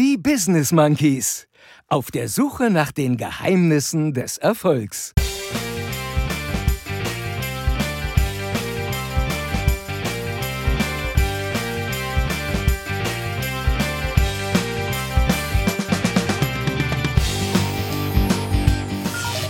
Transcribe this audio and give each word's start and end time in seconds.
Die 0.00 0.16
Business 0.16 0.72
Monkeys. 0.72 1.46
Auf 1.86 2.10
der 2.10 2.30
Suche 2.30 2.70
nach 2.70 2.90
den 2.90 3.18
Geheimnissen 3.18 4.14
des 4.14 4.38
Erfolgs. 4.38 5.12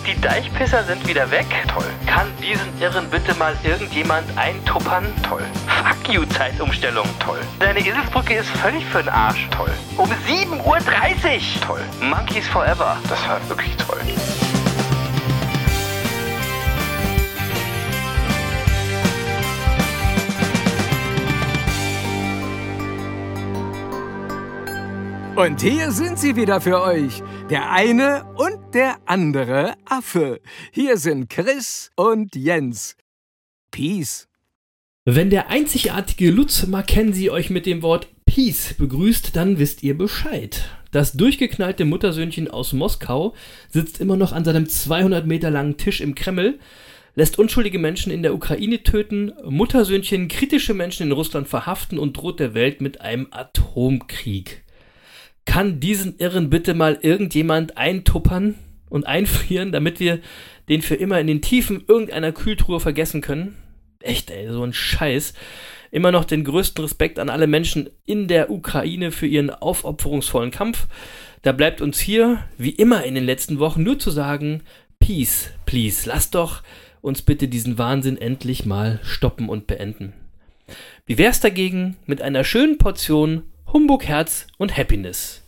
Die 0.04 0.20
Deichpisser 0.20 0.82
sind 0.82 1.06
wieder 1.06 1.30
weg. 1.30 1.46
Toll. 1.68 1.86
Kann 2.10 2.26
diesen 2.42 2.66
Irren 2.80 3.08
bitte 3.08 3.32
mal 3.38 3.54
irgendjemand 3.62 4.24
eintuppern? 4.36 5.04
Toll. 5.22 5.44
Fuck 5.68 6.12
you, 6.12 6.24
Zeitumstellung. 6.24 7.06
Toll. 7.20 7.38
Deine 7.60 7.78
Eselsbrücke 7.78 8.34
ist 8.34 8.50
völlig 8.50 8.84
für 8.86 8.98
den 8.98 9.10
Arsch. 9.10 9.48
Toll. 9.56 9.70
Um 9.96 10.10
7.30 10.28 10.56
Uhr. 10.66 10.80
Toll. 11.64 11.80
Monkeys 12.00 12.48
Forever. 12.48 12.96
Das 13.08 13.28
war 13.28 13.38
wirklich 13.48 13.76
toll. 13.76 14.00
Und 25.36 25.60
hier 25.60 25.92
sind 25.92 26.18
sie 26.18 26.34
wieder 26.34 26.60
für 26.60 26.82
euch. 26.82 27.22
Der 27.50 27.70
eine 27.70 28.24
und 28.34 28.59
der 28.72 28.98
andere 29.06 29.74
Affe. 29.84 30.40
Hier 30.72 30.96
sind 30.96 31.28
Chris 31.28 31.90
und 31.96 32.36
Jens. 32.36 32.96
Peace. 33.72 34.28
Wenn 35.04 35.30
der 35.30 35.48
einzigartige 35.48 36.30
Lutz 36.30 36.66
Mackenzie 36.66 37.30
euch 37.30 37.50
mit 37.50 37.66
dem 37.66 37.82
Wort 37.82 38.08
Peace 38.26 38.74
begrüßt, 38.74 39.34
dann 39.34 39.58
wisst 39.58 39.82
ihr 39.82 39.98
Bescheid. 39.98 40.68
Das 40.92 41.12
durchgeknallte 41.12 41.84
Muttersöhnchen 41.84 42.48
aus 42.48 42.72
Moskau 42.72 43.34
sitzt 43.68 44.00
immer 44.00 44.16
noch 44.16 44.32
an 44.32 44.44
seinem 44.44 44.68
200 44.68 45.26
Meter 45.26 45.50
langen 45.50 45.76
Tisch 45.76 46.00
im 46.00 46.14
Kreml, 46.14 46.58
lässt 47.16 47.38
unschuldige 47.38 47.78
Menschen 47.78 48.12
in 48.12 48.22
der 48.22 48.34
Ukraine 48.34 48.82
töten, 48.84 49.32
Muttersöhnchen 49.44 50.28
kritische 50.28 50.74
Menschen 50.74 51.06
in 51.06 51.12
Russland 51.12 51.48
verhaften 51.48 51.98
und 51.98 52.16
droht 52.16 52.38
der 52.38 52.54
Welt 52.54 52.80
mit 52.80 53.00
einem 53.00 53.28
Atomkrieg. 53.30 54.64
Kann 55.44 55.80
diesen 55.80 56.18
Irren 56.18 56.50
bitte 56.50 56.74
mal 56.74 56.98
irgendjemand 57.00 57.76
eintuppern 57.76 58.54
und 58.88 59.06
einfrieren, 59.06 59.72
damit 59.72 60.00
wir 60.00 60.20
den 60.68 60.82
für 60.82 60.94
immer 60.94 61.20
in 61.20 61.26
den 61.26 61.42
Tiefen 61.42 61.84
irgendeiner 61.86 62.32
Kühltruhe 62.32 62.80
vergessen 62.80 63.20
können? 63.20 63.56
Echt, 64.00 64.30
ey, 64.30 64.50
so 64.50 64.62
ein 64.62 64.72
Scheiß. 64.72 65.34
Immer 65.90 66.12
noch 66.12 66.24
den 66.24 66.44
größten 66.44 66.84
Respekt 66.84 67.18
an 67.18 67.28
alle 67.28 67.46
Menschen 67.46 67.90
in 68.06 68.28
der 68.28 68.50
Ukraine 68.50 69.10
für 69.10 69.26
ihren 69.26 69.50
aufopferungsvollen 69.50 70.52
Kampf. 70.52 70.86
Da 71.42 71.52
bleibt 71.52 71.80
uns 71.80 71.98
hier, 71.98 72.44
wie 72.56 72.70
immer 72.70 73.04
in 73.04 73.14
den 73.14 73.24
letzten 73.24 73.58
Wochen, 73.58 73.82
nur 73.82 73.98
zu 73.98 74.10
sagen, 74.10 74.62
Peace, 75.00 75.50
please, 75.66 76.08
lasst 76.08 76.34
doch 76.34 76.62
uns 77.00 77.22
bitte 77.22 77.48
diesen 77.48 77.78
Wahnsinn 77.78 78.18
endlich 78.18 78.66
mal 78.66 79.00
stoppen 79.02 79.48
und 79.48 79.66
beenden. 79.66 80.12
Wie 81.06 81.18
wär's 81.18 81.40
dagegen 81.40 81.96
mit 82.06 82.22
einer 82.22 82.44
schönen 82.44 82.78
Portion 82.78 83.42
Humbug, 83.72 84.04
Herz 84.04 84.48
und 84.58 84.76
Happiness? 84.76 85.44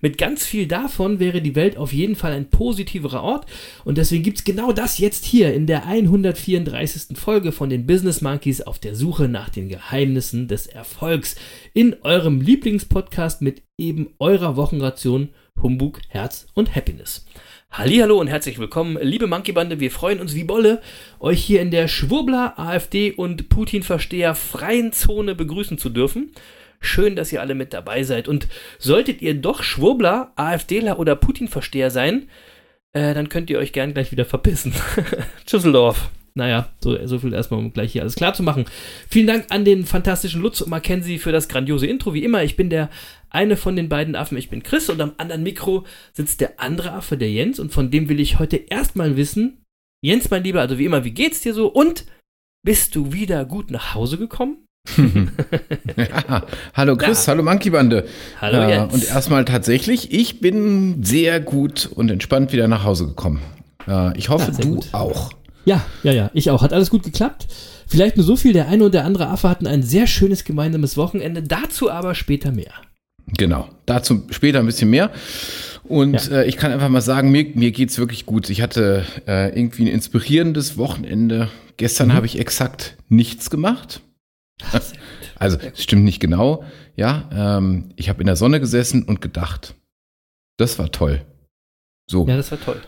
Mit 0.00 0.16
ganz 0.16 0.46
viel 0.46 0.66
davon 0.66 1.18
wäre 1.18 1.42
die 1.42 1.54
Welt 1.54 1.76
auf 1.76 1.92
jeden 1.92 2.16
Fall 2.16 2.32
ein 2.32 2.48
positiverer 2.48 3.22
Ort 3.22 3.44
und 3.84 3.98
deswegen 3.98 4.22
gibt's 4.22 4.44
genau 4.44 4.72
das 4.72 4.96
jetzt 4.96 5.26
hier 5.26 5.52
in 5.52 5.66
der 5.66 5.84
134. 5.84 7.18
Folge 7.18 7.52
von 7.52 7.68
den 7.68 7.86
Business 7.86 8.22
Monkeys 8.22 8.62
auf 8.62 8.78
der 8.78 8.94
Suche 8.94 9.28
nach 9.28 9.50
den 9.50 9.68
Geheimnissen 9.68 10.48
des 10.48 10.66
Erfolgs 10.66 11.36
in 11.74 11.94
eurem 12.04 12.40
Lieblingspodcast 12.40 13.42
mit 13.42 13.62
eben 13.76 14.14
eurer 14.18 14.56
Wochenration 14.56 15.28
Humbug, 15.62 16.00
Herz 16.08 16.46
und 16.54 16.74
Happiness. 16.74 17.26
Hallo 17.70 18.18
und 18.18 18.28
herzlich 18.28 18.58
willkommen, 18.58 18.96
liebe 19.02 19.26
Monkey-Bande. 19.26 19.78
Wir 19.78 19.90
freuen 19.90 20.20
uns 20.20 20.34
wie 20.34 20.44
Bolle, 20.44 20.80
euch 21.20 21.44
hier 21.44 21.60
in 21.60 21.70
der 21.70 21.86
Schwurbler, 21.86 22.58
AfD 22.58 23.12
und 23.12 23.50
Putin-Versteher 23.50 24.34
freien 24.34 24.92
Zone 24.92 25.34
begrüßen 25.34 25.76
zu 25.76 25.90
dürfen. 25.90 26.32
Schön, 26.80 27.16
dass 27.16 27.32
ihr 27.32 27.40
alle 27.40 27.54
mit 27.54 27.72
dabei 27.72 28.02
seid. 28.02 28.28
Und 28.28 28.48
solltet 28.78 29.22
ihr 29.22 29.34
doch 29.34 29.62
Schwurbler, 29.62 30.32
AfDler 30.36 30.98
oder 30.98 31.16
Putin-Versteher 31.16 31.90
sein, 31.90 32.28
äh, 32.92 33.14
dann 33.14 33.28
könnt 33.28 33.50
ihr 33.50 33.58
euch 33.58 33.72
gern 33.72 33.94
gleich 33.94 34.12
wieder 34.12 34.24
verpissen. 34.24 34.72
Tschüsseldorf. 35.46 36.10
Naja, 36.34 36.68
so, 36.78 37.04
so 37.06 37.18
viel 37.18 37.32
erstmal, 37.32 37.58
um 37.58 37.72
gleich 37.72 37.92
hier 37.92 38.02
alles 38.02 38.14
klar 38.14 38.32
zu 38.32 38.44
machen. 38.44 38.66
Vielen 39.08 39.26
Dank 39.26 39.46
an 39.48 39.64
den 39.64 39.84
fantastischen 39.84 40.40
Lutz 40.40 40.60
und 40.60 40.70
Mackenzie 40.70 41.18
für 41.18 41.32
das 41.32 41.48
grandiose 41.48 41.88
Intro. 41.88 42.14
Wie 42.14 42.22
immer, 42.22 42.44
ich 42.44 42.54
bin 42.54 42.70
der 42.70 42.90
eine 43.28 43.56
von 43.56 43.74
den 43.74 43.88
beiden 43.88 44.14
Affen, 44.14 44.38
ich 44.38 44.48
bin 44.48 44.62
Chris 44.62 44.88
und 44.88 45.00
am 45.00 45.14
anderen 45.18 45.42
Mikro 45.42 45.84
sitzt 46.12 46.40
der 46.40 46.60
andere 46.60 46.92
Affe, 46.92 47.16
der 47.16 47.30
Jens. 47.30 47.58
Und 47.58 47.72
von 47.72 47.90
dem 47.90 48.08
will 48.08 48.20
ich 48.20 48.38
heute 48.38 48.56
erstmal 48.56 49.16
wissen, 49.16 49.64
Jens, 50.00 50.30
mein 50.30 50.44
Lieber, 50.44 50.60
also 50.60 50.78
wie 50.78 50.84
immer, 50.84 51.02
wie 51.02 51.10
geht's 51.10 51.40
dir 51.40 51.54
so? 51.54 51.66
Und 51.66 52.06
bist 52.64 52.94
du 52.94 53.12
wieder 53.12 53.44
gut 53.44 53.72
nach 53.72 53.96
Hause 53.96 54.16
gekommen? 54.16 54.64
ja, 55.96 56.42
hallo 56.74 56.96
Chris, 56.96 57.26
ja. 57.26 57.32
hallo 57.32 57.42
Monkey 57.42 57.70
Bande. 57.70 58.06
Hallo 58.40 58.60
äh, 58.62 58.70
Jens. 58.70 58.94
Und 58.94 59.08
erstmal 59.08 59.44
tatsächlich, 59.44 60.12
ich 60.12 60.40
bin 60.40 61.02
sehr 61.02 61.40
gut 61.40 61.88
und 61.94 62.10
entspannt 62.10 62.52
wieder 62.52 62.68
nach 62.68 62.84
Hause 62.84 63.06
gekommen. 63.06 63.40
Äh, 63.86 64.16
ich 64.18 64.28
hoffe, 64.28 64.52
ja, 64.52 64.58
du 64.58 64.76
gut. 64.76 64.88
auch. 64.92 65.30
Ja, 65.64 65.84
ja, 66.02 66.12
ja, 66.12 66.30
ich 66.34 66.50
auch. 66.50 66.62
Hat 66.62 66.72
alles 66.72 66.90
gut 66.90 67.02
geklappt. 67.02 67.46
Vielleicht 67.86 68.16
nur 68.16 68.24
so 68.24 68.36
viel, 68.36 68.52
der 68.52 68.68
eine 68.68 68.84
und 68.84 68.94
der 68.94 69.04
andere 69.04 69.28
Affe 69.28 69.48
hatten 69.48 69.66
ein 69.66 69.82
sehr 69.82 70.06
schönes 70.06 70.44
gemeinsames 70.44 70.96
Wochenende. 70.96 71.42
Dazu 71.42 71.90
aber 71.90 72.14
später 72.14 72.52
mehr. 72.52 72.72
Genau, 73.36 73.68
dazu 73.84 74.22
später 74.30 74.60
ein 74.60 74.66
bisschen 74.66 74.90
mehr. 74.90 75.10
Und 75.84 76.28
ja. 76.28 76.38
äh, 76.38 76.48
ich 76.48 76.56
kann 76.56 76.72
einfach 76.72 76.88
mal 76.88 77.00
sagen, 77.00 77.30
mir, 77.30 77.46
mir 77.54 77.70
geht 77.70 77.90
es 77.90 77.98
wirklich 77.98 78.26
gut. 78.26 78.50
Ich 78.50 78.62
hatte 78.62 79.04
äh, 79.26 79.48
irgendwie 79.58 79.84
ein 79.84 79.88
inspirierendes 79.88 80.76
Wochenende. 80.76 81.48
Gestern 81.76 82.08
mhm. 82.08 82.12
habe 82.14 82.26
ich 82.26 82.38
exakt 82.38 82.96
nichts 83.08 83.50
gemacht. 83.50 84.00
Also, 85.40 85.56
es 85.56 85.84
stimmt 85.84 86.02
nicht 86.02 86.18
genau. 86.18 86.64
Ja, 86.96 87.30
ähm, 87.32 87.90
ich 87.94 88.08
habe 88.08 88.20
in 88.20 88.26
der 88.26 88.34
Sonne 88.34 88.58
gesessen 88.58 89.04
und 89.04 89.20
gedacht. 89.20 89.76
Das 90.56 90.80
war 90.80 90.90
toll. 90.90 91.24
So. 92.10 92.26
Ja, 92.26 92.36
das 92.36 92.50
war 92.50 92.60
toll. 92.60 92.82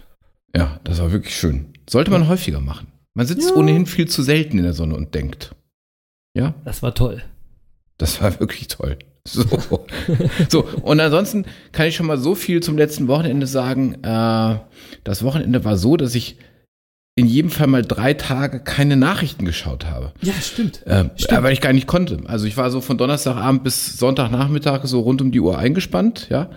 Ja, 0.57 0.81
das 0.83 0.99
war 0.99 1.13
wirklich 1.13 1.37
schön. 1.37 1.73
Sollte 1.89 2.11
man 2.11 2.27
häufiger 2.27 2.61
machen. 2.61 2.89
Man 3.15 3.27
sitzt 3.27 3.51
ja. 3.51 3.57
ohnehin 3.57 3.87
viel 3.87 4.09
zu 4.09 4.23
selten 4.23 4.59
in 4.59 4.65
der 4.65 4.73
Sonne 4.73 4.97
und 4.97 5.15
denkt. 5.15 5.55
Ja? 6.37 6.55
Das 6.65 6.83
war 6.83 6.95
toll. 6.95 7.23
Das 7.99 8.21
war 8.21 8.39
wirklich 8.41 8.69
toll. 8.69 8.99
So. 9.29 9.45
so, 10.49 10.65
und 10.65 10.99
ansonsten 10.99 11.45
kann 11.73 11.87
ich 11.87 11.95
schon 11.95 12.07
mal 12.07 12.19
so 12.19 12.35
viel 12.35 12.63
zum 12.63 12.79
letzten 12.79 13.07
Wochenende 13.07 13.47
sagen. 13.47 14.03
Äh, 14.03 14.59
das 15.05 15.23
Wochenende 15.23 15.65
war 15.65 15.77
so, 15.77 15.97
dass 15.97 16.15
ich 16.15 16.39
in 17.21 17.27
jedem 17.27 17.51
Fall 17.51 17.67
mal 17.67 17.83
drei 17.83 18.15
Tage 18.15 18.61
keine 18.61 18.97
Nachrichten 18.97 19.45
geschaut 19.45 19.85
habe. 19.85 20.13
Ja, 20.23 20.33
stimmt. 20.41 20.87
Äh, 20.87 21.11
stimmt. 21.17 21.43
Weil 21.43 21.53
ich 21.53 21.61
gar 21.61 21.75
nicht 21.75 21.87
konnte. 21.87 22.19
Also 22.27 22.47
ich 22.47 22.57
war 22.57 22.71
so 22.71 22.81
von 22.81 22.97
Donnerstagabend 22.97 23.63
bis 23.63 23.99
Sonntagnachmittag 23.99 24.81
so 24.85 25.01
rund 25.01 25.21
um 25.21 25.31
die 25.31 25.41
Uhr 25.41 25.59
eingespannt, 25.59 26.29
ja. 26.31 26.49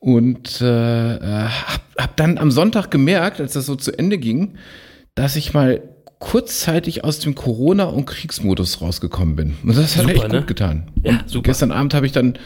Und 0.00 0.60
äh, 0.60 1.16
äh 1.16 1.20
hab, 1.20 1.80
hab 1.96 2.16
dann 2.16 2.38
am 2.38 2.50
Sonntag 2.50 2.90
gemerkt, 2.90 3.40
als 3.40 3.52
das 3.52 3.66
so 3.66 3.76
zu 3.76 3.96
Ende 3.96 4.18
ging, 4.18 4.54
dass 5.14 5.36
ich 5.36 5.54
mal 5.54 5.82
kurzzeitig 6.18 7.04
aus 7.04 7.20
dem 7.20 7.34
Corona- 7.34 7.84
und 7.84 8.06
Kriegsmodus 8.06 8.80
rausgekommen 8.80 9.36
bin. 9.36 9.54
Und 9.62 9.76
das 9.76 9.96
hat 9.96 10.02
super, 10.02 10.14
echt 10.14 10.32
ne? 10.32 10.38
gut 10.38 10.46
getan. 10.48 10.90
Ja, 11.04 11.20
super. 11.26 11.44
Gestern 11.44 11.70
Abend 11.70 11.94
habe 11.94 12.06
ich 12.06 12.12
dann 12.12 12.38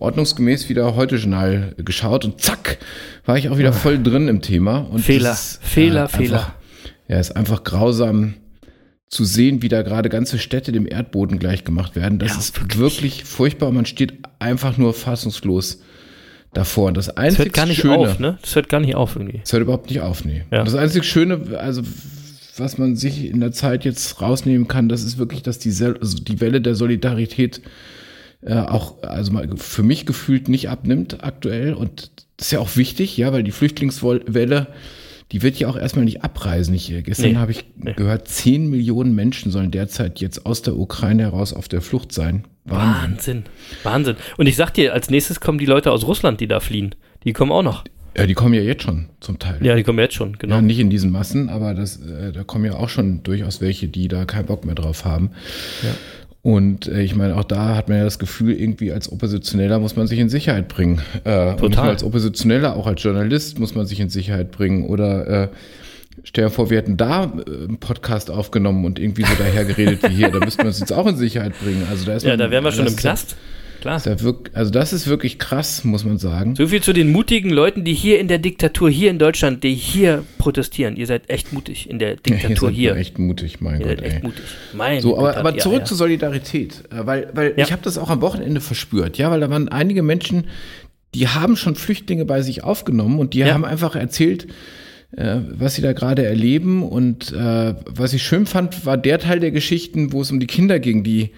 ordnungsgemäß 0.00 0.68
wieder 0.68 0.96
heute 0.96 1.16
Journal 1.16 1.74
geschaut 1.76 2.24
und 2.24 2.40
zack, 2.40 2.78
war 3.24 3.36
ich 3.36 3.48
auch 3.48 3.58
wieder 3.58 3.72
voll 3.72 4.02
drin 4.02 4.28
im 4.28 4.42
Thema. 4.42 4.78
Und 4.78 5.00
Fehler, 5.00 5.32
ist, 5.32 5.60
Fehler, 5.62 6.04
äh, 6.04 6.08
Fehler. 6.08 6.54
Ja, 7.08 7.18
ist 7.18 7.34
einfach 7.34 7.64
grausam 7.64 8.34
zu 9.08 9.24
sehen, 9.24 9.62
wie 9.62 9.68
da 9.68 9.82
gerade 9.82 10.10
ganze 10.10 10.38
Städte 10.38 10.70
dem 10.72 10.86
Erdboden 10.86 11.38
gleichgemacht 11.38 11.96
werden. 11.96 12.18
Das 12.18 12.32
ja, 12.32 12.38
ist 12.38 12.60
wirklich. 12.60 12.78
wirklich. 12.78 13.24
furchtbar. 13.24 13.72
Man 13.72 13.86
steht 13.86 14.18
einfach 14.38 14.76
nur 14.76 14.92
fassungslos 14.92 15.80
davor. 16.52 16.92
Das 16.92 17.08
einzig 17.08 17.38
das 17.38 17.46
hört 17.46 17.54
gar 17.54 17.66
nicht 17.66 17.80
Schöne, 17.80 17.96
auf, 17.96 18.18
ne? 18.18 18.38
Das 18.42 18.54
hört 18.54 18.68
gar 18.68 18.80
nicht 18.80 18.94
auf 18.94 19.16
irgendwie. 19.16 19.38
Das 19.38 19.52
hört 19.52 19.62
überhaupt 19.62 19.88
nicht 19.88 20.00
auf, 20.00 20.24
nee. 20.24 20.44
Ja. 20.50 20.62
das 20.64 20.74
einzig 20.74 21.04
Schöne, 21.04 21.58
also 21.58 21.82
was 22.56 22.76
man 22.76 22.96
sich 22.96 23.24
in 23.24 23.40
der 23.40 23.52
Zeit 23.52 23.84
jetzt 23.84 24.20
rausnehmen 24.20 24.68
kann, 24.68 24.88
das 24.88 25.02
ist 25.02 25.16
wirklich, 25.16 25.42
dass 25.42 25.58
die, 25.58 25.70
also 25.70 26.18
die 26.18 26.40
Welle 26.40 26.60
der 26.60 26.74
Solidarität 26.74 27.62
äh, 28.42 28.54
auch, 28.54 29.02
also 29.02 29.32
mal 29.32 29.48
für 29.56 29.82
mich 29.82 30.06
gefühlt 30.06 30.48
nicht 30.48 30.68
abnimmt 30.68 31.24
aktuell. 31.24 31.74
Und 31.74 32.10
das 32.36 32.48
ist 32.48 32.52
ja 32.52 32.58
auch 32.58 32.76
wichtig, 32.76 33.16
ja, 33.16 33.32
weil 33.32 33.42
die 33.42 33.52
Flüchtlingswelle 33.52 34.68
die 35.32 35.42
wird 35.42 35.58
ja 35.58 35.68
auch 35.68 35.76
erstmal 35.76 36.04
nicht 36.04 36.22
abreisen. 36.22 36.74
Ich, 36.74 36.90
äh, 36.90 37.02
gestern 37.02 37.32
nee, 37.32 37.36
habe 37.36 37.52
ich 37.52 37.64
nee. 37.76 37.92
gehört, 37.92 38.28
10 38.28 38.68
Millionen 38.68 39.14
Menschen 39.14 39.52
sollen 39.52 39.70
derzeit 39.70 40.20
jetzt 40.20 40.46
aus 40.46 40.62
der 40.62 40.76
Ukraine 40.76 41.24
heraus 41.24 41.52
auf 41.52 41.68
der 41.68 41.82
Flucht 41.82 42.12
sein. 42.12 42.44
Wahnsinn. 42.64 43.12
Wahnsinn. 43.12 43.44
Wahnsinn. 43.82 44.16
Und 44.36 44.46
ich 44.46 44.56
sag 44.56 44.72
dir, 44.72 44.94
als 44.94 45.10
nächstes 45.10 45.40
kommen 45.40 45.58
die 45.58 45.66
Leute 45.66 45.92
aus 45.92 46.06
Russland, 46.06 46.40
die 46.40 46.48
da 46.48 46.60
fliehen. 46.60 46.94
Die 47.24 47.32
kommen 47.32 47.52
auch 47.52 47.62
noch. 47.62 47.84
Ja, 48.16 48.26
die 48.26 48.34
kommen 48.34 48.54
ja 48.54 48.62
jetzt 48.62 48.82
schon 48.82 49.06
zum 49.20 49.38
Teil. 49.38 49.64
Ja, 49.64 49.76
die 49.76 49.84
kommen 49.84 49.98
jetzt 49.98 50.14
schon, 50.14 50.38
genau. 50.38 50.56
Ja, 50.56 50.62
nicht 50.62 50.80
in 50.80 50.90
diesen 50.90 51.12
Massen, 51.12 51.48
aber 51.50 51.74
das, 51.74 52.00
äh, 52.00 52.32
da 52.32 52.42
kommen 52.42 52.64
ja 52.64 52.74
auch 52.74 52.88
schon 52.88 53.22
durchaus 53.22 53.60
welche, 53.60 53.86
die 53.86 54.08
da 54.08 54.24
keinen 54.24 54.46
Bock 54.46 54.64
mehr 54.64 54.74
drauf 54.74 55.04
haben. 55.04 55.30
Ja. 55.82 55.90
Und 56.42 56.86
äh, 56.86 57.02
ich 57.02 57.16
meine, 57.16 57.36
auch 57.36 57.44
da 57.44 57.74
hat 57.74 57.88
man 57.88 57.98
ja 57.98 58.04
das 58.04 58.18
Gefühl, 58.18 58.52
irgendwie 58.52 58.92
als 58.92 59.10
Oppositioneller 59.10 59.80
muss 59.80 59.96
man 59.96 60.06
sich 60.06 60.18
in 60.18 60.28
Sicherheit 60.28 60.68
bringen. 60.68 61.02
Äh, 61.24 61.54
nur 61.56 61.78
als 61.78 62.04
Oppositioneller, 62.04 62.76
auch 62.76 62.86
als 62.86 63.02
Journalist 63.02 63.58
muss 63.58 63.74
man 63.74 63.86
sich 63.86 63.98
in 64.00 64.08
Sicherheit 64.08 64.52
bringen. 64.52 64.84
Oder 64.86 65.44
äh, 65.44 65.48
stell 66.22 66.44
dir 66.44 66.50
vor, 66.50 66.70
wir 66.70 66.78
hätten 66.78 66.96
da 66.96 67.24
äh, 67.24 67.64
einen 67.64 67.78
Podcast 67.78 68.30
aufgenommen 68.30 68.84
und 68.84 68.98
irgendwie 68.98 69.24
so 69.24 69.34
daher 69.36 69.64
geredet 69.64 70.02
wie 70.08 70.14
hier. 70.14 70.30
Da 70.30 70.38
müssten 70.38 70.62
wir 70.62 70.68
uns 70.68 70.78
jetzt 70.78 70.92
auch 70.92 71.06
in 71.06 71.16
Sicherheit 71.16 71.58
bringen. 71.60 71.86
Also 71.90 72.06
da 72.06 72.14
ist 72.14 72.22
ja, 72.22 72.30
man, 72.30 72.38
da 72.38 72.50
wären 72.50 72.64
wir 72.64 72.72
schon 72.72 72.86
im 72.86 72.92
ist 72.92 72.98
Knast. 72.98 73.36
Klar. 73.80 74.02
ja 74.04 74.16
also 74.54 74.70
das 74.70 74.92
ist 74.92 75.06
wirklich 75.06 75.38
krass, 75.38 75.84
muss 75.84 76.04
man 76.04 76.18
sagen. 76.18 76.56
So 76.56 76.66
viel 76.68 76.82
zu 76.82 76.92
den 76.92 77.12
mutigen 77.12 77.50
Leuten, 77.50 77.84
die 77.84 77.94
hier 77.94 78.18
in 78.18 78.28
der 78.28 78.38
Diktatur, 78.38 78.90
hier 78.90 79.10
in 79.10 79.18
Deutschland, 79.18 79.62
die 79.64 79.74
hier 79.74 80.24
protestieren. 80.38 80.96
Ihr 80.96 81.06
seid 81.06 81.30
echt 81.30 81.52
mutig 81.52 81.88
in 81.88 81.98
der 81.98 82.16
Diktatur 82.26 82.70
Ihr 82.70 82.74
hier. 82.76 82.90
seid 82.90 83.00
echt 83.00 83.18
mutig, 83.18 83.60
mein 83.60 83.80
Ihr 83.80 83.88
Gott. 83.96 84.02
echt 84.02 84.22
mutig. 84.22 84.42
Mein 84.72 85.00
So, 85.00 85.16
aber, 85.18 85.28
Gott, 85.28 85.36
aber 85.36 85.54
ihr 85.54 85.58
zurück 85.60 85.80
Eier. 85.80 85.84
zur 85.84 85.96
Solidarität, 85.96 86.84
äh, 86.90 87.06
weil, 87.06 87.28
weil 87.34 87.54
Ja. 87.56 87.64
ich 87.64 87.72
habe 87.72 87.82
das 87.82 87.98
auch 87.98 88.10
am 88.10 88.20
Wochenende 88.20 88.60
verspürt, 88.60 89.18
ja, 89.18 89.30
weil 89.30 89.40
da 89.40 89.48
waren 89.50 89.68
einige 89.68 90.02
Menschen, 90.02 90.46
die 91.14 91.28
haben 91.28 91.56
schon 91.56 91.74
Flüchtlinge 91.74 92.24
bei 92.24 92.42
sich 92.42 92.64
aufgenommen 92.64 93.18
und 93.18 93.34
die 93.34 93.38
Ja. 93.40 93.54
haben 93.54 93.64
einfach 93.64 93.96
erzählt, 93.96 94.46
äh, 95.16 95.36
was 95.52 95.74
sie 95.74 95.82
da 95.82 95.92
gerade 95.94 96.24
erleben 96.24 96.82
und 96.82 97.32
äh, 97.32 97.74
was 97.86 98.12
ich 98.12 98.22
schön 98.22 98.44
fand, 98.44 98.84
war 98.84 98.98
der 98.98 99.18
Teil 99.18 99.40
der 99.40 99.50
Geschichten, 99.52 100.12
wo 100.12 100.20
es 100.20 100.30
um 100.30 100.38
die 100.40 100.46
Kinder 100.46 100.78
ging, 100.80 101.02
die 101.04 101.30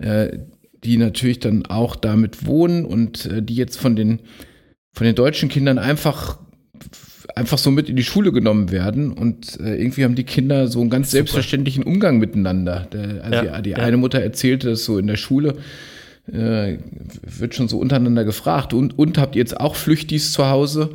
äh, 0.00 0.38
die 0.84 0.96
natürlich 0.96 1.40
dann 1.40 1.66
auch 1.66 1.96
damit 1.96 2.46
wohnen 2.46 2.84
und 2.84 3.26
äh, 3.26 3.42
die 3.42 3.54
jetzt 3.54 3.78
von 3.78 3.96
den 3.96 4.20
von 4.92 5.06
den 5.06 5.16
deutschen 5.16 5.48
Kindern 5.48 5.78
einfach 5.78 6.38
einfach 7.34 7.58
so 7.58 7.70
mit 7.70 7.88
in 7.88 7.96
die 7.96 8.04
Schule 8.04 8.32
genommen 8.32 8.70
werden 8.70 9.12
und 9.12 9.58
äh, 9.60 9.76
irgendwie 9.76 10.04
haben 10.04 10.14
die 10.14 10.24
Kinder 10.24 10.68
so 10.68 10.80
einen 10.80 10.90
ganz 10.90 11.08
Super. 11.08 11.18
selbstverständlichen 11.18 11.82
Umgang 11.82 12.18
miteinander. 12.18 12.86
Der, 12.92 13.24
also 13.24 13.46
Ja, 13.46 13.56
die, 13.56 13.62
die 13.62 13.70
ja. 13.70 13.76
eine 13.78 13.96
Mutter 13.96 14.20
erzählte 14.20 14.70
das 14.70 14.84
so 14.84 14.98
in 14.98 15.06
der 15.06 15.16
Schule, 15.16 15.56
äh, 16.32 16.78
wird 17.22 17.54
schon 17.54 17.68
so 17.68 17.78
untereinander 17.78 18.24
gefragt 18.24 18.72
und, 18.72 18.98
und 18.98 19.18
habt 19.18 19.36
ihr 19.36 19.40
jetzt 19.40 19.60
auch 19.60 19.76
Flüchtis 19.76 20.32
zu 20.32 20.48
Hause? 20.48 20.90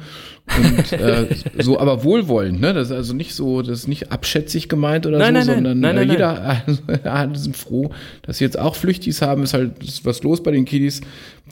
Und 0.57 0.91
äh, 0.93 1.27
so 1.59 1.79
aber 1.79 2.03
wohlwollend, 2.03 2.59
ne? 2.59 2.73
Das 2.73 2.89
ist 2.89 2.95
also 2.95 3.13
nicht 3.13 3.35
so, 3.35 3.61
das 3.61 3.79
ist 3.79 3.87
nicht 3.87 4.11
abschätzig 4.11 4.67
gemeint 4.67 5.05
oder 5.05 5.19
Nein, 5.19 5.27
so, 5.27 5.33
nein, 5.33 5.45
nein. 5.45 5.55
sondern 5.55 5.79
Nein, 5.79 5.95
nein, 5.95 6.09
jeder 6.09 6.63
alle 7.03 7.35
sind 7.37 7.55
froh, 7.55 7.91
dass 8.23 8.39
sie 8.39 8.45
jetzt 8.45 8.57
auch 8.57 8.75
Flüchtis 8.75 9.21
haben, 9.21 9.43
ist 9.43 9.53
halt 9.53 9.83
ist 9.83 10.03
was 10.05 10.23
los 10.23 10.41
bei 10.41 10.49
den 10.51 10.65
Kiddies. 10.65 11.01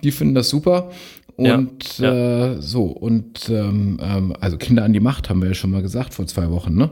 Die 0.04 0.12
finden 0.12 0.34
das 0.34 0.50
super. 0.50 0.90
Ja, 1.38 1.54
Und 1.54 2.00
ja. 2.00 2.54
Äh, 2.54 2.62
so, 2.62 2.86
und 2.86 3.48
ähm, 3.50 4.00
ähm, 4.02 4.34
also 4.40 4.58
Kinder 4.58 4.84
an 4.84 4.94
die 4.94 5.00
Macht, 5.00 5.30
haben 5.30 5.40
wir 5.40 5.50
ja 5.50 5.54
schon 5.54 5.70
mal 5.70 5.84
gesagt 5.84 6.16
vor 6.16 6.26
zwei 6.26 6.50
Wochen, 6.50 6.74
ne? 6.76 6.90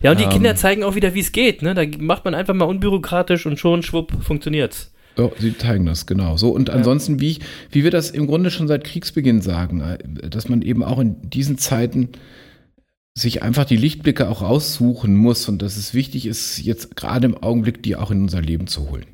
Ja, 0.00 0.12
und 0.12 0.20
die 0.20 0.24
Ähm, 0.24 0.30
Kinder 0.30 0.56
zeigen 0.56 0.82
auch 0.84 0.94
wieder, 0.94 1.12
wie 1.12 1.20
es 1.20 1.32
geht. 1.32 1.60
Ne? 1.60 1.74
Da 1.74 1.82
macht 1.98 2.24
man 2.24 2.34
einfach 2.34 2.54
mal 2.54 2.64
unbürokratisch 2.64 3.44
und 3.44 3.58
schon, 3.58 3.82
schwupp, 3.82 4.12
funktioniert's. 4.22 4.90
Ja, 5.18 5.30
sie 5.38 5.56
zeigen 5.56 5.84
das, 5.86 6.06
genau. 6.06 6.36
So, 6.36 6.50
und 6.50 6.70
ansonsten, 6.70 7.20
wie, 7.20 7.38
wie 7.70 7.84
wir 7.84 7.90
das 7.90 8.10
im 8.10 8.26
Grunde 8.26 8.50
schon 8.50 8.68
seit 8.68 8.84
Kriegsbeginn 8.84 9.42
sagen, 9.42 9.80
äh, 9.80 9.98
dass 10.28 10.48
man 10.48 10.62
eben 10.62 10.84
auch 10.84 10.98
in 10.98 11.28
diesen 11.28 11.58
Zeiten 11.58 12.10
sich 13.14 13.42
einfach 13.42 13.64
die 13.64 13.76
Lichtblicke 13.76 14.28
auch 14.28 14.42
raussuchen 14.42 15.14
muss 15.16 15.48
und 15.48 15.60
dass 15.60 15.76
es 15.76 15.92
wichtig 15.92 16.26
ist, 16.26 16.58
jetzt 16.58 16.94
gerade 16.96 17.26
im 17.26 17.36
Augenblick 17.36 17.82
die 17.82 17.96
auch 17.96 18.10
in 18.10 18.22
unser 18.22 18.40
Leben 18.40 18.68
zu 18.68 18.90
holen. 18.90 19.06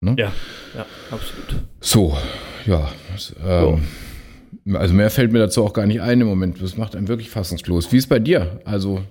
Ja, 0.00 0.32
ja, 0.76 0.86
absolut. 1.10 1.56
So, 1.80 2.16
ja. 2.66 2.88
ähm, 3.44 3.82
Also 4.76 4.94
mehr 4.94 5.10
fällt 5.10 5.32
mir 5.32 5.40
dazu 5.40 5.64
auch 5.64 5.72
gar 5.72 5.86
nicht 5.86 6.00
ein 6.00 6.20
im 6.20 6.28
Moment. 6.28 6.62
Das 6.62 6.76
macht 6.76 6.94
einen 6.94 7.08
wirklich 7.08 7.30
fassungslos. 7.30 7.90
Wie 7.90 7.96
ist 7.96 8.08
bei 8.08 8.20
dir? 8.20 8.60
Also, 8.64 9.02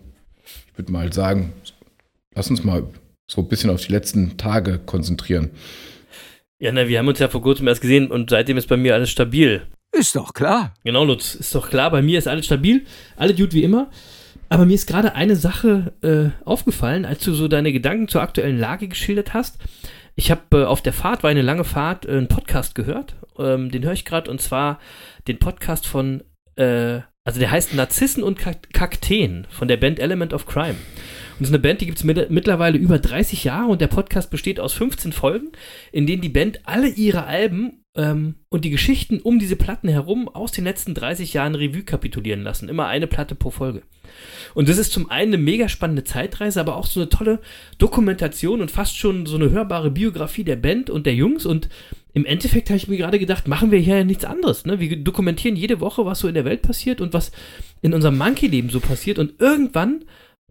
ich 0.46 0.78
würde 0.78 0.94
mal 0.94 1.12
sagen, 1.12 1.52
lass 2.34 2.50
uns 2.50 2.64
mal 2.64 2.84
so 3.30 3.42
ein 3.42 3.50
bisschen 3.50 3.70
auf 3.70 3.86
die 3.86 3.92
letzten 3.92 4.38
Tage 4.38 4.80
konzentrieren. 4.80 5.50
Ja, 6.60 6.72
na, 6.72 6.88
wir 6.88 6.98
haben 6.98 7.08
uns 7.08 7.20
ja 7.20 7.28
vor 7.28 7.44
kurzem 7.44 7.68
erst 7.68 7.82
gesehen 7.82 8.10
und 8.10 8.32
seitdem 8.32 8.58
ist 8.58 8.68
bei 8.68 8.78
mir 8.78 8.96
alles 8.96 9.12
stabil. 9.12 9.68
Ist 9.92 10.16
doch 10.16 10.34
klar. 10.34 10.74
Genau, 10.84 11.04
Lutz, 11.06 11.36
ist 11.36 11.54
doch 11.54 11.70
klar, 11.70 11.92
bei 11.92 12.02
mir 12.02 12.18
ist 12.18 12.28
alles 12.28 12.46
stabil, 12.46 12.86
alle 13.16 13.36
gut 13.36 13.54
wie 13.54 13.64
immer. 13.64 13.92
Aber 14.50 14.66
mir 14.66 14.74
ist 14.74 14.88
gerade 14.88 15.14
eine 15.14 15.36
Sache 15.36 15.94
äh, 16.02 16.46
aufgefallen, 16.46 17.06
als 17.06 17.24
du 17.24 17.34
so 17.34 17.48
deine 17.48 17.72
Gedanken 17.72 18.08
zur 18.08 18.22
aktuellen 18.22 18.58
Lage 18.58 18.88
geschildert 18.88 19.34
hast. 19.34 19.60
Ich 20.16 20.32
habe 20.32 20.62
äh, 20.62 20.64
auf 20.64 20.82
der 20.82 20.94
Fahrt, 20.94 21.22
war 21.22 21.30
eine 21.30 21.44
lange 21.44 21.64
Fahrt, 21.64 22.06
äh, 22.06 22.12
einen 22.12 22.28
Podcast 22.28 22.74
gehört. 22.74 23.16
Ähm, 23.38 23.70
den 23.70 23.84
höre 23.84 23.94
ich 23.94 24.06
gerade 24.06 24.32
und 24.32 24.42
zwar 24.42 24.80
den 25.28 25.38
Podcast 25.38 25.86
von, 25.86 26.24
äh, 26.56 27.02
also 27.24 27.40
der 27.40 27.52
heißt 27.52 27.76
Narzissen 27.76 28.24
und 28.24 28.40
Kak 28.40 28.74
Kakteen 28.74 29.46
von 29.52 29.68
der 29.68 29.78
Band 29.78 30.00
Element 30.00 30.34
of 30.34 30.48
Crime. 30.48 30.78
Und 31.38 31.42
das 31.42 31.50
ist 31.50 31.54
eine 31.54 31.62
Band, 31.62 31.82
die 31.82 31.86
gibt 31.86 32.00
es 32.00 32.04
mit, 32.04 32.32
mittlerweile 32.32 32.80
über 32.80 32.98
30 32.98 33.44
Jahre 33.44 33.70
und 33.70 33.80
der 33.80 33.88
Podcast 33.88 34.32
besteht 34.32 34.60
aus 34.60 34.74
15 34.74 35.12
Folgen, 35.12 35.50
in 35.92 36.08
denen 36.08 36.22
die 36.22 36.30
Band 36.30 36.62
alle 36.64 36.88
ihre 36.88 37.26
Alben 37.26 37.84
ähm, 37.96 38.36
und 38.50 38.66
die 38.66 38.72
Geschichten 38.72 39.20
um 39.20 39.38
diese 39.38 39.56
Platten 39.56 39.88
herum 39.88 40.30
aus 40.30 40.52
den 40.52 40.64
letzten 40.64 40.96
30 40.96 41.34
Jahren 41.34 41.54
Revue 41.54 41.84
kapitulieren 41.84 42.42
lassen. 42.42 42.70
Immer 42.70 42.88
eine 42.88 43.06
Platte 43.06 43.36
pro 43.36 43.52
Folge. 43.52 43.84
Und 44.56 44.68
das 44.68 44.80
ist 44.80 44.94
zum 44.94 45.12
einen 45.12 45.34
eine 45.34 45.44
mega 45.44 45.70
spannende 45.70 46.04
Zeitreise, 46.04 46.60
aber 46.60 46.76
auch 46.76 46.88
so 46.88 47.02
eine 47.02 47.10
tolle 47.10 47.40
Dokumentation 47.78 48.62
und 48.62 48.72
fast 48.72 48.98
schon 48.98 49.26
so 49.28 49.36
eine 49.36 49.52
hörbare 49.52 49.92
Biografie 49.92 50.44
der 50.44 50.56
Band 50.56 50.90
und 50.90 51.06
der 51.06 51.14
Jungs. 51.14 51.46
Und 51.46 51.70
im 52.14 52.26
Endeffekt 52.26 52.70
habe 52.70 52.78
ich 52.78 52.88
mir 52.88 52.98
gerade 52.98 53.20
gedacht, 53.20 53.48
machen 53.48 53.70
wir 53.70 53.80
hier 53.80 53.98
ja 53.98 54.04
nichts 54.04 54.26
anderes. 54.26 54.66
Ne? 54.66 54.80
Wir 54.80 54.96
dokumentieren 54.98 55.56
jede 55.56 55.80
Woche, 55.82 56.06
was 56.06 56.20
so 56.20 56.28
in 56.28 56.34
der 56.34 56.46
Welt 56.46 56.64
passiert 56.64 57.02
und 57.02 57.14
was 57.14 57.32
in 57.82 57.94
unserem 57.94 58.18
Monkey-Leben 58.18 58.70
so 58.70 58.80
passiert. 58.80 59.20
Und 59.20 59.40
irgendwann, 59.40 60.04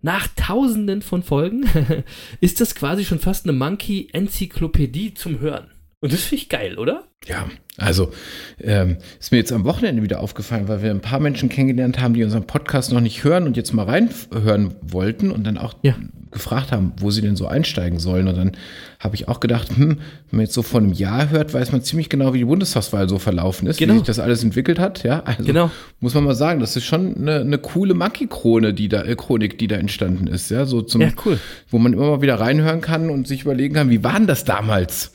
nach 0.07 0.29
tausenden 0.37 1.03
von 1.03 1.25
Folgen, 1.25 1.65
ist 2.41 2.61
das 2.61 2.77
quasi 2.77 3.05
schon 3.05 3.19
fast 3.19 3.45
eine 3.45 3.53
Monkey-Enzyklopädie 3.59 5.15
zum 5.15 5.41
Hören. 5.41 5.67
Und 6.01 6.13
das 6.13 6.23
finde 6.23 6.43
ich 6.43 6.49
geil, 6.49 6.79
oder? 6.79 7.09
Ja, 7.27 7.49
also 7.77 8.13
ähm, 8.61 8.99
ist 9.19 9.33
mir 9.33 9.39
jetzt 9.39 9.53
am 9.53 9.65
Wochenende 9.65 10.05
wieder 10.05 10.21
aufgefallen, 10.21 10.69
weil 10.69 10.81
wir 10.81 10.93
ein 10.93 11.01
paar 11.01 11.19
Menschen 11.19 11.49
kennengelernt 11.49 11.99
haben, 11.99 12.15
die 12.15 12.23
unseren 12.23 12.47
Podcast 12.47 12.93
noch 12.93 13.01
nicht 13.01 13.25
hören 13.25 13.47
und 13.47 13.57
jetzt 13.57 13.73
mal 13.73 13.85
reinhören 13.85 14.77
wollten 14.81 15.33
und 15.33 15.45
dann 15.45 15.59
auch 15.59 15.75
Ja. 15.83 15.97
Gefragt 16.31 16.73
haben, 16.73 16.93
wo 16.99 17.11
sie 17.11 17.21
denn 17.23 17.37
so 17.37 17.47
einsteigen 17.47 17.99
sollen. 17.99 18.29
Und 18.29 18.37
dann 18.37 18.53
habe 19.01 19.15
ich 19.15 19.29
auch 19.29 19.41
gedacht, 19.41 19.69
hm, 19.77 19.99
wenn 19.99 19.99
man 20.31 20.41
jetzt 20.41 20.55
so 20.55 20.63
vor 20.63 20.81
einem 20.81 20.93
Jahr 20.93 21.31
hört, 21.31 21.55
weiß 21.55 21.73
man 21.73 21.83
ziemlich 21.83 22.09
genau, 22.09 22.35
wie 22.35 22.39
die 22.39 22.45
Bundestagswahl 22.45 23.09
so 23.09 23.19
verlaufen 23.19 23.67
ist, 23.69 23.79
Genau. 23.79 23.95
wie 23.95 23.99
sich 23.99 24.07
das 24.07 24.19
alles 24.19 24.43
entwickelt 24.43 24.79
hat. 24.79 25.03
Ja, 25.05 25.23
also 25.25 25.45
Genau. 25.45 25.71
muss 26.01 26.15
man 26.15 26.25
mal 26.25 26.35
sagen, 26.35 26.61
das 26.61 26.77
ist 26.77 26.85
schon 26.85 27.17
eine, 27.17 27.41
eine 27.41 27.59
coole 27.59 27.95
Monkey-Krone, 27.95 28.75
die 28.75 28.89
da, 28.89 29.03
äh, 29.03 29.15
Chronik, 29.17 29.59
die 29.59 29.67
da 29.69 29.77
entstanden 29.77 30.27
ist. 30.27 30.51
Ja, 30.51 30.65
so 30.67 30.83
zum, 30.83 31.01
Ja, 31.03 31.09
cool. 31.25 31.39
wo 31.71 31.79
man 31.79 31.93
immer 31.93 32.11
mal 32.11 32.23
wieder 32.23 32.41
reinhören 32.41 32.81
kann 32.81 33.11
und 33.11 33.27
sich 33.29 33.43
überlegen 33.43 33.75
kann, 33.75 33.91
wie 33.91 34.03
war 34.03 34.15
denn 34.15 34.27
das 34.27 34.45
damals? 34.45 35.13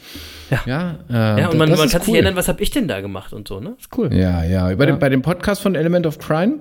Ja. 0.49 0.59
Ja, 0.65 0.99
äh, 1.09 1.41
Ja, 1.41 1.47
und 1.49 1.57
man, 1.57 1.69
man 1.69 1.79
kann 1.79 1.87
sich 1.89 2.07
cool. 2.07 2.15
erinnern, 2.15 2.35
was 2.35 2.47
habe 2.49 2.61
ich 2.61 2.71
denn 2.71 2.87
da 2.87 2.99
gemacht 2.99 3.31
und 3.31 3.47
so, 3.47 3.59
ne? 3.61 3.75
Ist 3.79 3.89
cool. 3.97 4.13
Ja, 4.13 4.43
ja. 4.43 4.73
Bei, 4.75 4.85
Dem, 4.85 4.99
bei 4.99 5.07
dem 5.07 5.21
Podcast 5.21 5.61
von 5.61 5.75
Element 5.75 6.05
of 6.05 6.19
Crime, 6.19 6.59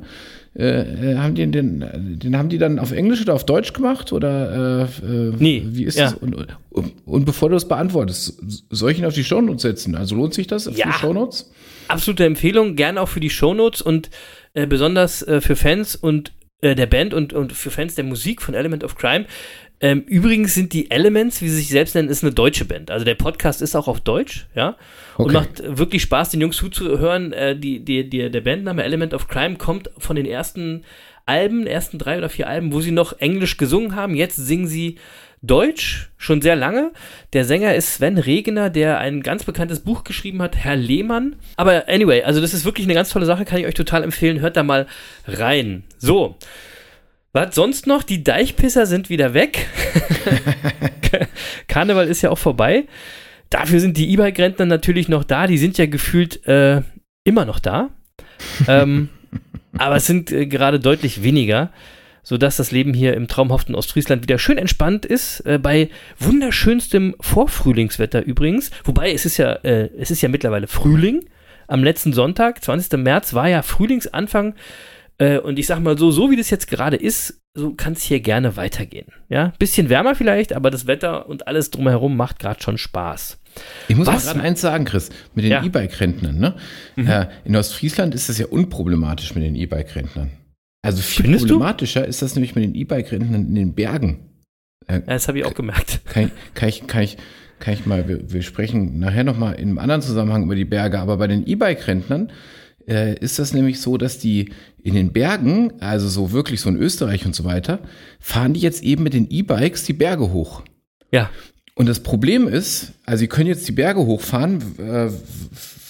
äh, 0.56 1.12
äh, 1.12 1.16
haben 1.18 1.34
die 1.34 1.46
den, 1.50 1.84
den 2.18 2.36
haben 2.36 2.48
die 2.48 2.58
dann 2.58 2.78
auf 2.78 2.90
Englisch 2.92 3.20
oder 3.22 3.34
auf 3.34 3.46
Deutsch 3.46 3.72
gemacht? 3.72 4.12
Oder 4.12 4.88
äh, 5.02 5.06
äh, 5.06 5.32
Nee, 5.38 5.62
wie 5.66 5.84
ist 5.84 5.96
ja. 5.98 6.06
das? 6.06 6.14
Und, 6.14 6.34
und, 6.70 6.92
und 7.06 7.24
bevor 7.24 7.48
du 7.48 7.54
das 7.54 7.68
beantwortest, 7.68 8.40
soll 8.70 8.90
ich 8.90 8.98
ihn 8.98 9.04
auf 9.04 9.14
die 9.14 9.24
Shownotes 9.24 9.62
setzen? 9.62 9.94
Also 9.94 10.16
lohnt 10.16 10.34
sich 10.34 10.46
das 10.46 10.64
für 10.64 10.72
Ja. 10.72 10.86
die 10.88 10.92
Shownotes? 10.94 11.50
absolute 11.88 12.24
Empfehlung, 12.24 12.76
gerne 12.76 13.00
auch 13.00 13.08
für 13.08 13.18
die 13.20 13.30
Shownotes 13.30 13.82
und 13.82 14.10
äh, 14.54 14.66
besonders 14.66 15.22
äh, 15.22 15.40
für 15.40 15.56
Fans 15.56 15.96
und 15.96 16.32
der 16.62 16.84
Band 16.84 17.14
und, 17.14 17.32
und 17.32 17.54
für 17.54 17.70
Fans 17.70 17.94
der 17.94 18.04
Musik 18.04 18.42
von 18.42 18.52
Element 18.52 18.84
of 18.84 18.94
Crime. 18.94 19.24
Ähm, 19.82 20.02
übrigens 20.06 20.54
sind 20.54 20.74
die 20.74 20.90
Elements, 20.90 21.40
wie 21.40 21.48
sie 21.48 21.56
sich 21.56 21.68
selbst 21.68 21.94
nennen, 21.94 22.10
ist 22.10 22.22
eine 22.22 22.32
deutsche 22.32 22.66
Band. 22.66 22.90
Also 22.90 23.04
der 23.06 23.14
Podcast 23.14 23.62
ist 23.62 23.74
auch 23.74 23.88
auf 23.88 24.00
Deutsch, 24.00 24.46
ja. 24.54 24.76
Und 25.16 25.26
Okay. 25.26 25.34
macht 25.34 25.78
wirklich 25.78 26.02
Spaß, 26.02 26.30
den 26.30 26.40
Jungs 26.42 26.56
zuzuhören. 26.56 27.32
Äh, 27.32 27.56
die, 27.56 27.80
die, 27.80 28.08
die, 28.08 28.30
der 28.30 28.40
Bandname 28.42 28.84
Element 28.84 29.14
of 29.14 29.28
Crime 29.28 29.56
kommt 29.56 29.90
von 29.96 30.16
den 30.16 30.26
ersten 30.26 30.84
Alben, 31.24 31.66
ersten 31.66 31.96
drei 31.98 32.18
oder 32.18 32.28
vier 32.28 32.48
Alben, 32.48 32.72
wo 32.72 32.80
sie 32.80 32.90
noch 32.90 33.18
Englisch 33.20 33.56
gesungen 33.56 33.94
haben. 33.96 34.14
Jetzt 34.14 34.36
singen 34.36 34.66
sie 34.66 34.96
Deutsch, 35.42 36.10
schon 36.18 36.42
sehr 36.42 36.56
lange. 36.56 36.90
Der 37.32 37.46
Sänger 37.46 37.74
ist 37.74 37.94
Sven 37.94 38.18
Regener, 38.18 38.68
der 38.68 38.98
ein 38.98 39.22
ganz 39.22 39.44
bekanntes 39.44 39.80
Buch 39.80 40.04
geschrieben 40.04 40.42
hat, 40.42 40.56
Herr 40.56 40.76
Lehmann. 40.76 41.36
Aber 41.56 41.88
anyway, 41.88 42.22
also 42.22 42.42
das 42.42 42.52
ist 42.52 42.66
wirklich 42.66 42.86
eine 42.86 42.92
ganz 42.94 43.08
tolle 43.08 43.24
Sache, 43.24 43.46
kann 43.46 43.58
ich 43.58 43.66
euch 43.66 43.72
total 43.74 44.04
empfehlen. 44.04 44.40
Hört 44.40 44.58
da 44.58 44.62
mal 44.62 44.86
rein. 45.26 45.84
So. 45.96 46.36
Was 47.32 47.54
sonst 47.54 47.86
noch? 47.86 48.02
Die 48.02 48.24
Deichpisser 48.24 48.86
sind 48.86 49.08
wieder 49.08 49.34
weg. 49.34 49.66
Karneval 51.68 52.08
ist 52.08 52.22
ja 52.22 52.30
auch 52.30 52.38
vorbei. 52.38 52.86
Dafür 53.50 53.80
sind 53.80 53.96
die 53.96 54.10
E-Bike-Rentner 54.12 54.66
natürlich 54.66 55.08
noch 55.08 55.22
da. 55.22 55.46
Die 55.46 55.58
sind 55.58 55.78
ja 55.78 55.86
gefühlt 55.86 56.44
äh, 56.46 56.82
immer 57.22 57.44
noch 57.44 57.60
da. 57.60 57.90
ähm, 58.66 59.10
aber 59.78 59.96
es 59.96 60.06
sind 60.06 60.32
äh, 60.32 60.46
gerade 60.46 60.80
deutlich 60.80 61.22
weniger, 61.22 61.70
sodass 62.24 62.56
das 62.56 62.72
Leben 62.72 62.94
hier 62.94 63.14
im 63.14 63.28
traumhaften 63.28 63.76
Ostfriesland 63.76 64.22
wieder 64.22 64.38
schön 64.38 64.58
entspannt 64.58 65.06
ist. 65.06 65.40
Äh, 65.46 65.58
bei 65.58 65.88
wunderschönstem 66.18 67.14
Vorfrühlingswetter 67.20 68.24
übrigens. 68.24 68.72
Wobei 68.82 69.12
es 69.12 69.24
ist 69.24 69.36
ja, 69.36 69.52
äh, 69.52 69.88
es 69.98 70.10
ist 70.10 70.20
ja 70.20 70.28
mittlerweile 70.28 70.66
Frühling. 70.66 71.26
Am 71.68 71.84
letzten 71.84 72.12
Sonntag, 72.12 72.64
20. 72.64 72.98
März, 72.98 73.34
war 73.34 73.48
ja 73.48 73.62
Frühlingsanfang. 73.62 74.54
Äh, 75.20 75.38
und 75.38 75.58
ich 75.58 75.66
sag 75.66 75.80
mal 75.80 75.98
so, 75.98 76.10
so 76.10 76.30
wie 76.30 76.36
das 76.36 76.50
jetzt 76.50 76.66
gerade 76.68 76.96
ist, 76.96 77.40
so 77.54 77.74
kann 77.74 77.92
es 77.92 78.02
hier 78.02 78.20
gerne 78.20 78.56
weitergehen. 78.56 79.08
Ja, 79.28 79.52
bisschen 79.58 79.88
wärmer 79.90 80.14
vielleicht, 80.14 80.52
aber 80.52 80.70
das 80.70 80.86
Wetter 80.86 81.28
und 81.28 81.46
alles 81.46 81.70
drumherum 81.70 82.16
macht 82.16 82.38
gerade 82.38 82.62
schon 82.62 82.78
Spaß. 82.78 83.38
Ich 83.88 83.96
muss 83.96 84.06
Was? 84.06 84.26
gerade 84.26 84.40
eins 84.40 84.60
sagen, 84.60 84.84
Chris, 84.84 85.10
mit 85.34 85.44
den 85.44 85.52
Ja. 85.52 85.62
E-Bike-Rentnern. 85.64 86.38
Ne? 86.38 86.54
Äh, 86.96 87.26
in 87.44 87.54
Ostfriesland 87.56 88.14
ist 88.14 88.28
das 88.28 88.38
ja 88.38 88.46
unproblematisch 88.46 89.34
mit 89.34 89.44
den 89.44 89.56
E-Bike-Rentnern. 89.56 90.30
Also 90.82 91.02
viel 91.02 91.24
Findest 91.24 91.44
du? 91.44 91.54
problematischer 91.54 92.06
ist 92.06 92.22
das 92.22 92.34
nämlich 92.34 92.54
mit 92.54 92.64
den 92.64 92.74
E-Bike-Rentnern 92.74 93.46
in 93.48 93.54
den 93.54 93.74
Bergen. 93.74 94.30
Ja, 94.88 95.00
das 95.00 95.28
habe 95.28 95.38
ich 95.40 95.44
auch 95.44 95.54
gemerkt. 95.54 96.00
Kann 96.06 96.24
ich, 96.26 96.54
kann 96.54 96.68
ich, 96.68 96.86
kann 96.86 97.02
ich, 97.02 97.16
kann 97.58 97.74
ich 97.74 97.84
mal, 97.84 98.08
wir, 98.08 98.32
wir 98.32 98.42
sprechen 98.42 98.98
nachher 98.98 99.24
nochmal 99.24 99.54
in 99.56 99.68
einem 99.68 99.78
anderen 99.78 100.00
Zusammenhang 100.00 100.44
über 100.44 100.54
die 100.54 100.64
Berge, 100.64 100.98
aber 101.00 101.18
bei 101.18 101.26
den 101.26 101.46
E-Bike-Rentnern 101.46 102.30
äh, 102.90 103.14
ist 103.18 103.38
das 103.38 103.54
nämlich 103.54 103.80
so, 103.80 103.96
dass 103.96 104.18
die 104.18 104.50
in 104.82 104.94
den 104.94 105.12
Bergen, 105.12 105.72
also 105.80 106.08
so 106.08 106.32
wirklich 106.32 106.60
so 106.60 106.68
in 106.68 106.76
Österreich 106.76 107.24
und 107.24 107.34
so 107.34 107.44
weiter, 107.44 107.78
fahren 108.18 108.52
die 108.54 108.60
jetzt 108.60 108.82
eben 108.82 109.02
mit 109.04 109.14
den 109.14 109.30
E-Bikes 109.30 109.84
die 109.84 109.92
Berge 109.92 110.32
hoch. 110.32 110.62
Ja, 111.12 111.30
Und 111.74 111.88
das 111.88 112.00
Problem 112.00 112.46
ist, 112.48 112.92
also 113.06 113.20
sie 113.20 113.26
können 113.28 113.46
jetzt 113.48 113.66
die 113.68 113.72
Berge 113.72 114.00
hochfahren, 114.00 114.60
äh, 114.78 115.10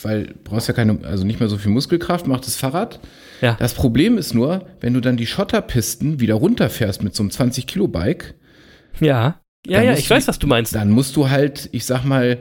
weil 0.02 0.26
du 0.28 0.35
brauchst 0.45 0.69
ja 0.69 0.75
keine, 0.75 0.99
also 1.04 1.25
nicht 1.25 1.40
mehr 1.40 1.49
so 1.49 1.59
viel 1.59 1.71
Muskelkraft, 1.73 2.26
macht 2.26 2.47
das 2.47 2.57
Fahrrad. 2.57 3.00
ja. 3.40 3.57
Das 3.59 3.75
Problem 3.75 4.16
ist 4.19 4.35
nur, 4.35 4.66
wenn 4.80 4.95
du 4.95 5.00
dann 5.00 5.16
die 5.16 5.26
Schotterpisten 5.26 6.21
wieder 6.21 6.35
runterfährst 6.35 7.02
mit 7.02 7.14
so 7.14 7.23
einem 7.23 7.30
20 7.30 7.66
Kilo 7.66 7.87
Bike, 7.88 8.35
Ja, 9.00 9.40
ja, 9.66 9.83
ja, 9.83 9.92
ich 9.92 10.09
du- 10.09 10.14
weiß, 10.14 10.26
was 10.28 10.38
du 10.38 10.47
meinst. 10.47 10.75
dann 10.75 10.90
musst 10.90 11.16
du 11.16 11.28
halt, 11.28 11.69
ich 11.73 11.85
sag 11.85 12.04
mal, 12.04 12.38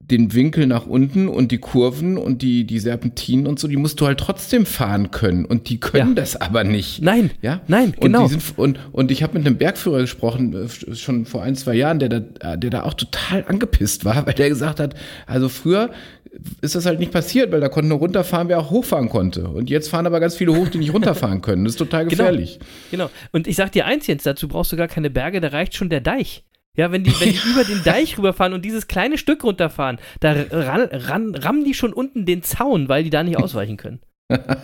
den 0.00 0.34
Winkel 0.34 0.66
nach 0.66 0.86
unten 0.86 1.28
und 1.28 1.52
die 1.52 1.58
Kurven 1.58 2.16
und 2.16 2.42
die, 2.42 2.64
die 2.64 2.80
Serpentinen 2.80 3.46
und 3.46 3.60
so, 3.60 3.68
die 3.68 3.76
musst 3.76 4.00
du 4.00 4.06
halt 4.06 4.18
trotzdem 4.18 4.66
fahren 4.66 5.12
können. 5.12 5.44
Und 5.44 5.68
die 5.68 5.78
können 5.78 6.08
Ja. 6.10 6.14
das 6.14 6.40
aber 6.40 6.64
nicht. 6.64 7.00
Nein, 7.02 7.30
Ja? 7.42 7.60
nein, 7.68 7.90
und 7.96 8.00
genau. 8.00 8.24
Die 8.24 8.30
sind, 8.30 8.42
und, 8.56 8.80
und 8.90 9.10
ich 9.12 9.22
habe 9.22 9.38
mit 9.38 9.46
einem 9.46 9.56
Bergführer 9.56 10.00
gesprochen, 10.00 10.52
äh, 10.54 10.96
schon 10.96 11.26
vor 11.26 11.42
ein, 11.44 11.54
zwei 11.54 11.74
Jahren, 11.74 12.00
der 12.00 12.08
da, 12.08 12.56
der 12.56 12.70
da 12.70 12.82
auch 12.82 12.94
total 12.94 13.44
angepisst 13.46 14.04
war, 14.04 14.26
weil 14.26 14.34
der 14.34 14.48
gesagt 14.48 14.80
hat, 14.80 14.94
also 15.26 15.48
früher 15.48 15.90
ist 16.60 16.74
das 16.74 16.86
halt 16.86 16.98
nicht 17.00 17.12
passiert, 17.12 17.52
weil 17.52 17.60
da 17.60 17.68
konnte 17.68 17.88
nur 17.88 17.98
runterfahren, 17.98 18.48
wer 18.48 18.58
auch 18.58 18.70
hochfahren 18.70 19.08
konnte. 19.08 19.48
Und 19.48 19.68
jetzt 19.70 19.88
fahren 19.90 20.06
aber 20.06 20.18
ganz 20.20 20.34
viele 20.36 20.56
hoch, 20.56 20.68
die 20.68 20.78
nicht 20.78 20.92
runterfahren 20.94 21.40
können. 21.42 21.64
Das 21.64 21.74
ist 21.74 21.78
total 21.78 22.04
Genau. 22.06 22.24
gefährlich. 22.24 22.58
Genau. 22.90 23.10
Und 23.32 23.46
ich 23.46 23.56
sag 23.56 23.70
dir 23.72 23.84
eins 23.86 24.06
jetzt, 24.08 24.26
dazu 24.26 24.48
brauchst 24.48 24.72
du 24.72 24.76
gar 24.76 24.88
keine 24.88 25.10
Berge, 25.10 25.40
da 25.40 25.48
reicht 25.48 25.74
schon 25.76 25.88
der 25.88 26.00
Deich. 26.00 26.42
Ja, 26.76 26.92
wenn 26.92 27.04
die, 27.04 27.18
wenn 27.20 27.30
die 27.30 27.38
über 27.50 27.64
den 27.64 27.82
Deich 27.82 28.16
rüberfahren 28.16 28.52
und 28.52 28.64
dieses 28.64 28.86
kleine 28.86 29.18
Stück 29.18 29.44
runterfahren, 29.44 29.98
da 30.20 30.32
ran, 30.32 30.88
ran, 30.92 31.34
rammen 31.34 31.64
die 31.64 31.74
schon 31.74 31.92
unten 31.92 32.26
den 32.26 32.42
Zaun, 32.42 32.88
weil 32.88 33.04
die 33.04 33.10
da 33.10 33.22
nicht 33.22 33.38
ausweichen 33.38 33.76
können. 33.76 34.00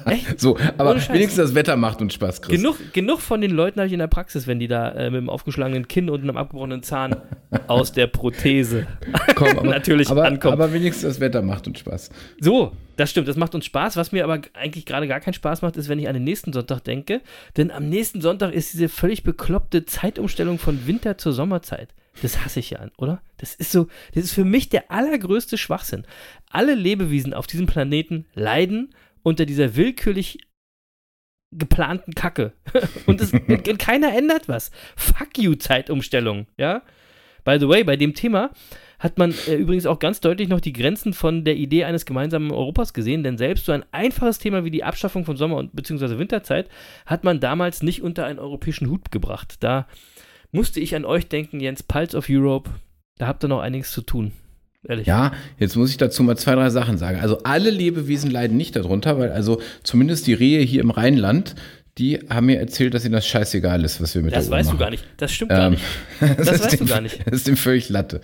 Echt? 0.04 0.40
So, 0.40 0.56
aber 0.78 0.94
wenigstens 0.94 1.37
das 1.37 1.54
Wetter 1.54 1.76
macht 1.76 2.00
uns 2.00 2.14
Spaß, 2.14 2.42
Chris. 2.42 2.56
Genug, 2.56 2.76
genug 2.92 3.20
von 3.20 3.40
den 3.40 3.50
Leuten 3.50 3.80
habe 3.80 3.87
ich 3.87 3.92
in 3.92 3.99
der 3.99 4.06
Praxis, 4.06 4.46
wenn 4.46 4.58
die 4.58 4.68
da 4.68 4.90
äh, 4.92 5.11
mit 5.11 5.20
dem 5.20 5.30
aufgeschlagenen 5.30 5.88
Kinn 5.88 6.08
und 6.11 6.23
einem 6.23 6.37
abgebrochenen 6.37 6.82
Zahn 6.82 7.16
aus 7.66 7.92
der 7.92 8.06
Prothese. 8.06 8.87
Komm, 9.35 9.58
aber, 9.58 9.64
natürlich 9.68 10.11
aber, 10.11 10.25
ankommen. 10.25 10.54
aber 10.54 10.73
wenigstens 10.73 11.02
das 11.14 11.20
Wetter 11.20 11.42
macht 11.42 11.66
uns 11.66 11.80
Spaß. 11.80 12.11
So, 12.40 12.73
das 12.96 13.11
stimmt, 13.11 13.28
das 13.28 13.37
macht 13.37 13.54
uns 13.54 13.66
Spaß. 13.66 13.96
Was 13.96 14.12
mir 14.12 14.25
aber 14.25 14.40
eigentlich 14.54 14.87
gerade 14.87 15.08
gar 15.08 15.20
keinen 15.20 15.35
Spaß 15.35 15.62
macht, 15.62 15.76
ist, 15.76 15.88
wenn 15.88 15.99
ich 15.99 16.08
an 16.08 16.14
den 16.14 16.25
nächsten 16.25 16.52
Sonntag 16.52 16.80
denke. 16.80 17.20
Denn 17.56 17.70
am 17.70 17.88
nächsten 17.88 18.20
Sonntag 18.20 18.52
ist 18.52 18.73
diese 18.73 18.88
völlig 18.88 19.23
bekloppte 19.23 19.85
Zeitumstellung 19.85 20.58
von 20.58 20.87
Winter 20.87 21.18
zur 21.18 21.32
Sommerzeit. 21.32 21.88
Das 22.23 22.42
hasse 22.44 22.61
ich 22.61 22.70
ja 22.70 22.78
an, 22.78 22.90
oder? 22.96 23.20
Das 23.37 23.54
ist 23.54 23.73
so, 23.73 23.88
das 24.14 24.25
ist 24.25 24.32
für 24.32 24.44
mich 24.44 24.70
der 24.70 24.90
allergrößte 24.90 25.58
Schwachsinn. 25.58 26.04
Alle 26.50 26.75
Lebewesen 26.75 27.35
auf 27.35 27.46
diesem 27.46 27.66
Planeten 27.66 28.25
leiden 28.35 28.94
unter 29.26 29.45
dieser 29.45 29.75
willkürlich 29.75 30.38
geplanten 31.50 32.14
Kacke. 32.14 32.52
Und, 33.06 33.21
es, 33.21 33.33
keiner 33.76 34.16
ändert 34.16 34.49
was. 34.49 34.71
Fuck 34.95 35.38
you, 35.38 35.56
Zeitumstellung, 35.56 36.47
ja? 36.56 36.83
By 37.42 37.59
the 37.59 37.68
way, 37.68 37.83
bei 37.83 37.97
dem 37.97 38.14
Thema 38.14 38.50
hat 39.00 39.18
man 39.18 39.35
äh, 39.49 39.54
übrigens 39.56 39.87
auch 39.87 39.99
ganz 39.99 40.21
deutlich 40.21 40.49
noch 40.49 40.61
die 40.61 40.73
Grenzen 40.73 41.12
von 41.12 41.45
der 41.45 41.56
Idee 41.56 41.85
eines 41.85 42.06
gemeinsamen 42.06 42.52
Europas 42.52 42.95
gesehen, 42.95 43.25
denn 43.25 43.37
selbst 43.37 43.64
so 43.66 43.73
ein 43.73 43.85
einfaches 43.90 44.38
Thema 44.38 44.64
wie 44.64 44.71
die 44.71 44.85
Abschaffung 44.85 45.25
von 45.25 45.37
Sommer- 45.37 45.56
und 45.56 45.75
bzw. 45.75 46.18
Winterzeit 46.18 46.68
hat 47.04 47.25
man 47.25 47.40
damals 47.40 47.83
nicht 47.83 48.02
unter 48.02 48.26
einen 48.26 48.38
europäischen 48.38 48.88
Hut 48.88 49.11
gebracht. 49.11 49.56
Da 49.59 49.88
musste 50.52 50.78
ich 50.78 50.95
an 50.95 51.04
euch 51.04 51.28
denken, 51.28 51.59
Jens, 51.59 51.83
Pulse 51.83 52.16
of 52.16 52.26
Europe, 52.30 52.71
da 53.18 53.26
habt 53.26 53.45
ihr 53.45 53.49
noch 53.49 53.61
einiges 53.61 53.90
zu 53.90 54.02
tun. 54.02 54.30
Ehrlich. 54.88 55.06
Ja, 55.06 55.33
jetzt 55.59 55.76
muss 55.76 55.90
ich 55.90 55.97
dazu 55.97 56.23
mal 56.23 56.37
zwei, 56.37 56.54
drei 56.54 56.71
Sachen 56.71 56.97
sagen. 56.99 57.18
Also 57.21 57.38
alle 57.42 57.71
Lebewesen 57.71 58.30
leiden 58.30 58.56
nicht 58.56 58.76
darunter, 58.76 59.18
weil 59.18 59.33
also 59.33 59.61
zumindest 59.83 60.26
die 60.26 60.35
Rehe 60.35 60.61
hier 60.61 60.80
im 60.80 60.90
Rheinland, 60.90 61.54
die 61.99 62.18
haben 62.28 62.47
mir 62.47 62.59
erzählt, 62.61 62.95
dass 62.95 63.04
ihnen 63.04 63.14
das 63.14 63.26
scheißegal 63.26 63.83
ist, 63.85 64.00
was 64.02 64.14
wir 64.14 64.23
mit 64.23 64.35
das 64.35 64.45
der 64.45 64.52
Uhr 64.52 64.59
weißt 64.59 64.66
machen. 64.68 64.78
du 64.78 64.85
gar 64.85 64.90
nicht. 64.90 65.04
Das 65.16 65.33
stimmt 65.33 65.50
gar 65.50 65.66
Ähm, 65.66 65.71
nicht. 65.73 65.85
das 66.21 66.37
Das 66.37 66.49
ist 66.56 66.62
weißt 66.64 66.73
du 66.75 66.76
dem- 66.78 66.87
gar 66.87 67.00
nicht. 67.00 67.18
Das 67.25 67.35
ist 67.35 67.47
dem 67.49 67.56
völlig 67.56 67.88
Latte. 67.88 68.21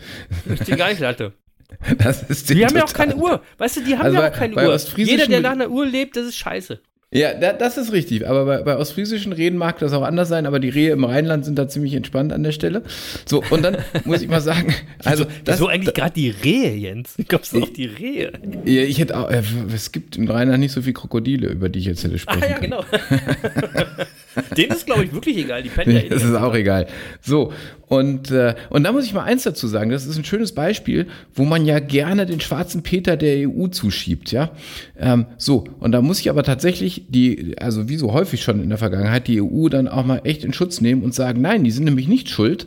Das 0.47 0.61
ist 0.61 0.69
dir 0.69 0.77
gar 0.77 0.89
nicht, 0.91 1.01
Latte. 1.01 1.33
Das 1.99 2.23
ist 2.25 2.51
dem 2.51 2.59
Die 2.59 2.67
haben 2.67 2.77
ja 2.77 2.85
auch 2.85 2.93
keine 2.93 3.17
Uhr. 3.17 3.41
Weißt 3.59 3.79
du, 3.79 3.81
die 3.81 3.95
haben 3.95 4.03
Also 4.05 4.19
ja 4.19 4.29
auch 4.29 4.33
keine 4.33 4.55
Uhr. 4.55 4.79
Jeder, 4.97 5.27
der 5.27 5.41
nach 5.41 5.53
einer 5.53 5.71
Uhr 5.71 5.87
lebt, 5.87 6.17
das 6.17 6.27
ist 6.27 6.37
scheiße. 6.37 6.81
Ja, 7.13 7.35
da, 7.35 7.53
das 7.53 7.77
ist 7.77 7.93
richtig. 7.93 8.27
Aber 8.27 8.47
bei, 8.47 8.63
bei 8.63 8.77
ostfriesischen 8.77 9.33
Reden 9.33 9.59
mag 9.59 9.79
das 9.79 9.93
auch 9.93 10.03
anders 10.03 10.29
sein, 10.29 10.47
aber 10.47 10.61
die 10.61 10.71
Rehe 10.71 10.93
im 10.93 11.05
Rheinland 11.05 11.45
sind 11.45 11.59
da 11.59 11.69
ziemlich 11.69 11.93
entspannt 11.93 12.33
an 12.33 12.43
der 12.43 12.53
Stelle. 12.53 12.83
So, 13.27 13.45
und 13.51 13.63
dann 13.63 13.77
muss 14.05 14.23
ich 14.23 14.29
mal 14.29 14.41
sagen, 14.41 14.75
also 15.05 15.25
das, 15.45 15.57
Wieso 15.57 15.69
eigentlich 15.69 15.95
gerade 15.95 16.15
die 16.15 16.31
Rehe, 16.31 16.75
Jens? 16.75 17.19
Wie 17.19 17.25
kommst 17.25 17.53
du 17.53 17.63
auf 17.63 17.73
die 17.73 17.85
Rehe? 17.85 18.33
ja, 18.65 18.83
ich 18.83 18.99
hätte 18.99 19.19
auch, 19.19 19.31
äh, 19.31 19.43
es 19.75 19.93
gibt 19.93 20.17
im 20.17 20.29
Rheinland 20.31 20.61
nicht 20.61 20.73
so 20.73 20.81
viel 20.81 20.95
Krokodile, 20.95 21.49
über 21.49 21.69
die 21.69 21.81
ich 21.81 21.85
jetzt 21.85 22.03
hätte 22.03 22.15
Ah 22.15 22.19
sprechen 22.19 22.51
ja, 22.51 22.59
können. 22.59 22.71
genau. 22.71 22.85
Denen 24.57 24.73
ist, 24.73 24.87
glaube 24.87 25.05
ich, 25.05 25.13
wirklich 25.13 25.37
egal. 25.37 25.63
Die 25.63 25.69
pennen 25.69 25.95
ja 25.95 26.03
Das 26.09 26.25
ist 26.25 26.35
auch 26.35 26.55
egal. 26.55 26.87
So, 27.21 27.53
und, 27.89 28.31
äh, 28.31 28.55
und 28.71 28.85
da 28.85 28.93
muss 28.93 29.05
ich 29.05 29.13
mal 29.13 29.25
eins 29.25 29.43
dazu 29.43 29.67
sagen, 29.67 29.91
das 29.91 30.07
ist 30.07 30.17
ein 30.17 30.25
schönes 30.25 30.53
Beispiel, 30.53 31.09
wo 31.35 31.45
man 31.45 31.67
ja 31.67 31.79
gerne 31.79 32.25
den 32.25 32.41
schwarzen 32.41 32.83
Peter 32.83 33.17
der 33.19 33.49
EU 33.49 33.67
zuschiebt, 33.67 34.33
ja. 34.33 34.51
Ähm, 34.99 35.27
so, 35.37 35.65
und 35.81 35.93
da 35.93 36.01
muss 36.01 36.21
ich 36.21 36.31
aber 36.31 36.43
tatsächlich 36.43 37.05
die, 37.09 37.55
also 37.59 37.89
wie 37.89 37.97
so 37.97 38.13
häufig 38.15 38.43
schon 38.43 38.63
in 38.63 38.71
der 38.71 38.79
Vergangenheit, 38.79 39.29
die 39.29 39.43
EU 39.43 39.69
dann 39.69 39.89
auch 39.89 40.07
mal 40.07 40.23
echt 40.25 40.45
in 40.45 40.55
Schutz 40.55 40.81
nehmen 40.81 41.03
und 41.03 41.15
sagen, 41.15 41.43
nein, 41.43 41.65
die 41.65 41.71
sind 41.71 41.85
nämlich 41.85 42.09
nicht 42.09 42.31
schuld, 42.31 42.67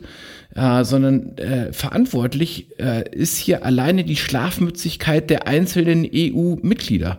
äh, 0.54 0.84
sondern 0.84 1.36
äh, 1.38 1.72
verantwortlich 1.72 2.68
äh, 2.78 3.08
ist 3.10 3.36
hier 3.38 3.64
alleine 3.64 4.04
die 4.04 4.16
Schlafmützigkeit 4.16 5.28
der 5.30 5.46
einzelnen 5.46 6.08
EU-Mitglieder. 6.12 7.16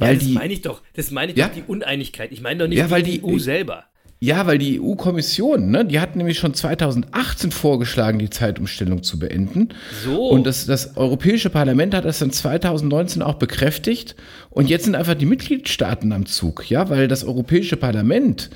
Ja, 0.00 0.12
das 0.14 0.18
die, 0.24 0.32
meine 0.32 0.52
ich 0.52 0.62
doch. 0.62 0.82
Das 0.94 1.10
meine 1.10 1.32
ich 1.32 1.38
Ja? 1.38 1.48
doch, 1.48 1.54
die 1.54 1.62
Uneinigkeit. 1.66 2.32
Ich 2.32 2.40
meine 2.40 2.60
doch 2.60 2.68
nicht 2.68 2.78
Ja, 2.78 2.90
weil 2.90 3.02
die 3.02 3.20
die- 3.20 3.24
EU 3.24 3.38
selber. 3.38 3.84
Ja, 4.20 4.48
weil 4.48 4.58
die 4.58 4.80
EU-Kommission, 4.80 5.70
ne, 5.70 5.84
die 5.84 6.00
hat 6.00 6.16
nämlich 6.16 6.40
schon 6.40 6.52
2018 6.52 7.52
vorgeschlagen, 7.52 8.18
die 8.18 8.28
Zeitumstellung 8.30 9.04
zu 9.04 9.20
beenden. 9.20 9.68
So. 10.04 10.30
Und 10.30 10.44
das, 10.44 10.66
das 10.66 10.96
Europäische 10.96 11.50
Parlament 11.50 11.94
hat 11.94 12.04
das 12.04 12.18
dann 12.18 12.32
2019 12.32 13.22
auch 13.22 13.34
bekräftigt. 13.34 14.16
Und 14.50 14.68
jetzt 14.70 14.86
sind 14.86 14.96
einfach 14.96 15.14
die 15.14 15.24
Mitgliedstaaten 15.26 16.10
am 16.12 16.26
Zug, 16.26 16.68
ja, 16.68 16.90
weil 16.90 17.06
das 17.06 17.22
Europäische 17.22 17.76
Parlament, 17.76 18.50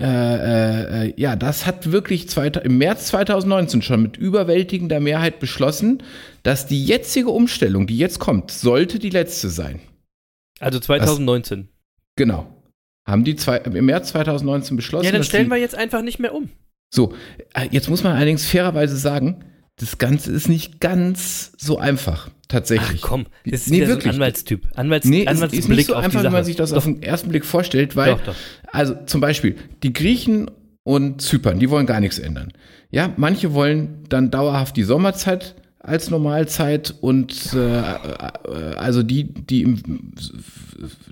äh, 0.00 0.04
äh, 0.04 1.08
äh, 1.08 1.14
ja, 1.16 1.36
das 1.36 1.66
hat 1.66 1.90
wirklich 1.92 2.28
zweit, 2.28 2.56
im 2.58 2.78
März 2.78 3.06
2019 3.08 3.82
schon 3.82 4.02
mit 4.02 4.16
überwältigender 4.16 5.00
Mehrheit 5.00 5.40
beschlossen, 5.40 6.02
dass 6.42 6.66
die 6.66 6.84
jetzige 6.84 7.30
Umstellung, 7.30 7.86
die 7.86 7.98
jetzt 7.98 8.18
kommt, 8.18 8.50
sollte 8.50 8.98
die 8.98 9.10
letzte 9.10 9.48
sein. 9.48 9.80
Also 10.60 10.78
2019. 10.78 11.68
Genau. 12.16 12.46
Haben 13.06 13.24
die 13.24 13.36
zwei, 13.36 13.58
im 13.58 13.86
März 13.86 14.08
2019 14.10 14.76
beschlossen. 14.76 15.06
Ja, 15.06 15.12
dann 15.12 15.24
stellen 15.24 15.44
die, 15.44 15.50
wir 15.50 15.58
jetzt 15.58 15.74
einfach 15.74 16.02
nicht 16.02 16.18
mehr 16.18 16.34
um. 16.34 16.48
So, 16.92 17.12
äh, 17.54 17.68
jetzt 17.70 17.88
muss 17.88 18.02
man 18.02 18.14
allerdings 18.14 18.46
fairerweise 18.46 18.96
sagen, 18.96 19.44
das 19.76 19.98
Ganze 19.98 20.30
ist 20.30 20.48
nicht 20.48 20.80
ganz 20.80 21.52
so 21.58 21.78
einfach, 21.78 22.28
Ach 22.28 22.32
tatsächlich. 22.48 23.00
komm, 23.02 23.26
das 23.44 23.62
ist 23.62 23.70
Nee, 23.70 23.76
wieder 23.78 23.86
so 23.86 23.92
wirklich. 23.94 24.12
ein 24.12 24.14
Anwaltstyp. 24.16 24.68
Anwalts, 24.74 25.06
Nee, 25.06 25.22
es 25.22 25.28
Anwaltsblick 25.28 25.60
ist 25.60 25.68
nicht 25.68 25.86
so 25.86 25.94
auf 25.94 26.04
einfach, 26.04 26.22
wie 26.24 26.28
man 26.28 26.44
sich 26.44 26.56
das 26.56 26.70
Doch, 26.70 26.76
auf 26.78 26.84
den 26.84 27.02
ersten 27.02 27.28
Blick 27.30 27.44
vorstellt, 27.44 27.96
weil, 27.96 28.12
Doch, 28.12 28.22
doch. 28.26 28.34
also 28.72 28.94
zum 29.06 29.20
Beispiel, 29.20 29.56
die 29.82 29.92
Griechen 29.92 30.50
und 30.84 31.20
Zypern, 31.20 31.58
die 31.58 31.70
wollen 31.70 31.86
gar 31.86 32.00
nichts 32.00 32.18
ändern. 32.18 32.52
Ja, 32.90 33.12
manche 33.16 33.52
wollen 33.54 34.04
dann 34.08 34.30
dauerhaft 34.30 34.76
die 34.76 34.84
Sommerzeit 34.84 35.56
als 35.80 36.10
Normalzeit 36.10 36.94
und 37.00 37.52
äh, 37.54 37.78
äh, 37.80 37.94
also 38.76 39.02
die, 39.02 39.24
die 39.24 39.62
im, 39.62 40.12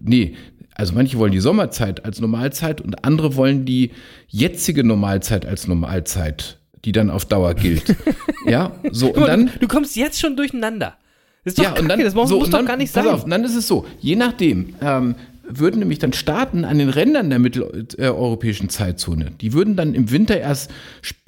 nee, 0.01 0.35
also 0.75 0.95
manche 0.95 1.19
wollen 1.19 1.33
die 1.33 1.41
Sommerzeit 1.41 2.05
als 2.05 2.21
Normalzeit 2.21 2.81
und 2.81 3.05
andere 3.05 3.37
wollen 3.37 3.65
die 3.65 3.91
jetzige 4.29 4.85
Normalzeit 4.85 5.45
als 5.45 5.67
Normalzeit, 5.69 6.59
die 6.85 6.93
dann 6.93 7.11
auf 7.11 7.25
Dauer 7.25 7.55
gilt. 7.55 7.97
ja, 8.47 8.73
so 8.91 9.13
und 9.13 9.27
dann 9.27 9.47
du, 9.47 9.59
du 9.61 9.69
kommst 9.69 9.97
jetzt 9.97 10.21
schon 10.21 10.37
durcheinander. 10.37 10.97
Das 11.45 11.53
ist 11.53 11.59
doch 11.59 11.65
ja, 11.65 11.71
kacke, 11.71 11.83
und 11.83 11.89
dann, 11.89 12.01
das 12.01 12.15
muss, 12.15 12.29
so, 12.29 12.37
muss 12.37 12.47
und 12.47 12.53
doch 12.53 12.59
dann, 12.59 12.67
gar 12.67 12.77
nicht 12.77 12.93
pass 12.93 13.05
sein. 13.05 13.15
Auf, 13.15 13.25
und 13.25 13.31
dann 13.31 13.45
ist 13.45 13.57
es 13.57 13.67
so, 13.67 13.85
je 14.01 14.17
nachdem, 14.17 14.75
ähm, 14.81 15.17
würden 15.45 15.81
nämlich 15.81 15.99
dann 15.99 16.13
Staaten 16.13 16.65
an 16.65 16.79
den 16.79 16.89
Rändern 16.89 17.29
der 17.31 17.39
mitteleuropäischen 17.39 18.69
Zeitzone, 18.69 19.33
die 19.41 19.53
würden 19.53 19.77
dann 19.77 19.95
im 19.95 20.11
Winter 20.11 20.39
erst 20.39 20.71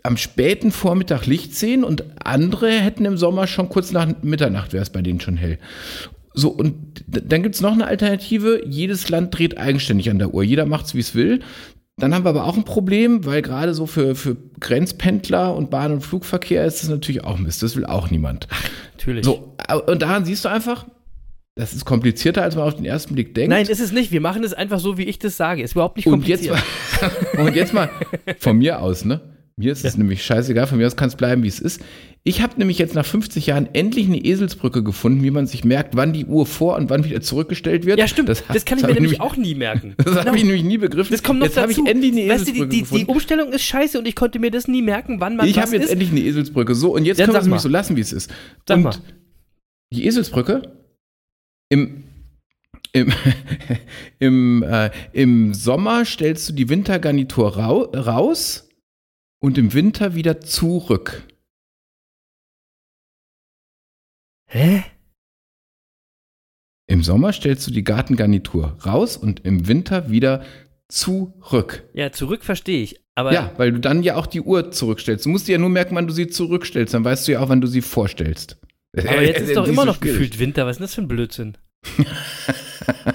am 0.02 0.16
späten 0.16 0.70
Vormittag 0.70 1.26
Licht 1.26 1.56
sehen 1.56 1.84
und 1.84 2.04
andere 2.24 2.70
hätten 2.70 3.04
im 3.04 3.16
Sommer 3.16 3.46
schon 3.46 3.68
kurz 3.68 3.92
nach 3.92 4.08
Mitternacht 4.22 4.72
wäre 4.72 4.82
es 4.82 4.90
bei 4.90 5.02
denen 5.02 5.20
schon 5.20 5.36
hell. 5.36 5.58
So, 6.32 6.48
und 6.48 7.04
dann 7.06 7.42
gibt 7.42 7.54
es 7.54 7.60
noch 7.60 7.72
eine 7.72 7.86
Alternative. 7.86 8.62
Jedes 8.66 9.08
Land 9.08 9.38
dreht 9.38 9.56
eigenständig 9.56 10.10
an 10.10 10.18
der 10.18 10.34
Uhr. 10.34 10.42
Jeder 10.42 10.66
macht 10.66 10.86
es, 10.86 10.94
wie 10.94 11.00
es 11.00 11.14
will. 11.14 11.40
Dann 11.96 12.14
haben 12.14 12.24
wir 12.24 12.30
aber 12.30 12.44
auch 12.44 12.56
ein 12.56 12.64
Problem, 12.64 13.24
weil 13.24 13.40
gerade 13.40 13.72
so 13.72 13.86
für, 13.86 14.14
für 14.16 14.36
Grenzpendler 14.58 15.54
und 15.54 15.70
Bahn- 15.70 15.92
und 15.92 16.00
Flugverkehr 16.00 16.64
ist 16.64 16.82
das 16.82 16.90
natürlich 16.90 17.22
auch 17.22 17.38
Mist. 17.38 17.62
Das 17.62 17.76
will 17.76 17.86
auch 17.86 18.10
niemand. 18.10 18.48
Natürlich. 18.92 19.24
So, 19.24 19.56
und 19.86 20.02
daran 20.02 20.24
siehst 20.24 20.44
du 20.44 20.48
einfach, 20.48 20.86
das 21.56 21.72
ist 21.72 21.84
komplizierter, 21.84 22.42
als 22.42 22.56
man 22.56 22.64
auf 22.64 22.74
den 22.74 22.84
ersten 22.84 23.14
Blick 23.14 23.34
denkt. 23.34 23.50
Nein, 23.50 23.66
ist 23.66 23.80
es 23.80 23.92
nicht. 23.92 24.10
Wir 24.10 24.20
machen 24.20 24.42
es 24.42 24.52
einfach 24.52 24.80
so, 24.80 24.98
wie 24.98 25.04
ich 25.04 25.20
das 25.20 25.36
sage. 25.36 25.62
Ist 25.62 25.72
überhaupt 25.72 25.96
nicht 25.96 26.06
und 26.08 26.26
jetzt, 26.26 26.48
kompliziert. 26.48 27.36
mal, 27.36 27.46
und 27.46 27.54
jetzt 27.54 27.72
mal 27.72 27.90
von 28.38 28.58
mir 28.58 28.80
aus, 28.80 29.04
ne? 29.04 29.20
Mir 29.56 29.70
ist 29.70 29.84
es 29.84 29.96
nämlich 29.96 30.24
scheißegal, 30.24 30.66
von 30.66 30.78
mir 30.78 30.86
aus 30.86 30.96
kann 30.96 31.08
es 31.08 31.14
bleiben, 31.14 31.44
wie 31.44 31.48
es 31.48 31.60
ist. 31.60 31.80
Ich 32.24 32.42
habe 32.42 32.54
nämlich 32.58 32.76
jetzt 32.78 32.96
nach 32.96 33.06
50 33.06 33.46
Jahren 33.46 33.68
endlich 33.72 34.06
eine 34.06 34.18
Eselsbrücke 34.18 34.82
gefunden, 34.82 35.22
wie 35.22 35.30
man 35.30 35.46
sich 35.46 35.62
merkt, 35.62 35.94
wann 35.94 36.12
die 36.12 36.24
Uhr 36.24 36.44
vor 36.44 36.74
und 36.76 36.90
wann 36.90 37.04
wieder 37.04 37.20
zurückgestellt 37.20 37.86
wird. 37.86 38.00
Ja, 38.00 38.08
stimmt. 38.08 38.30
Das, 38.30 38.42
Das, 38.48 38.64
kann 38.64 38.78
ich 38.78 38.86
mir 38.86 38.94
nämlich 38.94 39.20
auch 39.20 39.36
nie 39.36 39.54
merken. 39.54 39.94
Das 40.04 40.24
habe 40.24 40.36
ich 40.36 40.42
nämlich 40.42 40.64
nie 40.64 40.78
begriffen. 40.78 41.12
Das 41.12 41.22
kommt 41.22 41.38
noch 41.38 41.46
jetzt 41.46 41.56
habe 41.56 41.70
ich 41.70 41.76
dazu. 41.76 41.88
endlich 41.88 42.12
eine 42.12 42.28
weißt 42.28 42.48
du, 42.48 42.50
Eselsbrücke 42.50 42.68
die, 42.68 42.76
die, 42.76 42.82
gefunden. 42.82 43.06
die 43.06 43.12
Umstellung 43.12 43.52
ist 43.52 43.62
scheiße 43.62 43.98
und 43.98 44.08
ich 44.08 44.16
konnte 44.16 44.40
mir 44.40 44.50
das 44.50 44.66
nie 44.66 44.82
merken, 44.82 45.20
wann 45.20 45.36
man 45.36 45.46
ich 45.46 45.58
habe 45.58 45.70
jetzt 45.70 45.84
ist. 45.84 45.90
endlich 45.90 46.10
eine 46.10 46.20
Eselsbrücke. 46.20 46.74
So, 46.74 46.94
und 46.94 47.04
jetzt 47.04 47.20
Dann 47.20 47.26
können 47.26 47.36
wir 47.36 47.40
es 47.40 47.46
nämlich 47.46 47.62
so 47.62 47.68
lassen, 47.68 47.96
wie 47.96 48.00
es 48.00 48.12
ist. 48.12 48.32
Sag 48.66 48.78
und 48.78 48.82
mal. 48.82 48.96
die 49.92 50.04
Eselsbrücke 50.06 50.62
im, 51.68 52.04
im, 52.92 53.12
im, 54.18 54.62
äh, 54.64 54.90
im 55.12 55.54
Sommer 55.54 56.04
stellst 56.04 56.48
du 56.48 56.52
die 56.54 56.68
Wintergarnitur 56.68 57.56
rau, 57.56 57.82
raus 57.92 58.63
und 59.44 59.58
im 59.58 59.74
Winter 59.74 60.14
wieder 60.14 60.40
zurück. 60.40 61.22
Hä? 64.48 64.84
Im 66.86 67.02
Sommer 67.02 67.30
stellst 67.34 67.66
du 67.66 67.70
die 67.70 67.84
Gartengarnitur 67.84 68.78
raus 68.86 69.18
und 69.18 69.44
im 69.44 69.68
Winter 69.68 70.08
wieder 70.08 70.46
zurück. 70.88 71.86
Ja, 71.92 72.10
zurück 72.10 72.42
verstehe 72.42 72.82
ich. 72.82 73.02
Aber 73.14 73.34
Ja, 73.34 73.52
weil 73.58 73.72
du 73.72 73.80
dann 73.80 74.02
ja 74.02 74.16
auch 74.16 74.26
die 74.26 74.40
Uhr 74.40 74.70
zurückstellst. 74.70 75.26
Du 75.26 75.28
musst 75.28 75.46
dir 75.46 75.52
ja 75.52 75.58
nur 75.58 75.68
merken, 75.68 75.94
wann 75.94 76.06
du 76.06 76.14
sie 76.14 76.28
zurückstellst. 76.28 76.94
Dann 76.94 77.04
weißt 77.04 77.28
du 77.28 77.32
ja 77.32 77.40
auch, 77.40 77.50
wann 77.50 77.60
du 77.60 77.66
sie 77.66 77.82
vorstellst. 77.82 78.58
Aber 78.96 79.22
jetzt 79.22 79.40
ist 79.48 79.56
doch 79.56 79.68
immer 79.68 79.82
so 79.82 79.88
noch 79.88 79.96
schwierig. 79.98 80.20
gefühlt 80.20 80.38
Winter. 80.38 80.64
Was 80.64 80.76
ist 80.76 80.78
denn 80.78 80.84
das 80.84 80.94
für 80.94 81.02
ein 81.02 81.08
Blödsinn? 81.08 81.58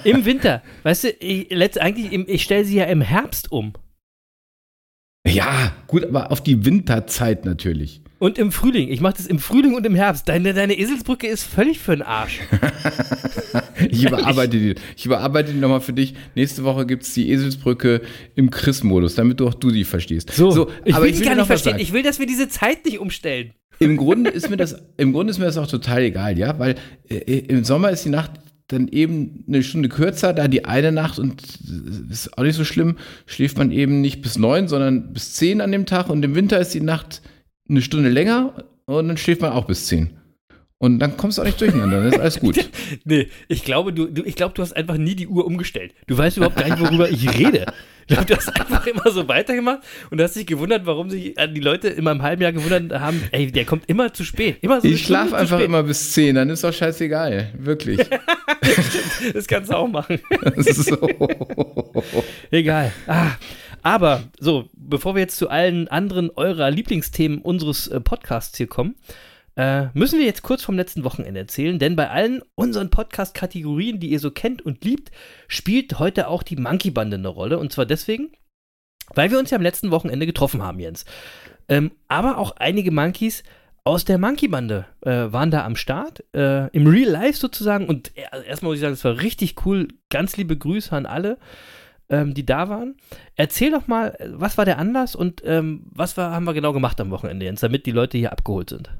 Im 0.04 0.24
Winter. 0.24 0.62
Weißt 0.84 1.04
du, 1.04 1.08
ich, 1.10 1.50
letzt, 1.50 1.80
eigentlich, 1.80 2.12
im, 2.12 2.24
ich 2.28 2.44
stelle 2.44 2.64
sie 2.64 2.76
ja 2.76 2.84
im 2.84 3.00
Herbst 3.00 3.50
um. 3.50 3.72
Ja, 5.26 5.72
gut, 5.86 6.04
aber 6.04 6.30
auf 6.32 6.42
die 6.42 6.64
Winterzeit 6.64 7.44
natürlich. 7.44 8.00
Und 8.18 8.38
im 8.38 8.52
Frühling. 8.52 8.88
Ich 8.90 9.00
mache 9.00 9.14
das 9.16 9.26
im 9.26 9.38
Frühling 9.38 9.74
und 9.74 9.86
im 9.86 9.94
Herbst. 9.94 10.28
Deine, 10.28 10.52
deine 10.52 10.78
Eselsbrücke 10.78 11.26
ist 11.26 11.42
völlig 11.42 11.78
für 11.78 11.92
den 11.96 12.02
Arsch. 12.02 12.40
Ich 13.88 14.04
überarbeite 14.04 14.58
die. 14.58 14.74
Ich 14.94 15.06
überarbeite 15.06 15.52
die 15.52 15.58
nochmal 15.58 15.80
für 15.80 15.94
dich. 15.94 16.14
Nächste 16.34 16.64
Woche 16.64 16.84
gibt 16.84 17.04
es 17.04 17.14
die 17.14 17.30
Eselsbrücke 17.30 18.02
im 18.34 18.50
Chris-Modus, 18.50 19.14
damit 19.14 19.40
du 19.40 19.48
auch 19.48 19.54
du 19.54 19.70
die 19.70 19.84
verstehst. 19.84 20.30
ich 20.30 20.38
will 20.38 20.46
aber 20.46 20.66
die 20.84 20.84
will 20.84 20.92
gar 20.92 21.12
dir 21.12 21.14
nicht 21.14 21.24
noch 21.28 21.38
was 21.38 21.62
verstehen. 21.62 21.78
Ich 21.78 21.94
will, 21.94 22.02
dass 22.02 22.18
wir 22.18 22.26
diese 22.26 22.48
Zeit 22.48 22.84
nicht 22.84 22.98
umstellen. 22.98 23.54
Im 23.78 23.96
Grunde 23.96 24.28
ist 24.28 24.50
mir 24.50 24.58
das, 24.58 24.76
im 24.98 25.12
Grunde 25.12 25.30
ist 25.30 25.38
mir 25.38 25.46
das 25.46 25.56
auch 25.56 25.66
total 25.66 26.02
egal, 26.02 26.38
ja, 26.38 26.58
weil 26.58 26.74
äh, 27.08 27.14
im 27.16 27.64
Sommer 27.64 27.90
ist 27.90 28.04
die 28.04 28.10
Nacht 28.10 28.32
dann 28.72 28.88
eben 28.88 29.44
eine 29.48 29.62
Stunde 29.62 29.88
kürzer, 29.88 30.32
da 30.32 30.48
die 30.48 30.64
eine 30.64 30.92
Nacht 30.92 31.18
und 31.18 31.42
ist 32.08 32.36
auch 32.38 32.42
nicht 32.42 32.56
so 32.56 32.64
schlimm, 32.64 32.96
schläft 33.26 33.58
man 33.58 33.70
eben 33.70 34.00
nicht 34.00 34.22
bis 34.22 34.38
neun, 34.38 34.68
sondern 34.68 35.12
bis 35.12 35.34
zehn 35.34 35.60
an 35.60 35.72
dem 35.72 35.86
Tag 35.86 36.08
und 36.08 36.24
im 36.24 36.34
Winter 36.34 36.58
ist 36.60 36.74
die 36.74 36.80
Nacht 36.80 37.22
eine 37.68 37.82
Stunde 37.82 38.08
länger 38.08 38.64
und 38.86 39.08
dann 39.08 39.16
schläft 39.16 39.42
man 39.42 39.52
auch 39.52 39.66
bis 39.66 39.86
zehn. 39.86 40.19
Und 40.82 40.98
dann 40.98 41.18
kommst 41.18 41.36
du 41.36 41.42
auch 41.42 41.46
nicht 41.46 41.60
durcheinander, 41.60 41.98
dann 41.98 42.08
ist 42.10 42.18
alles 42.18 42.40
gut. 42.40 42.58
Nee, 43.04 43.28
ich 43.48 43.64
glaube, 43.64 43.92
du, 43.92 44.06
du, 44.06 44.24
ich 44.24 44.34
glaube, 44.34 44.54
du 44.54 44.62
hast 44.62 44.72
einfach 44.72 44.96
nie 44.96 45.14
die 45.14 45.28
Uhr 45.28 45.44
umgestellt. 45.44 45.92
Du 46.06 46.16
weißt 46.16 46.38
überhaupt 46.38 46.56
gar 46.56 46.68
nicht, 46.68 46.80
worüber 46.80 47.10
ich 47.10 47.28
rede. 47.38 47.66
Ich 48.06 48.14
glaube, 48.14 48.24
du 48.24 48.34
hast 48.34 48.48
einfach 48.48 48.86
immer 48.86 49.10
so 49.10 49.28
weitergemacht 49.28 49.80
und 50.10 50.20
hast 50.22 50.36
dich 50.36 50.46
gewundert, 50.46 50.86
warum 50.86 51.10
sich 51.10 51.38
äh, 51.38 51.52
die 51.52 51.60
Leute 51.60 51.88
immer 51.88 52.12
im 52.12 52.22
halben 52.22 52.40
Jahr 52.40 52.52
gewundert 52.52 52.98
haben, 52.98 53.22
ey, 53.30 53.52
der 53.52 53.66
kommt 53.66 53.90
immer 53.90 54.14
zu 54.14 54.24
spät. 54.24 54.56
Immer 54.62 54.80
so 54.80 54.88
Ich 54.88 55.04
schlafe 55.04 55.36
einfach 55.36 55.60
immer 55.60 55.82
bis 55.82 56.12
zehn, 56.12 56.34
dann 56.34 56.48
ist 56.48 56.64
doch 56.64 56.72
scheißegal, 56.72 57.52
wirklich. 57.58 58.00
Das 59.34 59.46
kannst 59.46 59.70
du 59.70 59.76
auch 59.76 59.88
machen. 59.88 60.18
so. 60.56 60.96
Egal. 62.50 62.92
Ah, 63.06 63.32
aber 63.82 64.22
so, 64.38 64.68
bevor 64.74 65.14
wir 65.14 65.22
jetzt 65.22 65.36
zu 65.36 65.50
allen 65.50 65.88
anderen 65.88 66.30
eurer 66.30 66.70
Lieblingsthemen 66.70 67.38
unseres 67.38 67.86
äh, 67.88 68.00
Podcasts 68.00 68.56
hier 68.56 68.66
kommen, 68.66 68.94
äh, 69.60 69.90
müssen 69.92 70.18
wir 70.18 70.24
jetzt 70.24 70.40
kurz 70.40 70.62
vom 70.62 70.76
letzten 70.76 71.04
Wochenende 71.04 71.38
erzählen, 71.38 71.78
denn 71.78 71.94
bei 71.94 72.08
allen 72.08 72.40
unseren 72.54 72.88
Podcast-Kategorien, 72.88 74.00
die 74.00 74.08
ihr 74.08 74.18
so 74.18 74.30
kennt 74.30 74.62
und 74.62 74.82
liebt, 74.86 75.10
spielt 75.48 75.98
heute 75.98 76.28
auch 76.28 76.42
die 76.42 76.56
Monkey-Bande 76.56 77.18
eine 77.18 77.28
Rolle. 77.28 77.58
Und 77.58 77.70
zwar 77.70 77.84
deswegen, 77.84 78.32
weil 79.14 79.30
wir 79.30 79.38
uns 79.38 79.50
ja 79.50 79.58
am 79.58 79.62
letzten 79.62 79.90
Wochenende 79.90 80.24
getroffen 80.24 80.62
haben, 80.62 80.80
Jens. 80.80 81.04
Ähm, 81.68 81.90
aber 82.08 82.38
auch 82.38 82.52
einige 82.56 82.90
Monkeys 82.90 83.42
aus 83.84 84.06
der 84.06 84.16
Monkey-Bande 84.16 84.86
äh, 85.02 85.10
waren 85.10 85.50
da 85.50 85.66
am 85.66 85.76
Start, 85.76 86.24
äh, 86.34 86.68
im 86.74 86.86
Real 86.86 87.10
Life 87.10 87.38
sozusagen. 87.38 87.86
Und 87.86 88.16
äh, 88.16 88.24
also 88.30 88.46
erstmal 88.46 88.70
muss 88.70 88.78
ich 88.78 88.82
sagen, 88.82 88.94
es 88.94 89.04
war 89.04 89.20
richtig 89.20 89.66
cool. 89.66 89.88
Ganz 90.08 90.38
liebe 90.38 90.56
Grüße 90.56 90.96
an 90.96 91.04
alle, 91.04 91.36
ähm, 92.10 92.34
die 92.34 92.44
da 92.44 92.68
waren. 92.68 92.96
Erzähl 93.36 93.70
doch 93.70 93.86
mal, 93.86 94.08
äh, 94.18 94.26
was 94.32 94.58
war 94.58 94.64
der 94.64 94.78
Anlass 94.78 95.14
und 95.14 95.42
ähm, 95.46 95.84
was 95.94 96.16
war, 96.16 96.32
haben 96.32 96.44
wir 96.44 96.52
genau 96.52 96.72
gemacht 96.72 97.00
am 97.00 97.10
Wochenende, 97.10 97.46
Jens, 97.46 97.60
damit 97.60 97.86
die 97.86 97.92
Leute 97.92 98.18
hier 98.18 98.32
abgeholt 98.32 98.70
sind. 98.70 98.90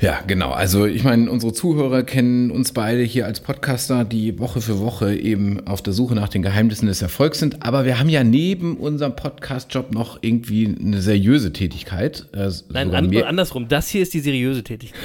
Ja, 0.00 0.20
genau. 0.26 0.50
Also 0.50 0.86
ich 0.86 1.04
meine, 1.04 1.30
unsere 1.30 1.52
Zuhörer 1.52 2.02
kennen 2.02 2.50
uns 2.50 2.72
beide 2.72 3.02
hier 3.02 3.26
als 3.26 3.40
Podcaster, 3.40 4.04
die 4.04 4.38
Woche 4.38 4.60
für 4.60 4.80
Woche 4.80 5.14
eben 5.14 5.66
auf 5.66 5.82
der 5.82 5.92
Suche 5.92 6.14
nach 6.14 6.28
den 6.28 6.42
Geheimnissen 6.42 6.86
des 6.86 7.00
Erfolgs 7.00 7.38
sind. 7.38 7.64
Aber 7.64 7.84
wir 7.84 7.98
haben 7.98 8.08
ja 8.08 8.24
neben 8.24 8.76
unserem 8.76 9.16
Podcast-Job 9.16 9.92
noch 9.92 10.18
irgendwie 10.20 10.76
eine 10.78 11.00
seriöse 11.00 11.52
Tätigkeit. 11.52 12.26
Äh, 12.32 12.50
Nein, 12.70 12.94
an, 12.94 13.16
andersrum. 13.22 13.68
Das 13.68 13.88
hier 13.88 14.02
ist 14.02 14.12
die 14.14 14.20
seriöse 14.20 14.64
Tätigkeit. 14.64 15.00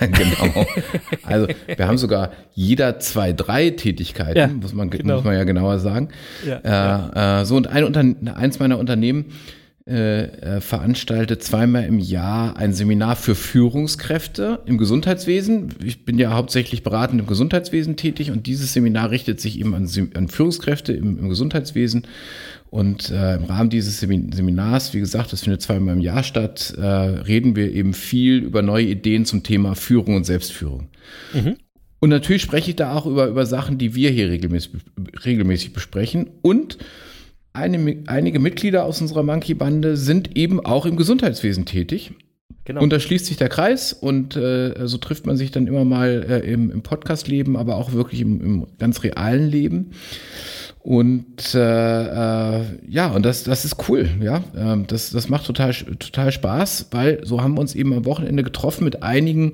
genau. 0.00 0.66
Also 1.24 1.48
wir 1.66 1.86
haben 1.86 1.98
sogar 1.98 2.32
jeder 2.54 2.98
zwei, 3.00 3.32
drei 3.32 3.70
Tätigkeiten, 3.70 4.38
Ja, 4.38 4.48
muss, 4.48 4.74
man, 4.74 4.90
genau. 4.90 5.16
muss 5.16 5.24
man 5.24 5.34
ja 5.34 5.44
genauer 5.44 5.78
sagen. 5.78 6.08
Ja, 6.46 6.58
äh, 6.58 6.81
Äh, 7.42 7.44
so 7.44 7.56
und 7.56 7.66
ein 7.66 7.84
Unter 7.84 8.04
eins 8.34 8.58
meiner 8.58 8.78
Unternehmen 8.78 9.26
äh, 9.84 10.22
äh, 10.22 10.60
veranstaltet 10.60 11.42
zweimal 11.42 11.84
im 11.84 11.98
Jahr 11.98 12.56
ein 12.56 12.72
Seminar 12.72 13.16
für 13.16 13.34
Führungskräfte 13.34 14.60
im 14.64 14.78
Gesundheitswesen. 14.78 15.74
Ich 15.82 16.04
bin 16.04 16.18
ja 16.18 16.32
hauptsächlich 16.32 16.84
beratend 16.84 17.20
im 17.20 17.26
Gesundheitswesen 17.26 17.96
tätig 17.96 18.30
und 18.30 18.46
dieses 18.46 18.72
Seminar 18.72 19.10
richtet 19.10 19.40
sich 19.40 19.58
eben 19.58 19.74
an, 19.74 19.88
an 20.14 20.28
Führungskräfte 20.28 20.92
im, 20.92 21.18
im 21.18 21.28
Gesundheitswesen. 21.28 22.06
Und 22.70 23.10
äh, 23.10 23.34
im 23.34 23.44
Rahmen 23.44 23.70
dieses 23.70 24.00
Semin- 24.00 24.32
Seminars, 24.32 24.94
wie 24.94 25.00
gesagt, 25.00 25.32
das 25.32 25.42
findet 25.42 25.60
zweimal 25.60 25.96
im 25.96 26.00
Jahr 26.00 26.22
statt, 26.22 26.72
äh, 26.78 26.86
reden 26.86 27.54
wir 27.56 27.70
eben 27.72 27.92
viel 27.92 28.38
über 28.38 28.62
neue 28.62 28.86
Ideen 28.86 29.26
zum 29.26 29.42
Thema 29.42 29.74
Führung 29.74 30.14
und 30.14 30.24
Selbstführung. 30.24 30.88
Und 32.02 32.08
natürlich 32.08 32.42
spreche 32.42 32.70
ich 32.70 32.76
da 32.76 32.96
auch 32.96 33.06
über, 33.06 33.28
über 33.28 33.46
Sachen, 33.46 33.78
die 33.78 33.94
wir 33.94 34.10
hier 34.10 34.28
regelmäßig, 34.28 34.72
regelmäßig 35.24 35.72
besprechen. 35.72 36.30
Und 36.42 36.78
eine, 37.52 38.02
einige 38.08 38.40
Mitglieder 38.40 38.84
aus 38.84 39.00
unserer 39.00 39.22
Monkey-Bande 39.22 39.96
sind 39.96 40.36
eben 40.36 40.58
auch 40.58 40.84
im 40.84 40.96
Gesundheitswesen 40.96 41.64
tätig. 41.64 42.10
Genau. 42.64 42.82
Und 42.82 42.92
da 42.92 42.98
schließt 42.98 43.26
sich 43.26 43.36
der 43.36 43.48
Kreis 43.48 43.92
und 43.92 44.34
äh, 44.34 44.88
so 44.88 44.98
trifft 44.98 45.26
man 45.26 45.36
sich 45.36 45.52
dann 45.52 45.68
immer 45.68 45.84
mal 45.84 46.26
äh, 46.28 46.52
im, 46.52 46.72
im 46.72 46.82
Podcast-Leben, 46.82 47.56
aber 47.56 47.76
auch 47.76 47.92
wirklich 47.92 48.20
im, 48.20 48.40
im 48.40 48.66
ganz 48.80 49.04
realen 49.04 49.48
Leben. 49.48 49.92
Und 50.80 51.54
äh, 51.54 51.60
äh, 51.60 52.64
ja, 52.88 53.12
und 53.12 53.24
das, 53.24 53.44
das 53.44 53.64
ist 53.64 53.76
cool, 53.88 54.10
ja. 54.20 54.42
Ähm, 54.56 54.88
das, 54.88 55.10
das 55.10 55.28
macht 55.28 55.46
total, 55.46 55.72
total 55.72 56.32
Spaß, 56.32 56.88
weil 56.90 57.24
so 57.24 57.42
haben 57.42 57.54
wir 57.54 57.60
uns 57.60 57.76
eben 57.76 57.92
am 57.92 58.04
Wochenende 58.06 58.42
getroffen 58.42 58.82
mit 58.82 59.04
einigen 59.04 59.52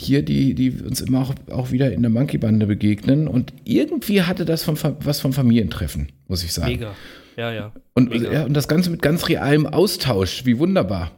hier, 0.00 0.22
die, 0.22 0.54
die 0.54 0.70
uns 0.70 1.00
immer 1.00 1.22
auch, 1.22 1.34
auch 1.50 1.72
wieder 1.72 1.92
in 1.92 2.02
der 2.02 2.10
Monkey-Bande 2.10 2.66
begegnen. 2.66 3.26
Und 3.26 3.52
irgendwie 3.64 4.22
hatte 4.22 4.44
das 4.44 4.62
vom, 4.62 4.76
was 5.00 5.20
vom 5.20 5.32
Familientreffen, 5.32 6.12
muss 6.28 6.44
ich 6.44 6.52
sagen. 6.52 6.70
Mega. 6.70 6.94
Ja, 7.36 7.52
ja. 7.52 7.72
Und, 7.94 8.10
Mega. 8.10 8.32
ja, 8.32 8.44
und 8.44 8.54
das 8.54 8.68
Ganze 8.68 8.90
mit 8.90 9.02
ganz 9.02 9.28
realem 9.28 9.66
Austausch. 9.66 10.46
Wie 10.46 10.60
wunderbar. 10.60 11.10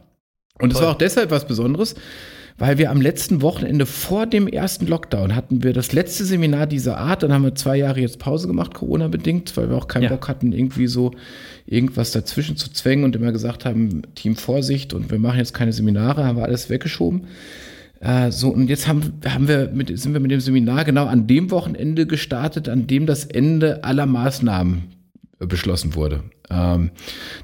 Und 0.57 0.73
es 0.73 0.81
war 0.81 0.89
auch 0.89 0.97
deshalb 0.97 1.29
was 1.29 1.45
Besonderes, 1.45 1.93
weil 2.57 2.79
wir 2.79 2.89
am 2.89 3.01
letzten 3.01 3.43
Wochenende 3.43 3.85
vor 3.85 4.25
dem 4.25 4.47
ersten 4.47 4.87
Lockdown 4.87 5.35
hatten 5.35 5.61
wir 5.61 5.73
das 5.73 5.93
letzte 5.93 6.25
Seminar 6.25 6.65
dieser 6.65 6.97
Art. 6.97 7.21
Dann 7.21 7.31
haben 7.33 7.43
wir 7.43 7.53
zwei 7.53 7.77
Jahre 7.77 7.99
jetzt 7.99 8.17
Pause 8.17 8.47
gemacht, 8.47 8.73
Corona-bedingt, 8.73 9.55
weil 9.57 9.69
wir 9.69 9.77
auch 9.77 9.87
keinen 9.87 10.03
Ja. 10.03 10.09
Bock 10.09 10.27
hatten, 10.27 10.53
irgendwie 10.53 10.87
so 10.87 11.11
irgendwas 11.67 12.11
dazwischen 12.11 12.57
zu 12.57 12.71
zwängen 12.71 13.03
und 13.03 13.15
immer 13.15 13.31
gesagt 13.31 13.63
haben, 13.63 14.01
Team 14.15 14.35
Vorsicht 14.35 14.95
und 14.95 15.11
wir 15.11 15.19
machen 15.19 15.37
jetzt 15.37 15.53
keine 15.53 15.71
Seminare, 15.71 16.25
haben 16.25 16.37
wir 16.37 16.45
alles 16.45 16.71
weggeschoben. 16.71 17.27
Äh, 18.01 18.31
so, 18.31 18.49
und 18.49 18.67
jetzt 18.67 18.87
haben, 18.87 19.13
haben 19.25 19.47
wir 19.47 19.69
mit, 19.71 19.97
sind 19.97 20.13
wir 20.13 20.19
mit 20.19 20.31
dem 20.31 20.41
Seminar 20.41 20.85
genau 20.85 21.05
an 21.05 21.27
dem 21.27 21.51
Wochenende 21.51 22.07
gestartet, 22.07 22.67
an 22.67 22.87
dem 22.87 23.05
das 23.05 23.25
Ende 23.25 23.83
aller 23.83 24.07
Maßnahmen 24.07 24.83
äh, 25.39 25.45
beschlossen 25.45 25.93
wurde. 25.93 26.23
Ähm, 26.49 26.89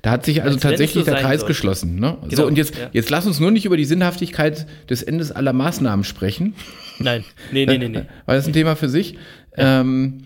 da 0.02 0.12
hat 0.12 0.26
sich 0.26 0.42
also 0.42 0.56
Als 0.56 0.64
tatsächlich 0.64 1.06
so 1.06 1.12
der 1.12 1.22
Kreis 1.22 1.42
sollte. 1.42 1.54
geschlossen. 1.54 2.00
Ne? 2.00 2.18
Genau, 2.24 2.36
so, 2.36 2.48
und 2.48 2.58
jetzt, 2.58 2.76
ja. 2.76 2.90
jetzt 2.92 3.12
lass 3.12 3.28
uns 3.28 3.40
nur 3.40 3.52
nicht 3.52 3.66
über 3.66 3.78
die 3.78 3.86
Sinnhaftigkeit 3.86 4.66
des 4.90 5.04
Endes 5.04 5.32
aller 5.32 5.54
Maßnahmen 5.54 6.04
sprechen, 6.04 6.56
Nein, 7.00 7.24
nee, 7.52 7.68
nee, 7.68 7.78
nee, 7.78 7.90
nee. 7.90 8.02
weil 8.26 8.38
das 8.38 8.46
ist 8.46 8.50
ein 8.50 8.54
Thema 8.54 8.76
für 8.76 8.90
sich. 8.90 9.16
Ähm, 9.56 10.24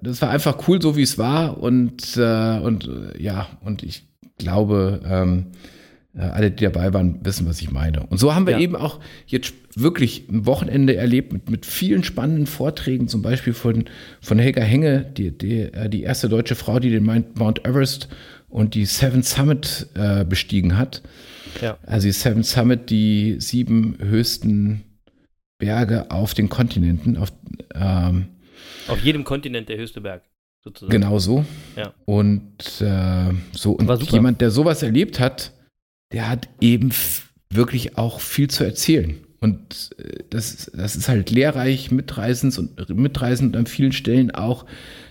das 0.00 0.22
war 0.22 0.30
einfach 0.30 0.66
cool, 0.66 0.80
so 0.80 0.96
wie 0.96 1.02
es 1.02 1.18
war. 1.18 1.58
Und, 1.58 2.16
äh, 2.16 2.58
und 2.58 2.88
äh, 2.88 3.22
ja, 3.22 3.48
und 3.62 3.82
ich 3.82 4.06
glaube, 4.38 5.00
ähm, 5.04 5.46
äh, 5.52 5.77
alle, 6.24 6.50
die 6.50 6.64
dabei 6.64 6.92
waren, 6.94 7.24
wissen, 7.24 7.46
was 7.46 7.60
ich 7.60 7.70
meine. 7.70 8.04
Und 8.06 8.18
so 8.18 8.34
haben 8.34 8.46
wir 8.46 8.54
Ja. 8.54 8.58
eben 8.60 8.76
auch 8.76 9.00
jetzt 9.26 9.54
wirklich 9.76 10.28
ein 10.28 10.46
Wochenende 10.46 10.96
erlebt 10.96 11.32
mit, 11.32 11.50
mit 11.50 11.66
vielen 11.66 12.02
spannenden 12.04 12.46
Vorträgen, 12.46 13.08
zum 13.08 13.22
Beispiel 13.22 13.52
von, 13.52 13.84
von 14.20 14.38
Helga 14.38 14.62
Henge, 14.62 15.02
die, 15.16 15.36
die, 15.36 15.60
äh, 15.60 15.88
die 15.88 16.02
erste 16.02 16.28
deutsche 16.28 16.54
Frau, 16.54 16.78
die 16.80 16.90
den 16.90 17.04
Mount 17.04 17.64
Everest 17.66 18.08
und 18.48 18.74
die 18.74 18.84
Seven 18.86 19.22
Summit 19.22 19.86
äh, 19.94 20.24
bestiegen 20.24 20.76
hat. 20.76 21.02
Ja. 21.62 21.78
Also 21.86 22.06
die 22.08 22.12
Seven 22.12 22.42
Summit, 22.42 22.90
die 22.90 23.36
sieben 23.38 23.96
höchsten 24.00 24.84
Berge 25.58 26.10
auf 26.10 26.34
den 26.34 26.48
Kontinenten, 26.48 27.16
auf, 27.16 27.32
ähm, 27.74 28.26
Auf 28.86 29.00
jedem 29.02 29.24
Kontinent 29.24 29.68
der 29.68 29.76
höchste 29.78 30.00
Berg, 30.00 30.22
sozusagen. 30.62 30.90
Genau 30.92 31.18
so. 31.18 31.44
Ja. 31.76 31.92
Und 32.04 32.80
äh, 32.80 33.32
so 33.52 33.72
und 33.72 34.12
jemand, 34.12 34.40
der 34.40 34.50
sowas 34.50 34.82
erlebt 34.82 35.18
hat, 35.20 35.52
der 36.12 36.28
hat 36.28 36.48
eben 36.60 36.90
wirklich 37.50 37.96
auch 37.98 38.20
viel 38.20 38.48
zu 38.48 38.64
erzählen. 38.64 39.16
Und 39.40 39.90
äh, 39.98 40.24
das, 40.30 40.70
das 40.74 40.96
ist 40.96 41.08
halt 41.08 41.30
lehrreich, 41.30 41.90
mitreißend 41.90 42.58
und 42.58 42.88
mitreißend 42.90 43.54
und 43.54 43.60
an 43.60 43.66
vielen 43.66 43.92
Stellen 43.92 44.30
auch, 44.32 44.66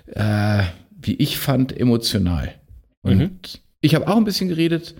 äh, 0.07 0.63
wie 0.99 1.15
ich 1.15 1.37
fand, 1.37 1.77
emotional. 1.77 2.53
Und 3.01 3.17
Mhm. 3.17 3.39
ich 3.81 3.95
habe 3.95 4.07
auch 4.07 4.17
ein 4.17 4.25
bisschen 4.25 4.49
geredet 4.49 4.95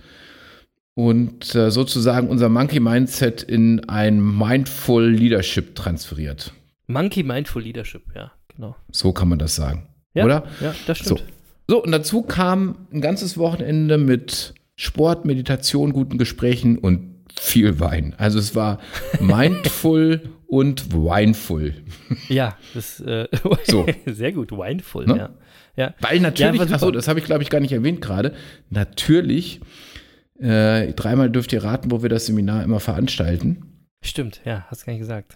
und 0.94 1.54
äh, 1.54 1.70
sozusagen 1.70 2.28
unser 2.28 2.48
Monkey 2.48 2.80
Mindset 2.80 3.42
in 3.42 3.88
ein 3.88 4.20
Mindful 4.20 5.08
Leadership 5.10 5.74
transferiert. 5.74 6.52
Monkey 6.86 7.22
Mindful 7.22 7.62
Leadership, 7.62 8.02
ja, 8.14 8.32
genau. 8.54 8.74
So 8.90 9.12
kann 9.12 9.28
man 9.28 9.38
das 9.38 9.54
sagen. 9.54 9.86
Ja, 10.14 10.24
Oder? 10.24 10.46
Ja, 10.60 10.74
das 10.86 10.98
So. 11.00 11.16
stimmt. 11.16 11.32
So, 11.68 11.82
und 11.84 11.92
dazu 11.92 12.22
kam 12.22 12.86
ein 12.92 13.02
ganzes 13.02 13.36
Wochenende 13.36 13.98
mit 13.98 14.54
Sport, 14.80 15.24
Meditation, 15.24 15.92
guten 15.92 16.18
Gesprächen 16.18 16.78
und 16.78 17.16
viel 17.34 17.80
Wein. 17.80 18.14
Also 18.16 18.38
es 18.38 18.54
war 18.54 18.78
mindful 19.18 20.20
und 20.46 20.92
wineful. 20.92 21.74
Ja, 22.28 22.56
das 22.74 23.00
äh, 23.00 23.26
So. 23.64 23.86
sehr 24.06 24.30
gut, 24.30 24.52
Wineful, 24.52 25.06
Ne? 25.06 25.16
ja. 25.16 25.30
ja. 25.76 25.94
Weil 26.00 26.20
natürlich, 26.20 26.60
Ja, 26.60 26.74
achso, 26.76 26.92
das 26.92 27.08
habe 27.08 27.18
ich 27.18 27.24
glaube 27.26 27.42
ich 27.42 27.50
gar 27.50 27.58
nicht 27.58 27.72
erwähnt 27.72 28.00
gerade, 28.00 28.34
natürlich, 28.70 29.60
äh, 30.38 30.92
dreimal 30.92 31.28
dürft 31.28 31.52
ihr 31.52 31.64
raten, 31.64 31.90
wo 31.90 32.02
wir 32.02 32.08
das 32.08 32.26
Seminar 32.26 32.62
immer 32.62 32.78
veranstalten. 32.78 33.88
Stimmt, 34.00 34.40
ja, 34.44 34.64
hast 34.68 34.86
gar 34.86 34.92
nicht 34.92 35.00
gesagt. 35.00 35.34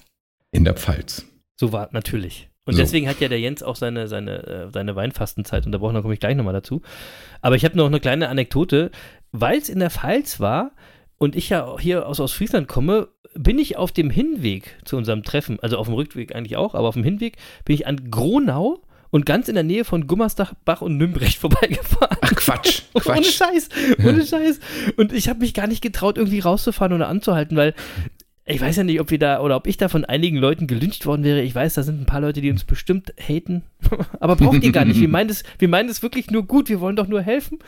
In 0.53 0.65
der 0.65 0.75
Pfalz. 0.75 1.27
So 1.59 1.73
war 1.73 1.89
natürlich. 1.91 2.49
Und 2.65 2.75
So. 2.75 2.81
deswegen 2.81 3.09
hat 3.09 3.21
ja 3.21 3.29
der 3.29 3.41
Jens 3.41 3.63
auch 3.63 3.77
seine, 3.77 4.07
seine, 4.09 4.47
äh, 4.47 4.71
seine 4.73 4.95
Weinfastenzeit 4.95 5.67
unterbrochen, 5.67 5.95
da 5.95 6.03
komme 6.03 6.15
ich 6.15 6.21
gleich 6.21 6.37
nochmal 6.37 6.53
dazu. 6.55 6.81
Aber 7.41 7.57
ich 7.57 7.65
habe 7.65 7.77
noch 7.77 7.87
eine 7.87 8.01
kleine 8.01 8.29
Anekdote. 8.29 8.91
Weil 9.33 9.59
es 9.59 9.69
in 9.71 9.79
der 9.81 9.91
Pfalz 9.91 10.41
war 10.41 10.73
und 11.19 11.35
ich 11.37 11.49
ja 11.49 11.79
hier 11.79 12.07
aus 12.07 12.21
Ostfriesland 12.21 12.69
komme, 12.69 13.09
bin 13.35 13.59
ich 13.59 13.79
auf 13.79 13.91
dem 13.91 14.11
Hinweg 14.11 14.77
zu 14.85 14.97
unserem 14.99 15.23
Treffen, 15.23 15.59
also 15.61 15.79
auf 15.79 15.87
dem 15.87 15.95
Rückweg 15.95 16.35
eigentlich 16.35 16.59
auch, 16.59 16.75
aber 16.75 16.87
auf 16.89 16.95
dem 16.95 17.03
Hinweg 17.05 17.39
bin 17.65 17.75
ich 17.75 17.87
an 17.87 18.11
Gronau 18.11 18.83
und 19.09 19.25
ganz 19.25 19.49
in 19.49 19.55
der 19.55 19.65
Nähe 19.65 19.85
von 19.87 20.07
Gummersbach 20.07 20.83
und 20.83 20.99
Nümbrecht 20.99 21.39
vorbeigefahren. 21.39 22.19
Ach 22.21 22.35
Quatsch, 22.35 22.83
Ohne 22.93 23.05
Quatsch. 23.05 23.33
Scheiß, 23.33 23.69
ohne 24.05 24.27
Scheiß. 24.27 24.61
Und 24.99 25.15
ich 25.15 25.31
habe 25.31 25.39
mich 25.41 25.55
gar 25.55 25.67
nicht 25.67 25.81
getraut, 25.83 26.19
irgendwie 26.19 26.41
rauszufahren 26.41 26.93
oder 26.93 27.09
anzuhalten, 27.09 27.57
weil 27.57 27.73
ich 28.45 28.61
weiß 28.61 28.77
ja 28.77 28.85
nicht, 28.85 29.01
ob 29.01 29.11
wir 29.11 29.19
da 29.19 29.41
oder 29.41 29.57
ob 29.57 29.67
ich 29.67 29.77
da 29.77 29.89
von 29.89 30.05
einigen 30.05 30.37
Leuten 30.37 30.67
gelyncht 30.67 31.07
worden 31.07 31.23
wäre. 31.23 31.43
Ich 31.43 31.55
weiß, 31.55 31.75
da 31.75 31.83
sind 31.83 32.01
ein 32.01 32.07
paar 32.07 32.21
Leute, 32.21 32.41
die 32.41 32.51
uns 32.51 32.65
bestimmt 32.65 33.15
haten. 33.17 33.63
Aber 34.21 34.37
braucht 34.37 34.65
ihr 34.65 34.73
gar 34.73 34.85
nicht. 34.85 35.01
Wir 35.01 35.09
meinen 35.09 35.31
es, 35.31 35.45
wir 35.59 35.69
meinen 35.69 35.89
es 35.89 36.03
wirklich 36.03 36.31
nur 36.31 36.45
gut. 36.45 36.69
Wir 36.69 36.81
wollen 36.81 36.97
doch 36.97 37.07
nur 37.07 37.23
helfen, 37.23 37.61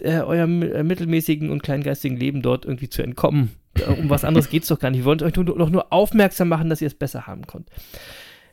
äh, 0.00 0.20
eurem 0.20 0.62
äh, 0.62 0.82
mittelmäßigen 0.82 1.50
und 1.50 1.62
kleingeistigen 1.62 2.16
Leben 2.16 2.42
dort 2.42 2.64
irgendwie 2.64 2.88
zu 2.88 3.02
entkommen. 3.02 3.50
Um 3.86 4.10
was 4.10 4.24
anderes 4.24 4.50
geht 4.50 4.62
es 4.62 4.68
doch 4.68 4.80
gar 4.80 4.90
nicht. 4.90 5.00
Wir 5.00 5.04
wollen 5.04 5.22
euch 5.22 5.36
nur, 5.36 5.44
doch 5.44 5.70
nur 5.70 5.92
aufmerksam 5.92 6.48
machen, 6.48 6.68
dass 6.68 6.82
ihr 6.82 6.88
es 6.88 6.94
besser 6.94 7.28
haben 7.28 7.46
könnt. 7.46 7.68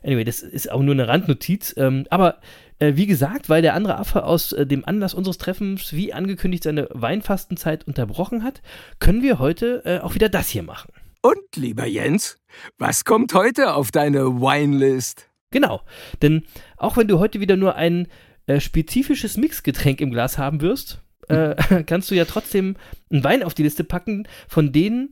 Anyway, 0.04 0.22
das 0.22 0.42
ist 0.42 0.70
auch 0.70 0.80
nur 0.80 0.94
eine 0.94 1.08
Randnotiz. 1.08 1.74
Ähm, 1.76 2.06
aber 2.08 2.38
äh, 2.78 2.94
wie 2.94 3.06
gesagt, 3.06 3.48
weil 3.48 3.62
der 3.62 3.74
andere 3.74 3.98
Affe 3.98 4.24
aus 4.24 4.52
äh, 4.52 4.64
dem 4.64 4.84
Anlass 4.84 5.12
unseres 5.12 5.38
Treffens, 5.38 5.92
wie 5.92 6.12
angekündigt, 6.12 6.62
seine 6.62 6.88
Weinfastenzeit 6.92 7.84
unterbrochen 7.86 8.44
hat, 8.44 8.62
können 9.00 9.22
wir 9.22 9.40
heute 9.40 9.82
äh, 9.84 9.98
auch 9.98 10.14
wieder 10.14 10.28
das 10.28 10.48
hier 10.48 10.62
machen. 10.62 10.92
Und, 11.20 11.56
lieber 11.56 11.84
Jens, 11.84 12.38
was 12.78 13.04
kommt 13.04 13.34
heute 13.34 13.74
auf 13.74 13.90
deine 13.90 14.40
Winelist? 14.40 15.28
Genau. 15.50 15.82
Denn 16.22 16.44
auch 16.76 16.96
wenn 16.96 17.08
du 17.08 17.18
heute 17.18 17.40
wieder 17.40 17.56
nur 17.56 17.74
ein 17.74 18.06
äh, 18.46 18.60
spezifisches 18.60 19.36
Mixgetränk 19.36 20.00
im 20.00 20.12
Glas 20.12 20.38
haben 20.38 20.60
wirst, 20.60 21.02
äh, 21.28 21.82
kannst 21.86 22.10
du 22.10 22.14
ja 22.14 22.24
trotzdem 22.24 22.76
einen 23.10 23.24
Wein 23.24 23.42
auf 23.42 23.54
die 23.54 23.64
Liste 23.64 23.82
packen, 23.82 24.28
von 24.46 24.72
denen, 24.72 25.08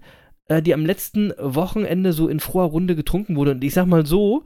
äh, 0.46 0.62
die 0.62 0.74
am 0.74 0.86
letzten 0.86 1.32
Wochenende 1.38 2.12
so 2.12 2.28
in 2.28 2.38
froher 2.38 2.66
Runde 2.66 2.94
getrunken 2.94 3.34
wurde. 3.34 3.52
Und 3.52 3.64
ich 3.64 3.74
sag 3.74 3.86
mal 3.86 4.06
so, 4.06 4.44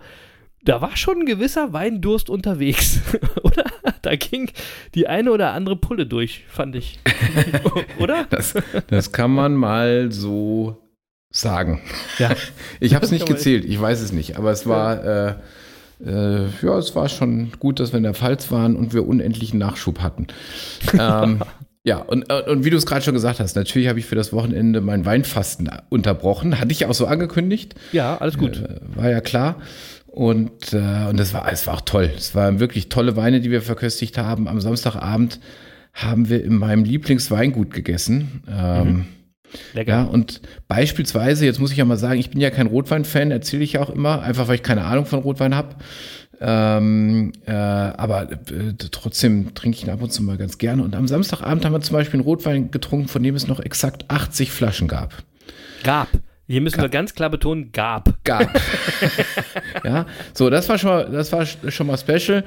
da 0.63 0.81
war 0.81 0.97
schon 0.97 1.21
ein 1.21 1.27
gewisser 1.27 1.75
Weindurst 1.75 2.31
unterwegs, 2.31 3.01
oder? 3.43 3.65
Da 4.01 4.17
ging 4.17 4.51
die 4.95 5.09
eine 5.09 5.31
oder 5.31 5.53
andere 5.53 5.77
Pulle 5.77 6.07
durch, 6.07 6.45
fand 6.49 6.75
ich. 6.75 7.01
oder? 7.99 8.25
Das, 8.31 8.55
das 8.87 9.13
kann 9.13 9.31
man 9.31 9.55
mal 9.55 10.11
so 10.11 10.79
sagen. 11.31 11.81
Ja. 12.19 12.31
Ich 12.83 12.95
habe 12.95 13.05
es 13.05 13.11
nicht 13.11 13.27
gezählt, 13.27 13.65
ich 13.67 13.79
weiß 13.79 14.01
es 14.01 14.11
nicht, 14.11 14.39
aber 14.39 14.51
es 14.51 14.67
war, 14.67 15.05
äh, 15.05 15.35
äh, 16.05 16.47
ja, 16.63 16.79
es 16.79 16.97
war 16.97 17.11
schon 17.11 17.53
gut, 17.59 17.79
dass 17.79 17.93
wir 17.93 17.99
in 17.99 18.05
der 18.05 18.15
Pfalz 18.15 18.51
waren 18.51 18.75
und 18.75 18.95
wir 18.95 19.07
unendlichen 19.07 19.59
Nachschub 19.59 20.01
hatten. 20.01 20.29
ähm, 20.99 21.43
ja, 21.85 21.99
und, 21.99 22.31
äh, 22.31 22.43
und 22.51 22.65
wie 22.65 22.71
du 22.71 22.77
es 22.77 22.87
gerade 22.87 23.03
schon 23.03 23.15
gesagt 23.15 23.39
hast, 23.39 23.55
natürlich 23.55 23.89
habe 23.89 23.99
ich 23.99 24.07
für 24.07 24.15
das 24.15 24.33
Wochenende 24.33 24.81
mein 24.81 25.05
Weinfasten 25.05 25.71
unterbrochen. 25.91 26.59
Hatte 26.59 26.73
ich 26.73 26.87
auch 26.87 26.95
so 26.95 27.07
angekündigt. 27.07 27.75
Ja, 27.93 28.17
alles 28.19 28.39
gut. 28.39 28.63
Äh, 28.63 28.81
war 28.97 29.11
ja 29.11 29.21
klar. 29.21 29.57
Und, 30.07 30.73
äh, 30.73 31.09
und 31.09 31.19
das 31.19 31.33
war, 31.33 31.51
es 31.53 31.67
war 31.67 31.75
auch 31.75 31.81
toll. 31.83 32.11
Es 32.17 32.35
waren 32.35 32.61
wirklich 32.61 32.89
tolle 32.89 33.17
Weine, 33.17 33.41
die 33.41 33.51
wir 33.51 33.63
verköstigt 33.63 34.19
haben. 34.19 34.49
Am 34.49 34.61
Samstagabend 34.61 35.39
haben 35.93 36.29
wir 36.29 36.45
in 36.45 36.57
meinem 36.57 36.85
Lieblingsweingut 36.85 37.73
gegessen. 37.73 38.43
Ähm, 38.49 39.07
Lecker. 39.73 39.91
ja, 39.91 40.03
und 40.05 40.41
beispielsweise, 40.69 41.45
jetzt 41.45 41.59
muss 41.59 41.73
ich 41.73 41.79
ja 41.79 41.85
mal 41.85 41.97
sagen, 41.97 42.21
ich 42.21 42.31
bin 42.31 42.41
ja 42.41 42.51
kein 42.51 42.67
Rotwein-Fan, 42.67 43.31
erzähle 43.31 43.65
ich 43.65 43.75
ja 43.75 43.81
auch 43.83 43.91
immer, 43.91 44.23
einfach 44.23 44.49
weil 44.49 44.57
ich 44.57 44.63
keine 44.63 44.85
Ahnung 44.85 45.07
von 45.07 45.21
Rotwein 45.21 45.55
habe. 45.55 45.77
Ähm, 46.43 47.33
äh, 47.47 47.53
aber 47.53 48.33
äh, 48.33 48.73
trotzdem 48.91 49.55
trinke 49.55 49.77
ich 49.77 49.85
ihn 49.85 49.91
ab 49.91 50.01
und 50.03 50.11
zu 50.11 50.23
mal 50.23 50.39
ganz 50.39 50.57
gerne. 50.57 50.83
Und 50.83 50.95
am 50.97 51.07
Samstagabend 51.07 51.65
haben 51.65 51.73
wir 51.73 51.81
zum 51.83 51.95
Beispiel 51.95 52.19
einen 52.21 52.25
Rotwein 52.25 52.71
getrunken, 52.71 53.09
von 53.09 53.23
dem 53.23 53.35
es 53.35 53.47
noch 53.47 53.61
exakt 53.61 54.07
80 54.09 54.51
Flaschen 54.51 54.89
gab. 54.89 55.23
Gab. 55.83 56.09
Hier 56.47 56.61
müssen 56.63 56.81
wir 56.81 56.89
ganz 56.89 57.15
klar 57.15 57.31
betonen, 57.31 57.71
gab. 57.73 58.25
Gab. 58.25 58.51
ja, 59.85 60.07
so, 60.33 60.51
das 60.51 60.69
war 60.69 60.79
schon 60.79 60.91
mal, 60.91 61.11
das 61.11 61.31
war 61.31 61.47
schon 61.47 61.87
mal 61.87 61.97
special. 61.97 62.45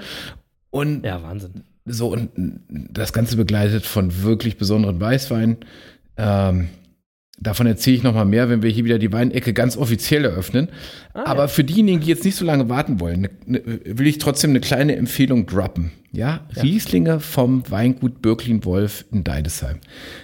Und 0.72 1.06
Ja, 1.06 1.22
Wahnsinn. 1.24 1.64
so, 1.86 2.12
und 2.12 2.32
das 2.68 3.14
Ganze 3.14 3.38
begleitet 3.38 3.86
von 3.86 4.24
wirklich 4.24 4.58
besonderen 4.58 5.00
Weißwein. 5.00 5.58
Ähm, 6.18 6.70
davon 7.40 7.68
erzähle 7.68 7.98
ich 7.98 8.04
nochmal 8.04 8.26
mehr, 8.26 8.50
wenn 8.50 8.62
wir 8.62 8.70
hier 8.70 8.86
wieder 8.86 9.00
die 9.00 9.12
Weinecke 9.12 9.54
ganz 9.54 9.78
offiziell 9.78 10.26
eröffnen. 10.26 10.70
Ah, 11.14 11.24
Aber 11.26 11.44
ja. 11.44 11.48
für 11.48 11.64
diejenigen, 11.64 12.02
die 12.02 12.08
jetzt 12.08 12.24
nicht 12.24 12.36
so 12.36 12.46
lange 12.46 12.70
warten 12.70 13.00
wollen, 13.00 13.22
ne, 13.22 13.30
ne, 13.46 13.62
will 13.86 14.08
ich 14.08 14.18
trotzdem 14.18 14.52
eine 14.52 14.62
kleine 14.62 14.96
Empfehlung 14.96 15.46
droppen. 15.46 15.92
Ja, 16.12 16.42
Rieslinge 16.62 17.20
vom 17.20 17.70
Weingut 17.72 18.22
Birklin-Wolf 18.22 19.06
in 19.12 19.24
Deidesheim. 19.24 19.80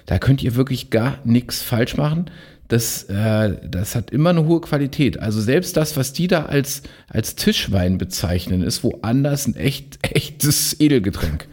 Da 0.06 0.20
könnt 0.20 0.44
ihr 0.44 0.56
wirklich 0.56 0.92
gar 0.92 1.18
nichts 1.24 1.64
falsch 1.64 1.98
machen. 1.98 2.30
Das, 2.68 3.06
äh, 3.06 3.58
das 3.68 3.96
hat 3.96 4.12
immer 4.12 4.30
eine 4.30 4.46
hohe 4.46 4.62
Qualität. 4.62 5.20
Also 5.20 5.42
selbst 5.42 5.76
das, 5.76 5.98
was 5.98 6.14
die 6.14 6.28
da 6.28 6.46
als, 6.46 6.84
als 7.08 7.34
Tischwein 7.34 7.98
bezeichnen, 7.98 8.62
ist 8.62 8.84
woanders 8.84 9.48
ein 9.48 9.56
echt, 9.56 9.98
echtes 10.16 10.80
Edelgetränk. 10.80 11.48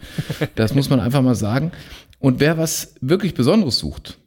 Das 0.53 0.75
muss 0.75 0.91
man 0.91 0.99
einfach 0.99 1.23
mal 1.23 1.33
sagen. 1.33 1.71
Und 2.19 2.39
wer 2.39 2.59
was 2.59 2.93
wirklich 3.01 3.33
Besonderes 3.33 3.79
sucht, 3.79 4.19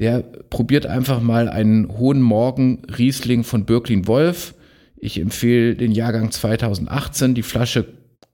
der 0.00 0.22
probiert 0.22 0.86
einfach 0.86 1.20
mal 1.20 1.48
einen 1.48 1.98
hohen 1.98 2.22
Morgen 2.22 2.82
Riesling 2.86 3.44
von 3.44 3.66
Birklin 3.66 4.06
Wolf. 4.06 4.54
Ich 4.96 5.20
empfehle 5.20 5.76
den 5.76 5.92
Jahrgang 5.92 6.30
2018. 6.30 7.34
Die 7.34 7.42
Flasche 7.42 7.86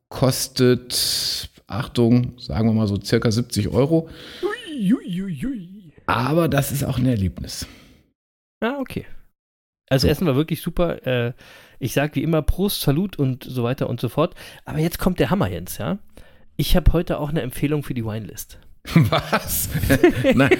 kostet, 0.08 1.50
Achtung, 1.66 2.38
sagen 2.38 2.68
wir 2.68 2.72
mal 2.72 2.86
so 2.86 3.00
circa 3.00 3.30
70 3.30 3.68
Euro. 3.68 4.08
Aber 6.06 6.48
das 6.48 6.70
ist 6.70 6.84
auch 6.84 6.98
ein 6.98 7.06
Erlebnis. 7.06 7.66
Ah, 8.60 8.78
okay. 8.78 9.04
Also 9.90 10.06
So. 10.06 10.10
Essen 10.12 10.26
war 10.28 10.36
wirklich 10.36 10.62
super. 10.62 11.04
Äh, 11.04 11.32
ich 11.80 11.92
sage 11.92 12.14
wie 12.14 12.22
immer 12.22 12.42
Prost, 12.42 12.80
Salut 12.80 13.18
und 13.18 13.42
so 13.42 13.64
weiter 13.64 13.90
und 13.90 14.00
so 14.00 14.08
fort. 14.08 14.36
Aber 14.64 14.78
jetzt 14.78 15.00
kommt 15.00 15.18
der 15.18 15.30
Hammer, 15.30 15.48
Jens, 15.48 15.78
ja. 15.78 15.98
Ich 16.56 16.76
habe 16.76 16.92
heute 16.92 17.18
auch 17.18 17.30
eine 17.30 17.42
Empfehlung 17.42 17.82
für 17.82 17.92
die 17.92 18.04
Winelist. 18.04 18.60
Was? 19.10 19.68
Nein, 20.34 20.50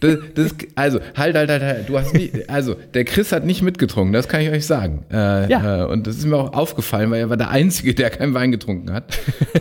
das, 0.00 0.18
das, 0.34 0.54
also 0.74 1.00
halt, 1.16 1.36
halt, 1.36 1.50
halt, 1.50 1.62
halt. 1.62 1.88
Du 1.88 1.98
hast 1.98 2.14
nie, 2.14 2.30
also 2.48 2.74
der 2.94 3.04
Chris 3.04 3.32
hat 3.32 3.44
nicht 3.44 3.62
mitgetrunken, 3.62 4.12
das 4.12 4.28
kann 4.28 4.40
ich 4.42 4.50
euch 4.50 4.66
sagen. 4.66 5.04
Äh, 5.10 5.50
Ja. 5.50 5.84
Äh, 5.84 5.86
und 5.90 6.06
das 6.06 6.16
ist 6.16 6.26
mir 6.26 6.36
auch 6.36 6.52
aufgefallen, 6.52 7.10
weil 7.10 7.20
er 7.20 7.30
war 7.30 7.36
der 7.36 7.50
Einzige, 7.50 7.94
der 7.94 8.10
keinen 8.10 8.34
Wein 8.34 8.52
getrunken 8.52 8.92
hat. 8.92 9.18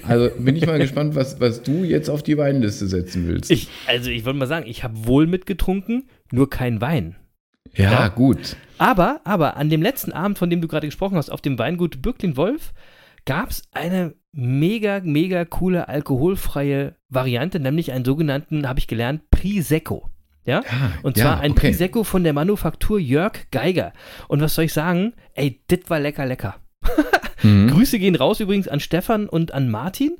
Also 0.08 0.30
bin 0.38 0.56
ich 0.56 0.66
mal 0.66 0.80
gespannt, 0.80 1.16
was, 1.16 1.40
was 1.40 1.62
du 1.64 1.84
jetzt 1.84 2.10
auf 2.10 2.24
die 2.24 2.38
Weinliste 2.38 2.88
setzen 2.88 3.28
willst. 3.28 3.52
Ich, 3.52 3.68
also 3.88 4.10
ich 4.10 4.26
würde 4.26 4.38
mal 4.40 4.48
sagen, 4.48 4.66
ich 4.68 4.84
habe 4.84 5.06
wohl 5.08 5.26
mitgetrunken, 5.28 6.10
nur 6.32 6.50
kein 6.50 6.82
Wein. 6.82 7.16
ja, 7.76 7.92
Ja. 7.92 8.08
gut. 8.10 8.56
Aber, 8.78 9.20
aber 9.26 9.58
an 9.58 9.70
dem 9.70 9.82
letzten 9.82 10.14
Abend, 10.14 10.38
von 10.38 10.50
dem 10.50 10.62
du 10.62 10.68
gerade 10.68 10.88
gesprochen 10.88 11.18
hast, 11.18 11.30
auf 11.30 11.42
dem 11.42 11.60
Weingut 11.60 12.02
Bürklin 12.02 12.38
Wolf, 12.38 12.72
gab 13.26 13.50
es 13.50 13.64
eine 13.72 14.16
mega, 14.32 15.02
mega 15.04 15.46
coole 15.46 15.88
alkoholfreie 15.88 16.96
Variante, 17.10 17.60
nämlich 17.60 17.92
einen 17.92 18.06
sogenannten, 18.06 18.68
habe 18.68 18.80
ich 18.80 18.88
gelernt, 18.88 19.30
Prisecco. 19.32 20.10
Ja? 20.46 20.62
Ah, 20.70 20.92
Und 21.04 21.18
ja, 21.18 21.26
zwar 21.26 21.40
ein 21.42 21.52
okay. 21.52 21.68
Prisecco 21.68 22.04
von 22.04 22.24
der 22.24 22.34
Manufaktur 22.34 23.00
Jörg 23.00 23.34
Geiger. 23.52 23.94
Und 24.28 24.42
was 24.42 24.56
soll 24.56 24.66
ich 24.66 24.74
sagen? 24.74 25.14
Ey, 25.34 25.62
das 25.68 25.80
war 25.88 26.00
lecker, 26.00 26.26
lecker. 26.26 26.56
Mhm. 27.42 27.70
Grüße 27.70 28.00
gehen 28.00 28.16
raus 28.16 28.42
übrigens 28.42 28.68
an 28.68 28.82
Stefan 28.82 29.30
und 29.30 29.54
an 29.54 29.70
Martin. 29.70 30.18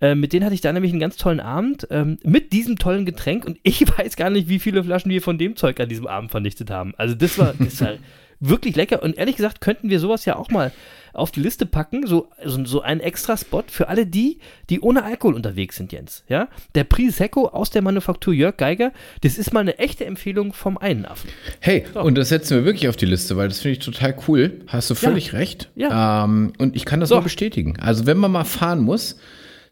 Äh, 0.00 0.14
mit 0.14 0.32
denen 0.32 0.44
hatte 0.44 0.54
ich 0.54 0.60
da 0.60 0.72
nämlich 0.72 0.92
einen 0.92 1.00
ganz 1.00 1.16
tollen 1.16 1.40
Abend 1.40 1.86
ähm, 1.90 2.18
mit 2.22 2.52
diesem 2.52 2.78
tollen 2.78 3.04
Getränk 3.04 3.44
und 3.44 3.58
ich 3.64 3.84
weiß 3.98 4.14
gar 4.14 4.30
nicht, 4.30 4.48
wie 4.48 4.60
viele 4.60 4.84
Flaschen 4.84 5.10
wir 5.10 5.20
von 5.20 5.36
dem 5.36 5.56
Zeug 5.56 5.80
an 5.80 5.88
diesem 5.88 6.06
Abend 6.06 6.30
vernichtet 6.30 6.70
haben. 6.70 6.94
Also 6.96 7.16
das 7.16 7.38
war, 7.38 7.54
das 7.58 7.80
war 7.80 7.94
wirklich 8.40 8.74
lecker 8.76 9.02
und 9.02 9.16
ehrlich 9.18 9.36
gesagt 9.36 9.60
könnten 9.60 9.90
wir 9.90 10.00
sowas 10.00 10.24
ja 10.24 10.36
auch 10.36 10.50
mal 10.50 10.72
auf 11.12 11.32
die 11.32 11.40
Liste 11.40 11.66
packen, 11.66 12.06
so, 12.06 12.28
so, 12.44 12.64
so 12.64 12.82
einen 12.82 13.00
extra 13.00 13.36
Spot 13.36 13.64
für 13.66 13.88
alle 13.88 14.06
die, 14.06 14.38
die 14.70 14.80
ohne 14.80 15.02
Alkohol 15.02 15.34
unterwegs 15.34 15.76
sind, 15.76 15.92
Jens. 15.92 16.22
Ja? 16.28 16.48
Der 16.76 16.84
Prisecco 16.84 17.48
aus 17.48 17.70
der 17.70 17.82
Manufaktur 17.82 18.32
Jörg 18.32 18.56
Geiger, 18.56 18.92
das 19.22 19.36
ist 19.36 19.52
mal 19.52 19.60
eine 19.60 19.78
echte 19.78 20.04
Empfehlung 20.04 20.52
vom 20.52 20.78
einen 20.78 21.04
Affen. 21.06 21.28
Hey, 21.58 21.84
und 21.94 22.16
das 22.16 22.28
setzen 22.28 22.58
wir 22.58 22.64
wirklich 22.64 22.88
auf 22.88 22.96
die 22.96 23.06
Liste, 23.06 23.36
weil 23.36 23.48
das 23.48 23.58
finde 23.58 23.72
ich 23.72 23.84
total 23.84 24.14
cool. 24.28 24.60
Hast 24.68 24.88
du 24.88 24.94
völlig 24.94 25.32
recht. 25.32 25.68
Ja. 25.74 26.24
Ähm, 26.24 26.52
und 26.58 26.76
ich 26.76 26.84
kann 26.84 27.00
das 27.00 27.08
So. 27.08 27.16
nur 27.16 27.24
bestätigen. 27.24 27.76
Also 27.80 28.06
wenn 28.06 28.16
man 28.16 28.30
mal 28.30 28.44
fahren 28.44 28.80
muss, 28.80 29.16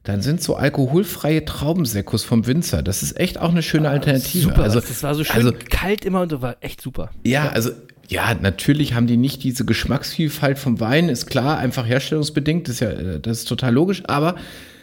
dann 0.03 0.23
sind 0.23 0.43
so 0.43 0.57
alkoholfreie 0.57 1.45
Traubensäckos 1.45 2.25
vom 2.25 2.47
Winzer. 2.49 2.83
Das 2.83 3.03
ist 3.05 3.19
echt 3.19 3.39
auch 3.39 3.51
eine 3.51 3.63
schöne 3.63 3.91
Alternative. 3.91 4.47
Ah, 4.49 4.51
Super, 4.51 4.63
also, 4.65 4.81
das 4.81 5.03
war 5.05 5.15
so 5.15 5.23
schön 5.23 5.37
also 5.37 5.53
kalt 5.71 6.05
immer 6.05 6.23
und 6.23 6.31
so 6.31 6.43
war 6.43 6.57
echt 6.61 6.81
super. 6.81 7.11
ja, 7.25 7.49
also 7.51 7.71
ja, 8.09 8.35
natürlich 8.35 8.95
haben 8.95 9.07
die 9.07 9.17
nicht 9.19 9.45
diese 9.45 9.65
Geschmacksvielfalt 9.65 10.59
vom 10.59 10.81
Wein, 10.81 11.09
ist 11.09 11.27
klar, 11.27 11.59
einfach 11.59 11.87
herstellungsbedingt, 11.87 12.67
das 12.69 12.77
ist 12.77 12.81
ja, 12.81 12.91
äh, 12.91 13.21
das 13.21 13.41
ist 13.41 13.45
total 13.49 13.75
logisch, 13.75 14.03
aber 14.07 14.37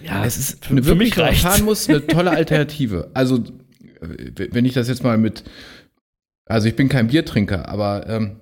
Ja, 0.03 0.23
es 0.25 0.37
ist 0.37 0.63
für- 0.63 0.71
eine 0.71 0.83
für 0.83 0.89
wirklich, 0.89 1.09
mich 1.09 1.17
wenn 1.17 1.23
man 1.23 1.29
reicht's. 1.33 1.43
fahren 1.43 1.65
muss, 1.65 1.89
eine 1.89 2.05
tolle 2.05 2.31
Alternative. 2.31 3.09
Also, 3.15 3.37
äh, 3.37 4.47
wenn 4.51 4.65
ich 4.65 4.73
das 4.73 4.87
jetzt 4.87 5.03
mal 5.03 5.17
mit, 5.17 5.43
also 6.47 6.67
ich 6.67 6.75
bin 6.75 6.87
kein 6.89 7.07
Biertrinker, 7.07 7.67
aber 7.67 8.07
ähm, 8.07 8.35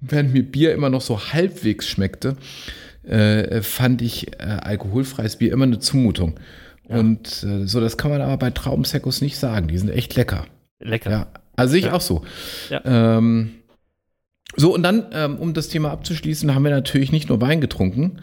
während 0.00 0.32
mir 0.32 0.42
Bier 0.44 0.72
immer 0.74 0.90
noch 0.90 1.00
so 1.00 1.32
halbwegs 1.32 1.88
schmeckte, 1.88 2.36
äh, 3.02 3.60
fand 3.62 4.00
ich 4.00 4.32
äh, 4.40 4.44
alkoholfreies 4.44 5.36
Bier 5.36 5.52
immer 5.52 5.64
eine 5.64 5.78
Zumutung. 5.80 6.38
Und 6.86 7.42
äh, 7.42 7.66
so, 7.66 7.80
das 7.80 7.96
kann 7.96 8.10
man 8.10 8.20
aber 8.20 8.36
bei 8.36 8.50
Traubensäckos 8.50 9.22
nicht 9.22 9.36
sagen. 9.38 9.68
Die 9.68 9.78
sind 9.78 9.88
echt 9.88 10.14
lecker. 10.16 10.46
Lecker. 10.80 11.10
Ja, 11.10 11.26
also 11.56 11.74
ich 11.76 11.86
Ja. 11.86 11.92
auch 11.94 12.00
so. 12.02 12.24
Ja. 12.70 12.82
Ähm, 12.84 13.50
so, 14.56 14.74
und 14.74 14.82
dann, 14.82 15.06
ähm, 15.12 15.36
um 15.36 15.54
das 15.54 15.68
Thema 15.68 15.90
abzuschließen, 15.90 16.54
haben 16.54 16.64
wir 16.64 16.70
natürlich 16.70 17.12
nicht 17.12 17.28
nur 17.28 17.40
Wein 17.40 17.60
getrunken 17.60 18.20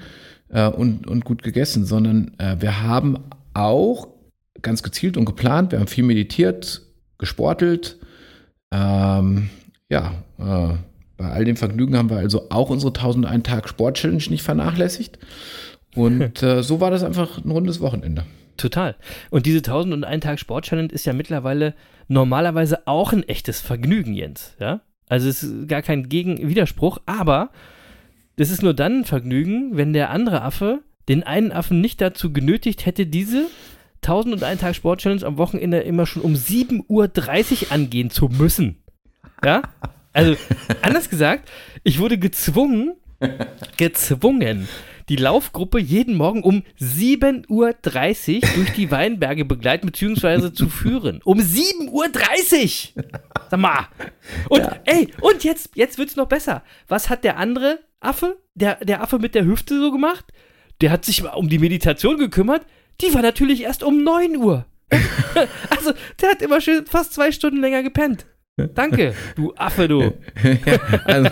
äh, 0.50 0.67
und, 0.67 1.08
und 1.08 1.26
gut 1.26 1.44
gegessen, 1.44 1.86
sondern 1.86 2.34
äh, 2.38 2.58
wir 2.60 2.84
haben 2.84 3.17
auch 3.54 4.08
ganz 4.62 4.84
gezielt 4.84 5.17
und 5.17 5.26
geplant, 5.26 5.72
wir 5.72 5.80
haben 5.80 5.88
viel 5.88 6.04
meditiert, 6.04 6.82
gesportelt. 7.17 7.98
Ähm, 8.72 9.50
ja, 9.89 10.13
äh, 10.39 10.76
bei 11.17 11.30
all 11.32 11.46
dem 11.46 11.58
Vergnügen 11.58 11.98
haben 11.98 12.10
wir 12.10 12.17
also 12.17 12.50
auch 12.50 12.70
unsere 12.70 12.91
1001 12.91 13.44
Tag 13.44 13.70
Sport 13.70 13.98
Challenge 13.98 14.24
nicht 14.30 14.44
vernachlässigt. 14.44 15.20
Und 15.96 16.41
äh, 16.44 16.63
so 16.63 16.80
war 16.80 16.91
das 16.91 17.04
einfach 17.04 17.44
ein 17.44 17.52
rundes 17.52 17.80
Wochenende. 17.82 18.26
Total. 18.58 18.96
Und 19.30 19.46
diese 19.46 19.60
1001 19.60 20.24
Tag 20.24 20.39
Sport 20.39 20.65
Challenge 20.65 20.91
ist 20.91 21.06
ja 21.06 21.13
mittlerweile 21.13 21.74
normalerweise 22.08 22.88
auch 22.88 23.13
ein 23.13 23.24
echtes 23.24 23.62
Vergnügen, 23.62 24.13
Jens. 24.13 24.56
Ja? 24.60 24.82
Also 25.12 25.28
es 25.28 25.43
ist 25.43 25.67
gar 25.67 25.82
kein 25.82 26.08
Gegenwiderspruch, 26.08 27.00
aber 27.06 27.50
das 28.38 28.50
ist 28.50 28.63
nur 28.63 28.74
dann 28.74 29.00
ein 29.00 29.06
Vergnügen, 29.06 29.76
wenn 29.76 29.91
der 29.91 30.10
andere 30.10 30.41
Affe 30.41 30.80
den 31.10 31.24
einen 31.24 31.52
Affen 31.52 31.82
nicht 31.82 32.00
dazu 32.00 32.32
genötigt 32.32 32.86
hätte, 32.86 33.06
diese 33.06 33.47
1001 34.04 34.62
Tag 34.62 34.74
Sport 34.74 35.02
Challenge 35.02 35.26
am 35.26 35.38
Wochenende 35.38 35.80
immer 35.80 36.06
schon 36.06 36.21
um 36.21 36.34
7.30 36.34 36.88
Uhr 36.88 37.71
angehen 37.74 38.10
zu 38.10 38.30
müssen. 38.30 38.78
Ja? 39.43 39.63
Also, 40.13 40.38
anders 40.82 41.10
gesagt, 41.10 41.50
ich 41.84 42.00
wurde 42.00 42.17
gezwungen, 42.17 42.93
gezwungen, 43.76 44.69
die 45.12 45.17
Laufgruppe 45.17 45.78
jeden 45.78 46.15
Morgen 46.15 46.41
um 46.41 46.63
7.30 46.80 47.50
Uhr 47.50 47.74
durch 48.56 48.71
die 48.71 48.91
Weinberge 48.91 49.43
begleiten 49.43 49.88
bzw. 49.88 50.54
zu 50.54 50.69
führen. 50.69 51.19
Um 51.26 51.38
7.30 51.38 52.95
Uhr! 52.95 53.04
Sag 53.50 53.60
mal. 53.60 53.89
Und 54.47 54.65
ey, 54.86 55.10
und 55.19 55.43
jetzt, 55.43 55.71
jetzt 55.76 55.97
wird's 55.97 56.15
noch 56.15 56.28
besser. 56.28 56.63
Was 56.88 57.10
hat 57.10 57.26
der 57.26 57.36
andere 57.36 57.80
Affe, 58.00 58.38
der, 58.56 58.76
der 58.76 59.04
Affe 59.04 59.19
mit 59.19 59.36
der 59.36 59.43
Hüfte 59.43 59.78
so 59.82 59.91
gemacht? 59.91 60.24
Der 60.80 60.91
hat 60.91 61.04
sich 61.04 61.21
mal 61.21 61.32
um 61.32 61.50
die 61.50 61.60
Meditation 61.60 62.17
gekümmert. 62.17 62.65
Die 63.02 63.13
war 63.13 63.21
natürlich 63.21 63.63
erst 63.63 63.84
um 63.84 64.06
9 64.06 64.38
Uhr. 64.38 64.65
also, 65.69 65.91
der 66.21 66.30
hat 66.30 66.41
immer 66.41 66.62
schön 66.62 66.86
fast 66.86 67.12
zwei 67.12 67.34
Stunden 67.34 67.60
länger 67.60 67.84
gepennt. 67.84 68.28
Danke, 68.74 69.13
du 69.36 69.54
Affe, 69.56 69.88
du. 69.88 70.13
also, 71.06 71.30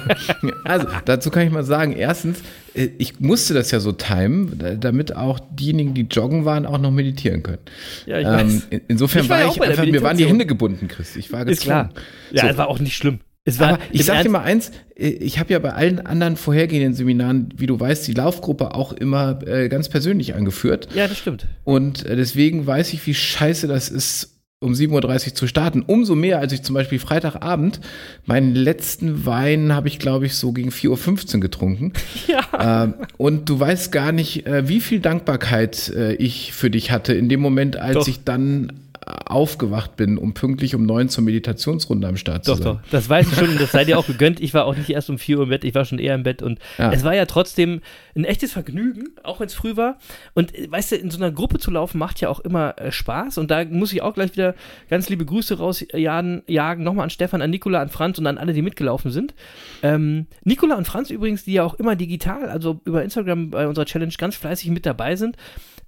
also, 0.63 0.87
dazu 1.05 1.29
kann 1.29 1.45
ich 1.47 1.51
mal 1.51 1.63
sagen, 1.63 1.93
erstens, 1.93 2.39
äh, 2.73 2.89
ich 2.97 3.19
musste 3.19 3.53
das 3.53 3.71
ja 3.71 3.79
so 3.79 3.91
timen, 3.91 4.57
da- 4.57 4.75
damit 4.75 5.15
auch 5.15 5.39
diejenigen, 5.51 5.93
die 5.93 6.07
joggen 6.09 6.45
waren, 6.45 6.65
auch 6.65 6.77
noch 6.79 6.91
meditieren 6.91 7.43
können. 7.43 7.59
Ja, 8.05 8.19
ich 8.19 8.25
Ähm, 8.27 8.33
weiß. 8.33 8.67
in- 8.69 8.81
insofern 8.87 9.23
Ich 9.23 9.29
war 9.29 9.37
war 9.39 9.45
ja 9.45 9.51
ich 9.51 9.61
einfach, 9.61 9.85
mir 9.85 10.01
waren 10.01 10.17
die. 10.17 10.25
Hände 10.25 10.45
gebunden, 10.45 10.87
Chris. 10.87 11.15
Ich 11.15 11.31
war 11.31 11.45
Ist 11.47 11.61
klar. 11.61 11.85
gezwungen. 11.89 12.05
Ja, 12.31 12.41
So. 12.43 12.47
es 12.49 12.57
war 12.57 12.67
auch 12.67 12.79
nicht 12.79 12.95
schlimm. 12.95 13.19
War 13.57 13.79
ich 13.91 14.05
sag 14.05 14.21
dir 14.21 14.29
mal 14.29 14.41
eins, 14.43 14.69
äh, 14.95 15.07
ich 15.07 15.39
habe 15.39 15.51
ja 15.53 15.57
bei 15.59 15.73
allen 15.73 16.05
anderen 16.05 16.35
vorhergehenden 16.35 16.93
Seminaren, 16.93 17.49
wie 17.57 17.65
du 17.65 17.79
weißt, 17.79 18.07
die 18.07 18.13
Laufgruppe 18.13 18.75
auch 18.75 18.93
immer 18.93 19.39
äh, 19.47 19.69
ganz 19.69 19.89
persönlich 19.89 20.35
angeführt. 20.35 20.87
Ja, 20.93 21.07
das 21.07 21.17
stimmt. 21.17 21.47
Und 21.63 22.05
äh, 22.05 22.15
deswegen 22.15 22.67
weiß 22.67 22.93
ich, 22.93 23.07
wie 23.07 23.15
scheiße 23.15 23.67
das 23.67 23.89
ist, 23.89 24.38
um 24.61 24.73
7.30 24.73 25.27
Uhr 25.27 25.35
zu 25.35 25.47
starten. 25.47 25.83
Umso 25.83 26.15
mehr, 26.15 26.39
als 26.39 26.51
ich 26.51 26.63
zum 26.63 26.73
Beispiel 26.73 26.99
Freitagabend 26.99 27.79
meinen 28.25 28.53
letzten 28.53 29.25
Wein 29.25 29.73
habe 29.73 29.87
ich, 29.87 29.99
glaube 29.99 30.25
ich, 30.25 30.35
so 30.35 30.51
gegen 30.51 30.69
4.15 30.69 31.35
Uhr 31.35 31.41
getrunken. 31.41 31.93
Ja. 32.27 32.83
Ähm, 32.83 32.93
und 33.17 33.49
du 33.49 33.59
weißt 33.59 33.91
gar 33.91 34.11
nicht, 34.11 34.45
äh, 34.45 34.67
wie 34.67 34.81
viel 34.81 34.99
Dankbarkeit 34.99 35.89
äh, 35.89 36.13
ich 36.13 36.53
für 36.53 36.69
dich 36.69 36.91
hatte 36.91 37.13
in 37.13 37.27
dem 37.27 37.39
Moment, 37.39 37.75
als 37.77 37.95
Doch. 37.95 38.07
ich 38.07 38.23
dann 38.23 38.69
äh, 38.69 38.88
aufgewacht 39.25 39.95
bin, 39.95 40.17
um 40.17 40.33
pünktlich 40.33 40.75
um 40.75 40.85
neun 40.85 41.09
zur 41.09 41.23
Meditationsrunde 41.23 42.07
am 42.07 42.15
Start 42.17 42.47
Doch, 42.47 42.57
zu 42.57 42.63
sein. 42.63 42.73
doch. 42.83 42.89
Das 42.91 43.09
weiß 43.09 43.27
ich 43.31 43.37
schon. 43.37 43.57
Das 43.57 43.71
sei 43.71 43.85
dir 43.85 43.97
auch 43.97 44.05
gegönnt. 44.07 44.39
Ich 44.39 44.53
war 44.53 44.65
auch 44.65 44.75
nicht 44.75 44.89
erst 44.89 45.09
um 45.09 45.17
4 45.17 45.37
Uhr 45.37 45.43
im 45.43 45.49
Bett. 45.49 45.63
Ich 45.63 45.73
war 45.75 45.85
schon 45.85 45.99
eher 45.99 46.15
im 46.15 46.23
Bett. 46.23 46.41
Und 46.41 46.59
Ja. 46.77 46.91
es 46.91 47.03
war 47.03 47.15
ja 47.15 47.25
trotzdem 47.25 47.81
ein 48.15 48.23
echtes 48.25 48.51
Vergnügen, 48.53 49.09
auch 49.23 49.39
wenn 49.39 49.47
es 49.47 49.53
früh 49.53 49.75
war. 49.75 49.97
Und 50.33 50.55
äh, 50.55 50.69
weißt 50.71 50.91
du, 50.91 50.95
in 50.97 51.09
so 51.09 51.17
einer 51.17 51.31
Gruppe 51.31 51.57
zu 51.59 51.71
laufen 51.71 51.97
macht 51.97 52.21
ja 52.21 52.29
auch 52.29 52.39
immer 52.39 52.77
äh, 52.77 52.91
Spaß. 52.91 53.37
Und 53.39 53.49
da 53.51 53.65
muss 53.65 53.93
ich 53.93 54.01
auch 54.01 54.13
gleich 54.13 54.33
wieder 54.33 54.55
ganz 54.89 55.09
liebe 55.09 55.25
Grüße 55.25 55.57
rausjagen. 55.57 56.43
Jagen. 56.47 56.83
Nochmal 56.83 57.05
an 57.05 57.09
Stefan, 57.09 57.41
an 57.41 57.49
Nikola, 57.49 57.81
an 57.81 57.89
Franz 57.89 58.17
und 58.19 58.27
an 58.27 58.37
alle, 58.37 58.53
die 58.53 58.61
mitgelaufen 58.61 59.11
sind. 59.11 59.33
Ähm, 59.81 60.27
Nikola 60.43 60.75
und 60.75 60.85
Franz 60.85 61.09
übrigens, 61.09 61.43
die 61.45 61.53
ja 61.53 61.63
auch 61.63 61.73
immer 61.75 61.95
digital, 61.95 62.49
also 62.49 62.79
über 62.85 63.03
Instagram 63.03 63.49
bei 63.49 63.67
unserer 63.67 63.85
Challenge 63.85 64.13
ganz 64.17 64.35
fleißig 64.35 64.69
mit 64.69 64.85
dabei 64.85 65.15
sind. 65.15 65.35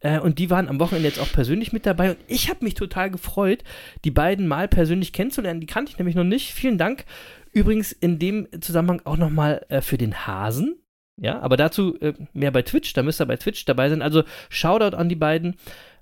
Äh, 0.02 0.20
und 0.20 0.40
die 0.40 0.50
waren 0.50 0.68
am 0.68 0.80
Wochenende 0.80 1.08
jetzt 1.08 1.20
auch 1.20 1.32
persönlich 1.32 1.72
mit 1.72 1.86
dabei. 1.86 2.12
Und 2.12 2.18
ich 2.28 2.50
habe 2.50 2.64
mich 2.64 2.74
total 2.74 3.10
gefreut, 3.10 3.64
die 4.04 4.12
beiden 4.12 4.48
mal 4.48 4.68
persönlich 4.68 5.14
kennenzulernen. 5.14 5.62
Die 5.62 5.68
kannte 5.68 5.92
ich 5.92 5.98
nämlich 5.98 6.16
noch 6.16 6.24
nicht. 6.24 6.54
Vielen 6.54 6.78
Dank. 6.78 7.06
Übrigens 7.54 7.92
in 7.92 8.20
dem 8.20 8.48
Zusammenhang 8.62 9.02
auch 9.06 9.18
nochmal 9.18 9.66
äh, 9.70 9.82
für 9.82 9.98
den 9.98 10.28
Hasen. 10.28 10.78
Ja, 11.18 11.40
aber 11.40 11.56
dazu 11.56 12.00
äh, 12.02 12.14
mehr 12.34 12.52
bei 12.52 12.64
Twitch. 12.64 12.94
Da 12.94 13.04
müsst 13.04 13.22
ihr 13.22 13.26
bei 13.26 13.38
Twitch 13.38 13.66
dabei 13.66 13.90
sein. 13.90 14.02
Also 14.02 14.24
Shoutout 14.50 14.98
an 14.98 15.10
die 15.10 15.16
beiden 15.16 15.56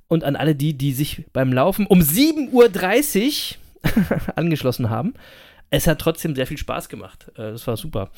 und 0.07 0.23
an 0.23 0.35
alle 0.35 0.55
die, 0.55 0.73
die 0.73 0.93
sich 0.93 1.25
beim 1.33 1.51
Laufen 1.51 1.85
um 1.85 1.99
7.30 1.99 3.55
Uhr 3.55 4.31
angeschlossen 4.35 4.89
haben. 4.89 5.13
Es 5.71 5.88
hat 5.88 5.99
trotzdem 5.99 6.35
sehr 6.35 6.47
viel 6.47 6.57
Spaß 6.57 6.89
gemacht. 6.89 7.27
Äh, 7.35 7.51
das 7.51 7.67
war 7.67 7.75
super. 7.75 8.12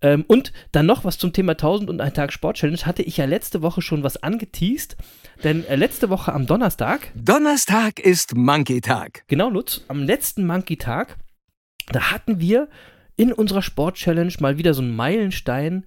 Ähm, 0.00 0.24
und 0.28 0.52
dann 0.72 0.86
noch 0.86 1.04
was 1.04 1.18
zum 1.18 1.32
Thema 1.32 1.52
1000 1.52 1.90
und 1.90 2.00
ein 2.00 2.14
Tag 2.14 2.32
Sport 2.32 2.56
Challenge. 2.56 2.78
Hatte 2.78 3.02
ich 3.02 3.16
ja 3.16 3.24
letzte 3.24 3.62
Woche 3.62 3.82
schon 3.82 4.02
was 4.02 4.22
angeteased. 4.22 4.96
Denn 5.44 5.64
äh, 5.66 5.76
letzte 5.76 6.10
Woche 6.10 6.32
am 6.32 6.46
Donnerstag, 6.46 7.12
Donnerstag 7.14 8.00
ist 8.00 8.36
Monkey-Tag. 8.36 9.24
genau 9.28 9.50
Lutz, 9.50 9.84
am 9.88 10.02
letzten 10.02 10.46
Monkey-Tag, 10.46 11.16
da 11.92 12.10
hatten 12.10 12.40
wir 12.40 12.68
in 13.16 13.32
unserer 13.32 13.62
Sport 13.62 13.96
Challenge 13.96 14.32
mal 14.40 14.58
wieder 14.58 14.74
so 14.74 14.82
einen 14.82 14.94
Meilenstein, 14.94 15.86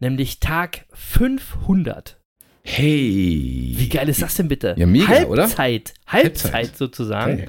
nämlich 0.00 0.40
Tag 0.40 0.86
500. 0.92 2.20
Hey. 2.62 3.74
Wie 3.76 3.88
geil 3.88 4.08
ist 4.08 4.22
das 4.22 4.36
denn 4.36 4.48
bitte? 4.48 4.74
Ja, 4.78 4.86
mega, 4.86 5.08
Halbzeit, 5.08 5.28
oder? 5.28 5.42
Halbzeit, 5.42 5.94
Halbzeit. 6.06 6.76
sozusagen. 6.76 7.38
Geil. 7.38 7.48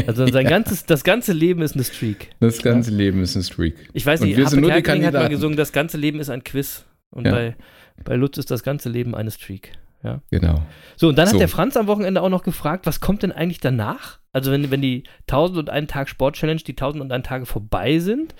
Also 0.07 0.27
sein 0.27 0.45
ganzes, 0.49 0.85
das 0.85 1.03
ganze 1.03 1.33
Leben 1.33 1.61
ist 1.61 1.75
eine 1.75 1.83
Streak. 1.83 2.29
Das 2.39 2.61
ganze 2.61 2.91
Leben 2.91 3.21
ist 3.21 3.35
eine 3.35 3.43
Streak. 3.43 3.75
Ich 3.93 4.05
weiß 4.05 4.21
Und 4.21 4.27
nicht, 4.27 4.37
die 4.51 4.59
Kerkeling 4.67 5.05
hat 5.05 5.13
mal 5.13 5.29
gesungen, 5.29 5.57
das 5.57 5.71
ganze 5.71 5.97
Leben 5.97 6.19
ist 6.19 6.29
ein 6.29 6.43
Quiz. 6.43 6.85
Und 7.09 7.25
Ja. 7.25 7.31
bei, 7.31 7.55
bei 8.03 8.15
Lutz 8.15 8.37
ist 8.37 8.51
das 8.51 8.63
ganze 8.63 8.89
Leben 8.89 9.15
eine 9.15 9.31
Streak. 9.31 9.71
Ja. 10.03 10.21
Genau. 10.29 10.61
So, 10.95 11.09
und 11.09 11.17
dann 11.17 11.27
So. 11.27 11.33
hat 11.33 11.41
der 11.41 11.47
Franz 11.47 11.75
am 11.75 11.87
Wochenende 11.87 12.21
auch 12.21 12.29
noch 12.29 12.43
gefragt, 12.43 12.85
was 12.85 12.99
kommt 12.99 13.23
denn 13.23 13.31
eigentlich 13.31 13.59
danach? 13.59 14.19
Also 14.31 14.51
wenn, 14.51 14.69
wenn 14.69 14.81
die 14.81 15.03
1001 15.27 15.91
Tag 15.91 16.09
Sport 16.09 16.35
Challenge, 16.35 16.61
die 16.61 16.73
1001 16.73 17.27
Tage 17.27 17.45
vorbei 17.45 17.99
sind. 17.99 18.35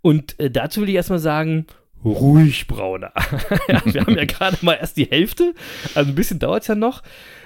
Und 0.00 0.38
äh, 0.40 0.50
dazu 0.50 0.80
will 0.80 0.88
ich 0.88 0.94
erstmal 0.94 1.18
sagen, 1.18 1.66
ruhig, 2.04 2.66
Brauner. 2.66 3.12
ja, 3.68 3.82
wir 3.84 4.00
haben 4.02 4.16
ja 4.16 4.24
gerade 4.24 4.56
mal 4.62 4.74
erst 4.74 4.96
die 4.96 5.04
Hälfte, 5.06 5.52
also 5.94 6.10
ein 6.10 6.14
bisschen 6.14 6.38
dauert 6.38 6.62
es 6.62 6.68
ja 6.68 6.74
noch. 6.74 7.02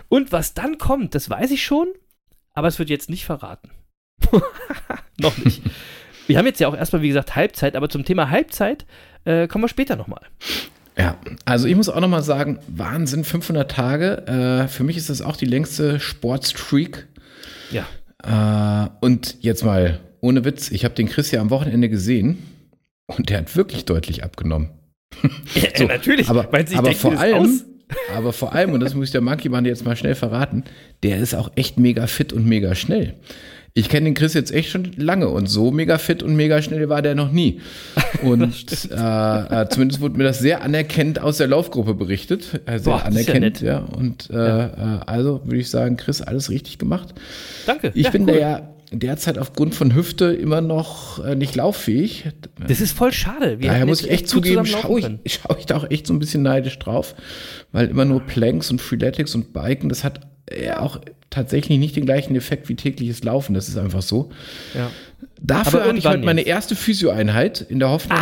Und 0.08 0.32
was 0.32 0.54
dann 0.54 0.78
kommt, 0.78 1.14
das 1.14 1.30
weiß 1.30 1.50
ich 1.50 1.64
schon, 1.64 1.88
aber 2.54 2.68
es 2.68 2.78
wird 2.78 2.90
jetzt 2.90 3.10
nicht 3.10 3.24
verraten. 3.24 3.70
noch 5.18 5.36
nicht. 5.38 5.62
Wir 6.26 6.38
haben 6.38 6.46
jetzt 6.46 6.60
ja 6.60 6.68
auch 6.68 6.76
erstmal, 6.76 7.02
wie 7.02 7.08
gesagt, 7.08 7.34
Halbzeit, 7.34 7.74
aber 7.74 7.88
zum 7.88 8.04
Thema 8.04 8.30
Halbzeit 8.30 8.86
äh, 9.24 9.48
kommen 9.48 9.64
wir 9.64 9.68
später 9.68 9.96
nochmal. 9.96 10.22
Ja, 10.96 11.16
also 11.44 11.66
ich 11.66 11.74
muss 11.74 11.88
auch 11.88 12.00
nochmal 12.00 12.22
sagen, 12.22 12.58
Wahnsinn, 12.68 13.24
500 13.24 13.70
Tage. 13.70 14.26
Äh, 14.26 14.68
für 14.68 14.84
mich 14.84 14.96
ist 14.96 15.10
das 15.10 15.22
auch 15.22 15.36
die 15.36 15.46
längste 15.46 15.98
Sportstreak. 15.98 17.06
Ja. 17.70 17.86
Äh, 18.22 18.90
und 19.00 19.36
jetzt 19.40 19.64
mal, 19.64 20.00
ohne 20.20 20.44
Witz, 20.44 20.70
ich 20.70 20.84
habe 20.84 20.94
den 20.94 21.08
Chris 21.08 21.30
ja 21.30 21.40
am 21.40 21.50
Wochenende 21.50 21.88
gesehen 21.88 22.38
und 23.06 23.30
der 23.30 23.38
hat 23.38 23.56
wirklich 23.56 23.84
deutlich 23.84 24.24
abgenommen. 24.24 24.70
So, 25.76 25.84
natürlich. 25.84 26.28
Aber, 26.28 26.48
aber 26.52 26.92
vor 26.92 27.18
allem? 27.18 27.62
Aber 28.14 28.32
vor 28.32 28.52
allem, 28.54 28.72
und 28.72 28.80
das 28.80 28.94
muss 28.94 29.06
ich 29.06 29.12
der 29.12 29.20
Monkey 29.20 29.48
Band 29.48 29.66
jetzt 29.66 29.84
mal 29.84 29.96
schnell 29.96 30.14
verraten, 30.14 30.64
der 31.02 31.18
ist 31.18 31.34
auch 31.34 31.50
echt 31.56 31.78
mega 31.78 32.06
fit 32.06 32.32
und 32.32 32.46
mega 32.46 32.74
schnell. 32.74 33.14
Ich 33.72 33.88
kenne 33.88 34.06
den 34.06 34.14
Chris 34.14 34.34
jetzt 34.34 34.52
echt 34.52 34.70
schon 34.70 34.90
lange 34.96 35.28
und 35.28 35.46
so 35.46 35.70
mega 35.70 35.98
fit 35.98 36.24
und 36.24 36.34
mega 36.34 36.60
schnell 36.60 36.88
war 36.88 37.02
der 37.02 37.14
noch 37.14 37.30
nie. 37.30 37.60
Und 38.22 38.66
äh, 38.90 39.62
äh, 39.62 39.68
zumindest 39.68 40.00
wurde 40.00 40.18
mir 40.18 40.24
das 40.24 40.40
sehr 40.40 40.62
anerkennend 40.62 41.20
aus 41.20 41.36
der 41.36 41.46
Laufgruppe 41.46 41.94
berichtet. 41.94 42.60
Äh, 42.66 42.80
sehr 42.80 42.92
Boah, 42.98 43.08
ist 43.08 43.28
ja 43.62 43.74
ja. 43.74 43.78
Und 43.78 44.28
äh, 44.30 44.34
äh, 44.64 44.70
also 45.06 45.42
würde 45.44 45.58
ich 45.60 45.70
sagen, 45.70 45.96
Chris, 45.96 46.20
alles 46.20 46.50
richtig 46.50 46.78
gemacht. 46.78 47.14
Danke. 47.64 47.92
Ich 47.94 48.06
Ja, 48.06 48.10
bin 48.10 48.22
cool. 48.22 48.32
da 48.32 48.38
ja 48.38 48.74
derzeit 48.92 49.38
aufgrund 49.38 49.74
von 49.74 49.94
Hüfte 49.94 50.26
immer 50.26 50.60
noch 50.60 51.24
äh, 51.24 51.34
nicht 51.34 51.54
lauffähig. 51.54 52.24
Das 52.66 52.80
ist 52.80 52.96
voll 52.96 53.12
schade. 53.12 53.60
Wir 53.60 53.70
Daher 53.70 53.86
muss 53.86 54.02
ich 54.02 54.10
echt 54.10 54.28
zugeben, 54.28 54.66
schaue 54.66 55.00
ich, 55.00 55.06
schau 55.40 55.56
ich 55.58 55.66
da 55.66 55.76
auch 55.76 55.90
echt 55.90 56.06
so 56.06 56.14
ein 56.14 56.18
bisschen 56.18 56.42
neidisch 56.42 56.78
drauf, 56.78 57.14
weil 57.72 57.88
immer 57.88 58.04
nur 58.04 58.20
Planks 58.20 58.70
und 58.70 58.80
Freeletics 58.80 59.34
und 59.34 59.52
Biken, 59.52 59.88
das 59.88 60.02
hat 60.02 60.20
äh, 60.46 60.72
auch 60.72 61.00
tatsächlich 61.30 61.78
nicht 61.78 61.94
den 61.94 62.04
gleichen 62.04 62.34
Effekt 62.34 62.68
wie 62.68 62.74
tägliches 62.74 63.22
Laufen, 63.22 63.54
das 63.54 63.68
ist 63.68 63.78
einfach 63.78 64.02
so. 64.02 64.30
Ja. 64.74 64.90
Dafür 65.40 65.84
hatte 65.84 65.98
ich 65.98 66.06
heute 66.06 66.24
meine 66.24 66.40
jetzt. 66.40 66.48
erste 66.48 66.76
Physioeinheit 66.76 67.60
in 67.60 67.78
der 67.78 67.90
Hoffnung, 67.90 68.18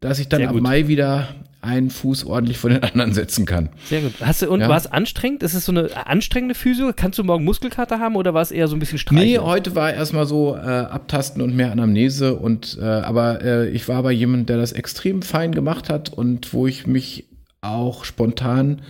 dass 0.00 0.18
ich 0.18 0.28
dann 0.28 0.42
ab. 0.42 0.54
Mai 0.54 0.88
wieder 0.88 1.34
einen 1.66 1.90
Fuß 1.90 2.24
ordentlich 2.24 2.58
von 2.58 2.70
den 2.70 2.82
anderen 2.82 3.12
setzen 3.12 3.44
kann. 3.44 3.68
Sehr 3.84 4.00
gut. 4.00 4.14
Hast 4.20 4.42
du, 4.42 4.50
und 4.50 4.60
Ja. 4.60 4.68
war 4.68 4.76
es 4.76 4.86
anstrengend? 4.86 5.42
Ist 5.42 5.54
es 5.54 5.64
so 5.66 5.72
eine 5.72 5.90
anstrengende 6.06 6.54
Physio? 6.54 6.92
Kannst 6.96 7.18
du 7.18 7.24
morgen 7.24 7.44
Muskelkater 7.44 7.98
haben 8.00 8.16
oder 8.16 8.32
war 8.32 8.42
es 8.42 8.50
eher 8.50 8.68
so 8.68 8.76
ein 8.76 8.78
bisschen 8.78 8.98
streicheln? 8.98 9.26
Nee, 9.28 9.38
heute 9.38 9.74
war 9.74 9.92
erstmal 9.92 10.26
so 10.26 10.54
äh, 10.56 10.60
Abtasten 10.60 11.42
und 11.42 11.54
mehr 11.54 11.72
Anamnese 11.72 12.34
und 12.36 12.78
äh, 12.80 12.84
aber 12.84 13.42
äh, 13.44 13.68
ich 13.70 13.88
war 13.88 13.96
aber 13.96 14.12
jemand, 14.12 14.48
der 14.48 14.56
das 14.56 14.72
extrem 14.72 15.22
fein 15.22 15.52
gemacht 15.52 15.90
hat 15.90 16.08
und 16.10 16.52
wo 16.54 16.66
ich 16.66 16.86
mich 16.86 17.24
auch 17.60 18.04
spontan 18.04 18.82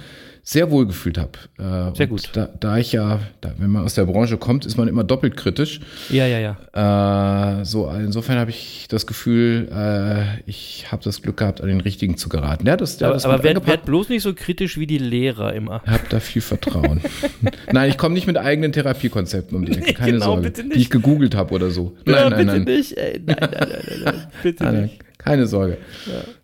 sehr 0.48 0.70
wohl 0.70 0.86
gefühlt 0.86 1.18
habe. 1.18 1.32
Äh, 1.58 1.96
Sehr 1.96 2.06
gut. 2.06 2.30
Da, 2.32 2.48
da 2.60 2.78
ich 2.78 2.92
ja, 2.92 3.18
da, 3.40 3.52
wenn 3.58 3.68
man 3.68 3.82
aus 3.82 3.94
der 3.94 4.04
Branche 4.04 4.36
kommt, 4.36 4.64
ist 4.64 4.76
man 4.76 4.86
immer 4.86 5.02
doppelt 5.02 5.36
kritisch. 5.36 5.80
Ja, 6.08 6.24
ja, 6.24 6.38
ja. 6.72 7.60
Äh, 7.60 7.64
so 7.64 7.90
insofern 7.90 8.38
habe 8.38 8.50
ich 8.50 8.86
das 8.88 9.08
Gefühl, 9.08 9.68
äh, 9.74 10.40
ich 10.48 10.86
habe 10.92 11.02
das 11.02 11.20
Glück 11.20 11.38
gehabt, 11.38 11.60
an 11.60 11.66
den 11.66 11.80
richtigen 11.80 12.16
zu 12.16 12.28
geraten. 12.28 12.64
Ja, 12.64 12.76
das, 12.76 12.96
der 12.96 13.08
Aber, 13.08 13.14
das 13.14 13.24
aber 13.24 13.42
werd, 13.42 13.66
werd 13.66 13.84
bloß 13.86 14.08
nicht 14.08 14.22
so 14.22 14.34
kritisch 14.34 14.78
wie 14.78 14.86
die 14.86 14.98
Lehrer 14.98 15.52
immer. 15.52 15.82
Hab 15.84 16.08
da 16.10 16.20
viel 16.20 16.42
Vertrauen. 16.42 17.00
Nein, 17.72 17.90
ich 17.90 17.98
komme 17.98 18.14
nicht 18.14 18.28
mit 18.28 18.38
eigenen 18.38 18.70
Therapiekonzepten 18.70 19.56
um 19.58 19.64
die 19.64 19.72
Ecke. 19.72 19.94
Keine 19.94 20.12
genau, 20.12 20.26
Sorge. 20.26 20.42
bitte 20.42 20.62
nicht. 20.62 20.76
Die 20.76 20.80
ich 20.82 20.90
gegoogelt 20.90 21.34
habe 21.34 21.52
oder 21.54 21.70
so. 21.70 21.96
Ja, 22.06 22.12
Nein, 22.12 22.30
nein, 22.30 22.38
bitte 22.38 22.46
nein. 22.52 22.62
nicht. 22.62 22.96
Ey, 22.96 23.20
nein, 23.26 23.36
nein, 23.40 23.50
nein, 23.50 23.68
nein, 23.68 24.00
nein. 24.04 24.26
Bitte 24.44 24.62
Nein, 24.62 24.74
nein, 24.74 24.82
nicht. 24.84 25.18
keine 25.18 25.46
Sorge. 25.48 25.78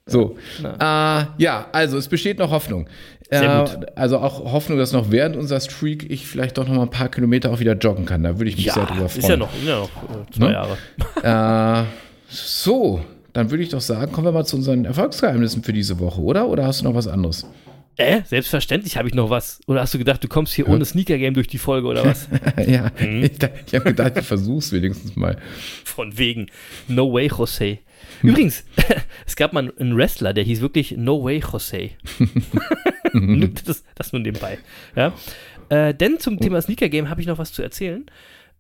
So. 0.07 0.37
Äh, 0.65 0.67
ja, 1.39 1.69
also 1.71 1.97
es 1.99 2.09
besteht 2.09 2.41
noch 2.41 2.51
Hoffnung. 2.51 2.89
Gut. 3.41 3.87
Also 3.97 4.19
auch 4.19 4.53
Hoffnung, 4.53 4.79
dass 4.79 4.93
noch 4.93 5.11
während 5.11 5.37
unserer 5.37 5.61
Streak 5.61 6.11
ich 6.11 6.27
vielleicht 6.27 6.59
doch 6.59 6.67
noch 6.69 6.75
mal 6.75 6.83
ein 6.83 6.91
paar 6.91 7.09
Kilometer 7.09 7.51
auch 7.51 7.61
wieder 7.61 7.73
joggen 7.75 8.05
kann. 8.05 8.23
Da 8.23 8.39
würde 8.39 8.51
ich 8.51 8.57
mich 8.57 8.71
sehr 8.73 8.85
drüber 8.87 9.03
Ja, 9.03 9.09
freuen. 9.09 9.23
ist 9.23 9.29
ja 9.29 9.37
noch, 9.37 9.49
ja 9.67 9.79
noch 9.79 9.89
äh, 9.89 10.31
zwei 10.33 10.47
Ne? 10.47 10.53
Jahre. 10.53 11.83
Äh, 11.85 11.87
so, 12.29 13.01
dann 13.33 13.51
würde 13.51 13.63
ich 13.63 13.71
doch 13.71 13.81
sagen, 13.81 14.13
kommen 14.13 14.27
wir 14.27 14.33
mal 14.33 14.45
zu 14.45 14.57
unseren 14.57 14.85
Erfolgsgeheimnissen 14.85 15.63
für 15.63 15.73
diese 15.73 15.99
Woche, 15.99 16.21
oder? 16.21 16.49
Oder 16.49 16.67
hast 16.67 16.81
du 16.81 16.85
noch 16.85 16.95
was 16.95 17.07
anderes? 17.09 17.47
Äh, 17.97 18.23
selbstverständlich 18.25 18.97
habe 18.97 19.09
ich 19.09 19.15
noch 19.15 19.29
was. 19.29 19.61
Oder 19.67 19.83
hast 19.83 19.93
du 19.93 19.99
gedacht, 19.99 20.25
du 20.25 20.29
kommst 20.29 20.55
hier 20.55 20.67
ohne 20.69 20.85
Sneaker-Game 20.85 21.35
durch 21.35 21.47
die 21.47 21.59
Folge 21.59 21.87
oder 21.89 22.05
was? 22.07 22.27
ja, 22.67 22.91
Mhm. 23.01 23.25
ich, 23.25 23.33
ich 23.67 23.75
habe 23.75 23.85
gedacht, 23.85 24.13
ich 24.17 24.25
versuch's 24.27 24.73
wenigstens 24.73 25.15
mal. 25.15 25.37
Von 25.85 26.17
wegen. 26.17 26.47
No 26.89 27.13
way, 27.13 27.27
Jose. 27.29 27.79
Übrigens, 28.29 28.65
es 29.27 29.37
gab 29.37 29.53
mal 29.53 29.73
einen 29.79 29.97
Wrestler, 29.97 30.33
der 30.33 30.45
hieß 30.45 30.61
wirklich 30.61 30.93
No 30.97 31.23
way, 31.25 31.39
Jose. 31.41 31.91
das, 33.65 33.85
das 33.95 34.13
nur 34.13 34.21
nebenbei. 34.23 34.59
Ja? 34.97 35.13
Äh, 35.69 35.95
denn 35.95 36.19
zum 36.19 36.39
Thema 36.39 36.61
Sneaker 36.61 36.89
Game 36.89 37.09
habe 37.09 37.21
ich 37.21 37.27
noch 37.27 37.39
was 37.39 37.53
zu 37.53 37.63
erzählen. 37.63 38.07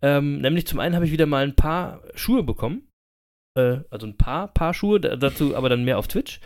Ähm, 0.02 0.38
nämlich 0.40 0.66
zum 0.66 0.80
einen 0.80 0.94
habe 0.94 1.04
ich 1.06 1.12
wieder 1.12 1.26
mal 1.26 1.44
ein 1.44 1.54
paar 1.54 2.02
Schuhe 2.14 2.42
bekommen. 2.42 2.88
Äh, 3.56 3.78
also 3.90 4.06
ein 4.06 4.16
paar 4.16 4.48
Paar 4.48 4.74
Schuhe, 4.74 4.98
da- 4.98 5.16
dazu 5.16 5.54
aber 5.54 5.68
dann 5.68 5.84
mehr 5.84 5.98
auf 5.98 6.08
Twitch. 6.08 6.40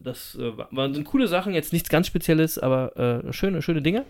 Das 0.00 0.36
äh, 0.36 0.52
waren 0.70 0.94
sind 0.94 1.04
coole 1.04 1.26
Sachen, 1.26 1.54
jetzt 1.54 1.72
nichts 1.72 1.88
ganz 1.88 2.06
Spezielles, 2.06 2.58
aber 2.58 3.24
äh, 3.26 3.32
schöne, 3.32 3.62
schöne 3.62 3.82
Dinge. 3.82 4.04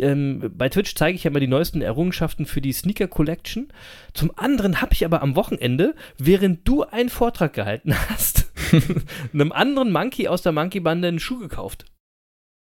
Ähm, 0.00 0.52
bei 0.56 0.68
Twitch 0.68 0.94
zeige 0.94 1.16
ich 1.16 1.24
ja 1.24 1.30
immer 1.30 1.40
die 1.40 1.46
neuesten 1.46 1.82
Errungenschaften 1.82 2.46
für 2.46 2.60
die 2.60 2.72
Sneaker 2.72 3.08
Collection. 3.08 3.68
Zum 4.14 4.32
anderen 4.36 4.80
habe 4.80 4.92
ich 4.92 5.04
aber 5.04 5.22
am 5.22 5.36
Wochenende, 5.36 5.94
während 6.18 6.66
du 6.66 6.84
einen 6.84 7.08
Vortrag 7.08 7.52
gehalten 7.52 7.94
hast, 8.08 8.52
einem 9.32 9.52
anderen 9.52 9.92
Monkey 9.92 10.28
aus 10.28 10.42
der 10.42 10.52
Monkey-Bande 10.52 11.08
einen 11.08 11.18
Schuh 11.20 11.38
gekauft. 11.38 11.84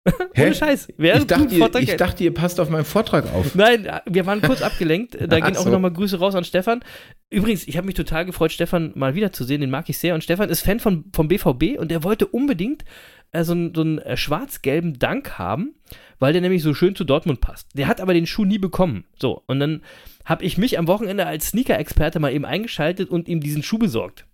Ohne 0.38 0.54
Scheiß. 0.54 0.88
Während 0.98 1.22
Ich 1.22 1.26
dachte, 1.38 1.54
ihr, 1.54 1.82
ich 1.82 1.96
dachte, 1.96 2.24
ihr 2.24 2.34
passt 2.34 2.60
auf 2.60 2.68
meinen 2.68 2.84
Vortrag 2.84 3.32
auf. 3.32 3.54
Nein, 3.54 3.88
wir 4.06 4.26
waren 4.26 4.42
kurz 4.42 4.60
abgelenkt. 4.62 5.16
Da 5.24 5.38
Ach 5.40 5.46
gehen 5.46 5.56
auch 5.56 5.64
so. 5.64 5.70
nochmal 5.70 5.92
Grüße 5.92 6.18
raus 6.18 6.34
an 6.34 6.44
Stefan. 6.44 6.84
Übrigens, 7.30 7.66
ich 7.66 7.76
habe 7.76 7.86
mich 7.86 7.94
total 7.94 8.26
gefreut, 8.26 8.52
Stefan 8.52 8.92
mal 8.94 9.14
wiederzusehen. 9.14 9.60
Den 9.60 9.70
mag 9.70 9.88
ich 9.88 9.98
sehr. 9.98 10.14
Und 10.14 10.22
Stefan 10.22 10.50
ist 10.50 10.60
Fan 10.60 10.80
von, 10.80 11.04
vom 11.14 11.28
BVB 11.28 11.78
und 11.78 11.90
der 11.90 12.04
wollte 12.04 12.26
unbedingt 12.26 12.84
äh, 13.34 13.44
so, 13.44 13.52
einen- 13.52 13.74
so 13.74 13.80
einen 13.82 13.98
äh, 13.98 14.16
schwarz-gelben 14.16 14.98
Dank 14.98 15.38
haben, 15.38 15.74
weil 16.18 16.32
der 16.32 16.40
nämlich 16.42 16.62
so 16.62 16.72
schön 16.74 16.94
zu 16.96 17.04
Dortmund 17.04 17.40
passt. 17.40 17.68
Der 17.76 17.86
hat 17.88 18.00
aber 18.00 18.14
den 18.14 18.26
Schuh 18.26 18.44
nie 18.44 18.58
bekommen. 18.58 19.04
So, 19.18 19.42
und 19.46 19.60
dann 19.60 19.82
habe 20.24 20.44
ich 20.44 20.56
mich 20.56 20.78
am 20.78 20.86
Wochenende 20.86 21.26
als 21.26 21.48
Sneaker-Experte 21.48 22.18
mal 22.20 22.32
eben 22.32 22.44
eingeschaltet 22.46 23.10
und 23.10 23.28
ihm 23.28 23.40
diesen 23.40 23.62
Schuh 23.62 23.78
besorgt. 23.78 24.26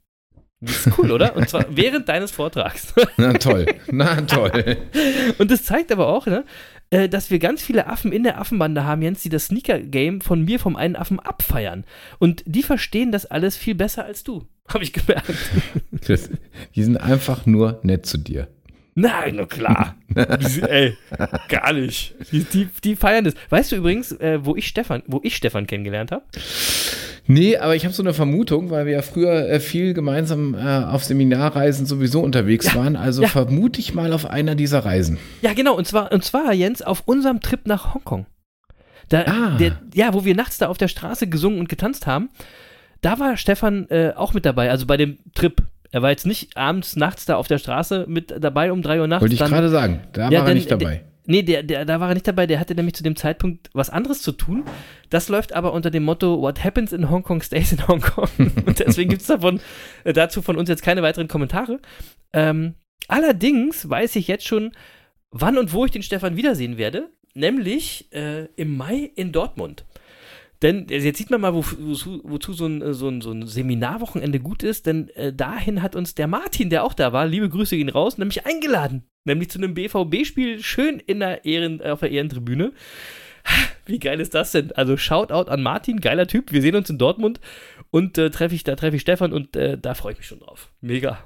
Das 0.63 0.87
ist 0.87 0.99
cool, 0.99 1.11
oder? 1.11 1.35
Und 1.37 1.49
zwar 1.49 1.65
während 1.71 2.07
deines 2.11 2.31
Vortrags. 2.33 2.93
Na 3.17 3.33
toll, 3.33 3.65
na 3.91 4.21
toll. 4.21 4.77
Und 5.39 5.51
das 5.51 5.63
zeigt 5.65 5.91
aber 5.91 6.07
auch, 6.09 6.27
ne, 6.27 6.45
äh, 6.91 7.09
dass 7.09 7.31
wir 7.31 7.39
ganz 7.39 7.63
viele 7.63 7.87
Affen 7.87 8.13
in 8.13 8.25
der 8.25 8.39
Affenbande 8.39 8.85
haben, 8.85 9.01
Jens, 9.01 9.23
die 9.23 9.31
das 9.31 9.47
Sneaker-Game 9.47 10.21
von 10.21 10.45
mir, 10.45 10.59
vom 10.61 10.77
einen 10.77 10.97
Affen 10.97 11.19
abfeiern. 11.19 11.85
Und 12.19 12.43
die 12.45 12.63
verstehen 12.63 13.11
das 13.11 13.25
alles 13.25 13.57
viel 13.57 13.75
besser 13.75 14.05
als 14.05 14.23
du, 14.23 14.47
habe 14.69 14.85
ich 14.85 14.93
gemerkt. 14.93 15.33
Das, 16.07 16.29
die 16.75 16.83
sind 16.83 16.97
einfach 16.99 17.47
nur 17.47 17.81
nett 17.83 18.05
zu 18.07 18.19
dir. 18.19 18.49
Nein, 18.95 19.37
na 19.37 19.47
klar. 19.47 19.95
Ey, 20.15 20.97
gar 21.49 21.73
nicht. 21.73 22.15
Die, 22.33 22.45
die, 22.45 22.69
die 22.83 22.97
feiern 22.97 23.25
das. 23.25 23.35
Weißt 23.49 23.73
du 23.73 23.77
übrigens, 23.77 24.13
äh, 24.13 24.45
wo 24.45 24.57
ich 24.57 24.67
Stefan, 24.67 25.03
wo 25.07 25.21
ich 25.23 25.37
Stefan 25.37 25.67
kennengelernt 25.67 26.11
habe? 26.13 26.25
Nee, 27.27 27.57
aber 27.57 27.77
ich 27.77 27.85
habe 27.85 27.95
so 27.95 28.03
eine 28.03 28.13
Vermutung, 28.13 28.71
weil 28.71 28.87
wir 28.87 28.95
ja 28.95 29.03
früher 29.03 29.49
äh, 29.49 29.61
viel 29.61 29.95
gemeinsam 29.95 30.55
äh, 30.55 30.85
auf 30.85 31.05
Seminarreisen 31.05 31.87
sowieso 31.87 32.21
unterwegs 32.21 32.67
Ja, 32.67 32.75
waren. 32.75 32.97
Also 32.97 33.23
ja. 33.23 33.29
vermute 33.29 33.79
ich 33.81 33.95
mal 33.95 34.13
auf 34.13 34.27
einer 34.29 34.55
dieser 34.57 34.85
Reisen. 34.85 35.19
Ja, 35.43 35.53
genau. 35.53 35.77
Und 35.77 35.87
zwar, 35.87 36.11
und 36.13 36.25
zwar, 36.25 36.53
Jens, 36.53 36.83
auf 36.83 37.03
unserem 37.07 37.41
Trip 37.41 37.67
nach 37.67 37.95
Hongkong. 37.95 38.27
Da, 39.09 39.23
Ah. 39.27 39.57
der, 39.59 39.81
ja, 39.95 40.13
wo 40.15 40.25
wir 40.25 40.35
nachts 40.35 40.59
da 40.59 40.69
auf 40.69 40.79
der 40.79 40.89
Straße 40.89 41.29
gesungen 41.29 41.61
und 41.61 41.69
getanzt 41.69 42.07
haben. 42.07 42.31
Da 43.03 43.19
war 43.19 43.37
Stefan 43.37 43.89
äh, 43.89 44.13
auch 44.17 44.35
mit 44.35 44.45
dabei, 44.45 44.71
also 44.71 44.87
bei 44.87 44.97
dem 44.97 45.19
Trip. 45.35 45.63
Er 45.93 46.03
war 46.03 46.11
jetzt 46.11 46.27
nicht 46.27 46.57
abends, 46.57 46.97
nachts 46.97 47.25
da 47.25 47.37
auf 47.37 47.49
der 47.49 47.59
Straße 47.59 48.05
mit 48.09 48.35
dabei 48.39 48.73
um 48.73 48.83
3 48.83 49.01
Uhr 49.01 49.07
nachts. 49.07 49.23
Wollte 49.23 49.35
ich 49.35 49.41
gerade 49.41 49.69
sagen. 49.69 50.01
Da 50.13 50.31
Ja, 50.31 50.41
war 50.41 50.49
er 50.49 50.55
nicht 50.55 50.71
dabei. 50.71 51.05
Nee, 51.27 51.43
der, 51.43 51.63
der, 51.63 51.85
da 51.85 52.01
war 52.01 52.09
er 52.09 52.15
nicht 52.15 52.27
dabei, 52.27 52.47
der 52.47 52.59
hatte 52.59 52.75
nämlich 52.75 52.95
zu 52.95 53.03
dem 53.03 53.15
Zeitpunkt 53.15 53.71
was 53.73 53.91
anderes 53.91 54.23
zu 54.23 54.33
tun. 54.33 54.65
Das 55.11 55.29
läuft 55.29 55.53
aber 55.53 55.73
unter 55.73 55.91
dem 55.91 56.03
Motto, 56.03 56.41
what 56.41 56.65
happens 56.65 56.93
in 56.93 57.11
Hong 57.11 57.23
Kong 57.23 57.43
stays 57.43 57.73
in 57.73 57.87
Hong 57.87 58.01
Kong. 58.01 58.29
Und 58.67 58.79
deswegen 58.79 59.11
gibt 59.11 59.23
es 59.23 59.29
davon, 59.29 59.61
äh, 60.05 60.13
dazu 60.13 60.43
von 60.43 60.57
uns 60.57 60.69
jetzt 60.69 60.83
keine 60.83 61.03
weiteren 61.03 61.29
Kommentare. 61.29 61.79
Ähm, 62.33 62.75
allerdings 63.07 63.89
weiß 63.89 64.17
ich 64.17 64.29
jetzt 64.29 64.47
schon, 64.47 64.73
wann 65.31 65.59
und 65.59 65.73
wo 65.73 65.85
ich 65.85 65.91
den 65.91 66.03
Stefan 66.03 66.37
wiedersehen 66.37 66.79
werde, 66.79 67.11
nämlich 67.35 68.13
äh, 68.13 68.47
im 68.57 68.77
Mai 68.77 69.11
in 69.15 69.31
Dortmund. 69.33 69.85
Denn 70.63 70.89
äh, 70.89 70.99
jetzt 70.99 71.19
sieht 71.19 71.31
man 71.31 71.41
mal, 71.41 71.55
wo, 71.55 71.65
wozu, 71.65 72.21
wozu 72.25 72.53
so, 72.53 72.67
ein, 72.67 72.83
äh, 72.83 72.95
so, 72.95 73.09
ein, 73.09 73.21
so 73.21 73.33
ein 73.33 73.47
Seminarwochenende 73.47 74.41
gut 74.41 74.63
ist, 74.63 74.87
denn 74.87 75.09
äh, 75.11 75.33
dahin 75.33 75.83
hat 75.83 75.97
uns 75.97 76.15
der 76.15 76.27
Martin, 76.27 76.71
der 76.71 76.85
auch 76.85 76.95
da 76.95 77.13
war, 77.13 77.27
liebe 77.27 77.49
Grüße 77.49 77.77
gehen 77.77 77.89
raus, 77.89 78.19
nämlich 78.19 78.47
eingeladen. 78.47 79.05
Nämlich 79.25 79.51
zu 79.51 79.59
einem 79.59 79.75
BVB-Spiel 79.75 80.63
schön 80.63 80.99
in 80.99 81.21
der 81.21 81.45
Ehren, 81.45 81.83
auf 81.83 82.01
der 82.01 82.11
Ehrentribüne. 82.11 82.73
Wie 83.87 83.99
geil 83.99 84.21
ist 84.21 84.35
das 84.35 84.53
denn? 84.53 84.73
Also 84.73 84.97
Shoutout 84.97 85.51
an 85.51 85.63
Martin, 85.63 86.01
geiler 86.01 86.27
Typ. 86.27 86.53
Wir 86.53 86.63
sehen 86.63 86.77
uns 86.77 86.91
in 86.91 86.99
Dortmund 86.99 87.41
und 87.91 88.19
äh, 88.19 88.31
treffe 88.31 88.55
ich, 88.55 88.65
da 88.65 88.77
treffe 88.77 88.97
ich 88.97 89.03
Stefan 89.03 89.33
und 89.33 89.57
äh, 89.57 89.79
da 89.79 89.95
freue 89.95 90.13
ich 90.13 90.19
mich 90.19 90.27
schon 90.27 90.41
drauf. 90.41 90.71
Mega. 90.81 91.19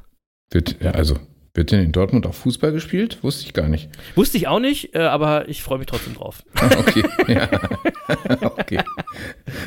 Wird, 0.50 0.80
ja, 0.80 0.92
also, 0.92 1.18
wird 1.54 1.70
denn 1.70 1.80
in 1.80 1.92
Dortmund 1.92 2.26
auch 2.26 2.34
Fußball 2.34 2.72
gespielt? 2.72 3.18
Wusste 3.22 3.46
ich 3.46 3.52
gar 3.54 3.68
nicht. 3.68 3.88
Wusste 4.16 4.36
ich 4.36 4.48
auch 4.48 4.58
nicht, 4.58 4.94
äh, 4.94 4.98
aber 4.98 5.48
ich 5.48 5.62
freue 5.62 5.78
mich 5.78 5.86
trotzdem 5.86 6.14
drauf. 6.14 6.42
Ah, 6.56 6.70
Okay, 6.78 7.04
ja. 7.28 7.48
okay. 8.42 8.80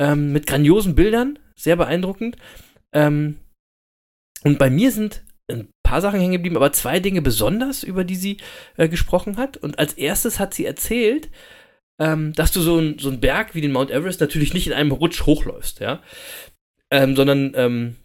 ähm, 0.00 0.32
mit 0.32 0.48
grandiosen 0.48 0.96
Bildern, 0.96 1.38
sehr 1.54 1.76
beeindruckend. 1.76 2.36
Ähm, 2.92 3.36
und 4.42 4.58
bei 4.58 4.70
mir 4.70 4.90
sind 4.90 5.22
paar 5.88 6.00
Sachen 6.00 6.20
hängen 6.20 6.32
geblieben, 6.32 6.56
aber 6.56 6.72
zwei 6.72 7.00
Dinge 7.00 7.22
besonders, 7.22 7.82
über 7.82 8.04
die 8.04 8.16
sie 8.16 8.36
äh, 8.76 8.88
gesprochen 8.88 9.38
hat. 9.38 9.56
Und 9.56 9.78
als 9.78 9.94
erstes 9.94 10.38
hat 10.38 10.52
sie 10.52 10.66
erzählt, 10.66 11.30
ähm, 11.98 12.32
dass 12.34 12.52
du 12.52 12.60
so, 12.60 12.78
ein, 12.78 12.98
so 12.98 13.08
einen 13.08 13.20
Berg 13.20 13.54
wie 13.54 13.62
den 13.62 13.72
Mount 13.72 13.90
Everest 13.90 14.20
natürlich 14.20 14.52
nicht 14.52 14.66
in 14.66 14.74
einem 14.74 14.92
Rutsch 14.92 15.24
hochläufst, 15.24 15.80
ja. 15.80 16.02
Ähm, 16.90 17.16
sondern 17.16 17.52
ähm, 17.54 17.96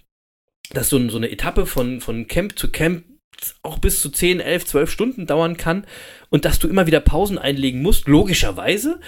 dass 0.72 0.90
so, 0.90 1.10
so 1.10 1.18
eine 1.18 1.30
Etappe 1.30 1.66
von, 1.66 2.00
von 2.00 2.28
Camp 2.28 2.58
zu 2.58 2.72
Camp 2.72 3.04
auch 3.62 3.80
bis 3.80 4.02
zu 4.02 4.10
10, 4.10 4.40
11, 4.40 4.66
12 4.66 4.92
Stunden 4.92 5.28
dauern 5.28 5.58
kann 5.58 5.86
und 6.30 6.46
dass 6.46 6.60
du 6.60 6.68
immer 6.70 6.88
wieder 6.88 7.02
Pausen 7.02 7.38
einlegen 7.38 7.82
musst, 7.82 8.08
logischerweise. 8.08 9.02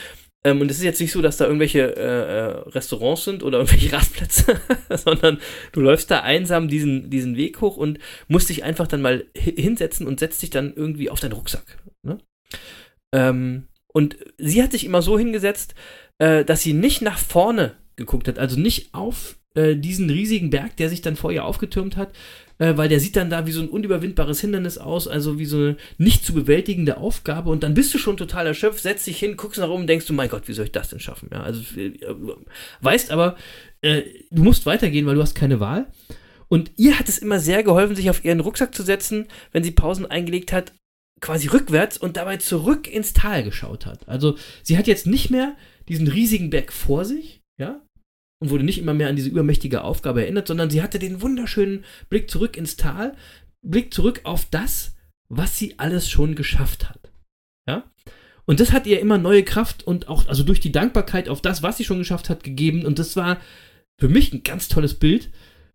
Ähm, 0.46 0.62
und 0.62 0.70
es 0.72 0.78
ist 0.78 0.84
jetzt 0.84 1.02
nicht 1.02 1.12
so, 1.12 1.22
dass 1.22 1.38
da 1.38 1.46
irgendwelche 1.46 1.98
äh, 1.98 2.02
äh, 2.02 2.70
Restaurants 2.70 3.26
sind 3.26 3.44
oder 3.44 3.58
irgendwelche 3.58 3.92
Rastplätze, 3.92 4.62
sondern 4.90 5.40
du 5.74 5.82
läufst 5.82 6.10
da 6.12 6.22
einsam 6.22 6.68
diesen, 6.70 7.10
diesen 7.10 7.36
Weg 7.36 7.60
hoch 7.60 7.76
und 7.76 8.00
musst 8.28 8.50
dich 8.50 8.64
einfach 8.64 8.88
dann 8.88 9.02
mal 9.02 9.26
hi- 9.36 9.60
hinsetzen 9.62 10.08
und 10.08 10.20
setzt 10.20 10.42
dich 10.44 10.52
dann 10.52 10.74
irgendwie 10.74 11.10
auf 11.10 11.20
deinen 11.20 11.34
Rucksack. 11.34 11.80
Ne? 12.04 12.20
Ähm, 13.12 13.68
und 13.88 14.18
sie 14.38 14.62
hat 14.62 14.72
sich 14.72 14.86
immer 14.86 15.02
so 15.02 15.18
hingesetzt, 15.18 15.74
äh, 16.20 16.46
dass 16.46 16.62
sie 16.62 16.74
nicht 16.74 17.02
nach 17.02 17.18
vorne 17.18 17.76
geguckt 17.96 18.28
hat, 18.28 18.38
also 18.38 18.60
nicht 18.60 18.94
auf 18.94 19.40
äh, 19.56 19.76
diesen 19.76 20.10
riesigen 20.10 20.52
Berg, 20.52 20.78
der 20.78 20.90
sich 20.90 21.02
dann 21.02 21.16
vor 21.16 21.32
ihr 21.32 21.46
aufgetürmt 21.46 21.98
hat, 21.98 22.14
äh, 22.58 22.78
weil 22.78 22.90
der 22.90 23.00
sieht 23.00 23.16
dann 23.16 23.30
da 23.30 23.46
wie 23.46 23.52
so 23.52 23.62
ein 23.62 23.70
unüberwindbares 23.70 24.42
Hindernis 24.42 24.78
aus, 24.78 25.08
also 25.08 25.40
wie 25.40 25.46
so 25.46 25.58
eine 25.58 25.78
nicht 25.98 26.26
zu 26.26 26.34
bewältigende 26.34 26.98
Aufgabe 26.98 27.50
und 27.50 27.64
dann 27.64 27.74
bist 27.74 27.94
du 27.94 27.98
schon 27.98 28.18
total 28.18 28.48
erschöpft, 28.48 28.82
setzt 28.82 29.08
dich 29.08 29.20
hin, 29.20 29.38
guckst 29.38 29.60
nach 29.60 29.70
oben 29.70 29.82
und 29.82 29.88
denkst 29.88 30.08
du, 30.08 30.14
mein 30.14 30.30
Gott, 30.30 30.48
wie 30.48 30.54
soll 30.54 30.66
ich 30.66 30.72
das 30.72 30.90
denn 30.90 31.00
schaffen? 31.00 31.30
Ja, 31.32 31.44
also 31.44 31.62
äh, 31.80 31.94
weißt 32.82 33.12
aber, 33.12 33.36
äh, 33.82 34.04
du 34.32 34.44
musst 34.44 34.66
weitergehen, 34.66 35.06
weil 35.06 35.16
du 35.16 35.22
hast 35.22 35.36
keine 35.36 35.60
Wahl. 35.60 35.88
Und 36.48 36.72
ihr 36.78 37.00
hat 37.00 37.10
es 37.10 37.18
immer 37.18 37.40
sehr 37.40 37.64
geholfen, 37.64 37.96
sich 37.96 38.10
auf 38.10 38.24
ihren 38.24 38.40
Rucksack 38.40 38.76
zu 38.76 38.84
setzen, 38.84 39.28
wenn 39.52 39.64
sie 39.64 39.72
Pausen 39.72 40.06
eingelegt 40.06 40.54
hat, 40.54 40.74
quasi 41.20 41.48
rückwärts 41.48 41.98
und 41.98 42.18
dabei 42.18 42.38
zurück 42.38 42.88
ins 42.88 43.14
Tal 43.14 43.44
geschaut 43.44 43.86
hat. 43.86 44.08
Also 44.08 44.38
sie 44.62 44.78
hat 44.78 44.88
jetzt 44.88 45.08
nicht 45.08 45.32
mehr 45.32 45.56
diesen 45.90 46.08
riesigen 46.08 46.50
Berg 46.50 46.72
vor 46.72 47.06
sich, 47.06 47.42
ja, 47.58 47.82
und 48.40 48.50
wurde 48.50 48.64
nicht 48.64 48.80
immer 48.80 48.94
mehr 48.94 49.10
an 49.10 49.16
diese 49.16 49.30
übermächtige 49.30 49.84
Aufgabe 49.84 50.24
erinnert, 50.24 50.48
sondern 50.48 50.70
sie 50.70 50.82
hatte 50.82 51.00
den 51.00 51.22
wunderschönen 51.22 51.86
Blick 52.10 52.30
zurück 52.30 52.58
ins 52.58 52.76
Tal, 52.76 53.16
Blick 53.62 53.94
zurück 53.94 54.22
auf 54.24 54.46
das, 54.50 54.96
was 55.30 55.58
sie 55.58 55.80
alles 55.80 56.10
schon 56.10 56.36
geschafft 56.36 56.90
hat. 56.90 57.12
Ja? 57.68 57.90
Und 58.46 58.60
das 58.60 58.72
hat 58.72 58.86
ihr 58.86 59.00
immer 59.00 59.18
neue 59.18 59.44
Kraft 59.44 59.84
und 59.84 60.08
auch, 60.08 60.28
also 60.28 60.44
durch 60.44 60.60
die 60.60 60.72
Dankbarkeit 60.72 61.30
auf 61.30 61.42
das, 61.42 61.64
was 61.64 61.78
sie 61.78 61.84
schon 61.84 61.98
geschafft 61.98 62.30
hat, 62.30 62.44
gegeben. 62.44 62.86
Und 62.86 63.00
das 63.00 63.16
war 63.16 63.40
für 64.00 64.08
mich 64.08 64.34
ein 64.34 64.44
ganz 64.44 64.68
tolles 64.68 64.94
Bild, 64.94 65.32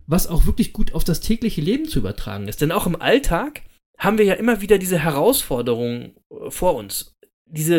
was 0.06 0.26
auch 0.26 0.46
wirklich 0.46 0.72
gut 0.72 0.94
auf 0.94 1.04
das 1.04 1.20
tägliche 1.20 1.60
Leben 1.60 1.86
zu 1.86 1.98
übertragen 1.98 2.48
ist. 2.48 2.60
Denn 2.60 2.72
auch 2.72 2.86
im 2.86 3.00
Alltag 3.00 3.62
haben 3.98 4.18
wir 4.18 4.24
ja 4.24 4.34
immer 4.34 4.60
wieder 4.60 4.78
diese 4.78 4.98
Herausforderungen 4.98 6.16
äh, 6.30 6.50
vor 6.50 6.74
uns. 6.74 7.16
Diese 7.46 7.78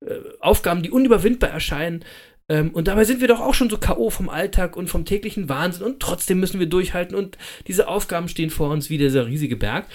äh, 0.00 0.20
Aufgaben, 0.40 0.82
die 0.82 0.90
unüberwindbar 0.90 1.50
erscheinen. 1.50 2.04
Ähm, 2.50 2.70
und 2.70 2.88
dabei 2.88 3.04
sind 3.04 3.20
wir 3.20 3.28
doch 3.28 3.40
auch 3.40 3.54
schon 3.54 3.70
so 3.70 3.78
K.O. 3.78 4.10
vom 4.10 4.28
Alltag 4.28 4.76
und 4.76 4.88
vom 4.88 5.04
täglichen 5.04 5.48
Wahnsinn 5.48 5.84
und 5.84 6.00
trotzdem 6.00 6.40
müssen 6.40 6.60
wir 6.60 6.66
durchhalten 6.66 7.16
und 7.16 7.36
diese 7.66 7.88
Aufgaben 7.88 8.28
stehen 8.28 8.50
vor 8.50 8.70
uns 8.70 8.90
wie 8.90 8.98
dieser 8.98 9.26
riesige 9.26 9.56
Berg. 9.56 9.86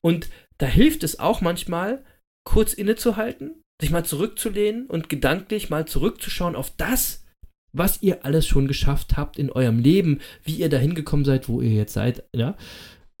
Und 0.00 0.28
da 0.58 0.66
hilft 0.66 1.04
es 1.04 1.18
auch 1.18 1.40
manchmal, 1.40 2.04
kurz 2.44 2.72
innezuhalten, 2.74 3.62
sich 3.80 3.90
mal 3.90 4.04
zurückzulehnen 4.04 4.86
und 4.86 5.08
gedanklich 5.08 5.70
mal 5.70 5.86
zurückzuschauen 5.86 6.56
auf 6.56 6.72
das, 6.76 7.24
was 7.72 8.02
ihr 8.02 8.24
alles 8.24 8.46
schon 8.46 8.68
geschafft 8.68 9.16
habt 9.16 9.38
in 9.38 9.50
eurem 9.50 9.78
Leben, 9.78 10.20
wie 10.44 10.56
ihr 10.56 10.68
dahin 10.68 10.94
gekommen 10.94 11.24
seid, 11.24 11.48
wo 11.48 11.60
ihr 11.60 11.70
jetzt 11.70 11.94
seid, 11.94 12.24
ja. 12.34 12.56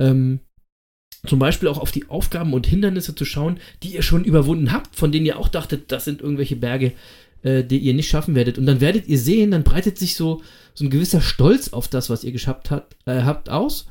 Ähm, 0.00 0.40
zum 1.24 1.38
Beispiel 1.38 1.68
auch 1.68 1.78
auf 1.78 1.92
die 1.92 2.08
Aufgaben 2.08 2.52
und 2.52 2.66
Hindernisse 2.66 3.14
zu 3.14 3.24
schauen, 3.24 3.60
die 3.82 3.94
ihr 3.94 4.02
schon 4.02 4.24
überwunden 4.24 4.72
habt, 4.72 4.96
von 4.96 5.12
denen 5.12 5.26
ihr 5.26 5.38
auch 5.38 5.48
dachtet, 5.48 5.92
das 5.92 6.04
sind 6.04 6.20
irgendwelche 6.20 6.56
Berge, 6.56 6.92
äh, 7.42 7.64
die 7.64 7.78
ihr 7.78 7.94
nicht 7.94 8.08
schaffen 8.08 8.34
werdet. 8.34 8.58
Und 8.58 8.66
dann 8.66 8.80
werdet 8.80 9.06
ihr 9.06 9.18
sehen, 9.18 9.50
dann 9.50 9.64
breitet 9.64 9.98
sich 9.98 10.16
so, 10.16 10.42
so 10.74 10.84
ein 10.84 10.90
gewisser 10.90 11.20
Stolz 11.20 11.72
auf 11.72 11.88
das, 11.88 12.10
was 12.10 12.24
ihr 12.24 12.32
geschafft 12.32 12.70
hat, 12.70 12.96
äh, 13.06 13.22
habt, 13.22 13.50
aus. 13.50 13.86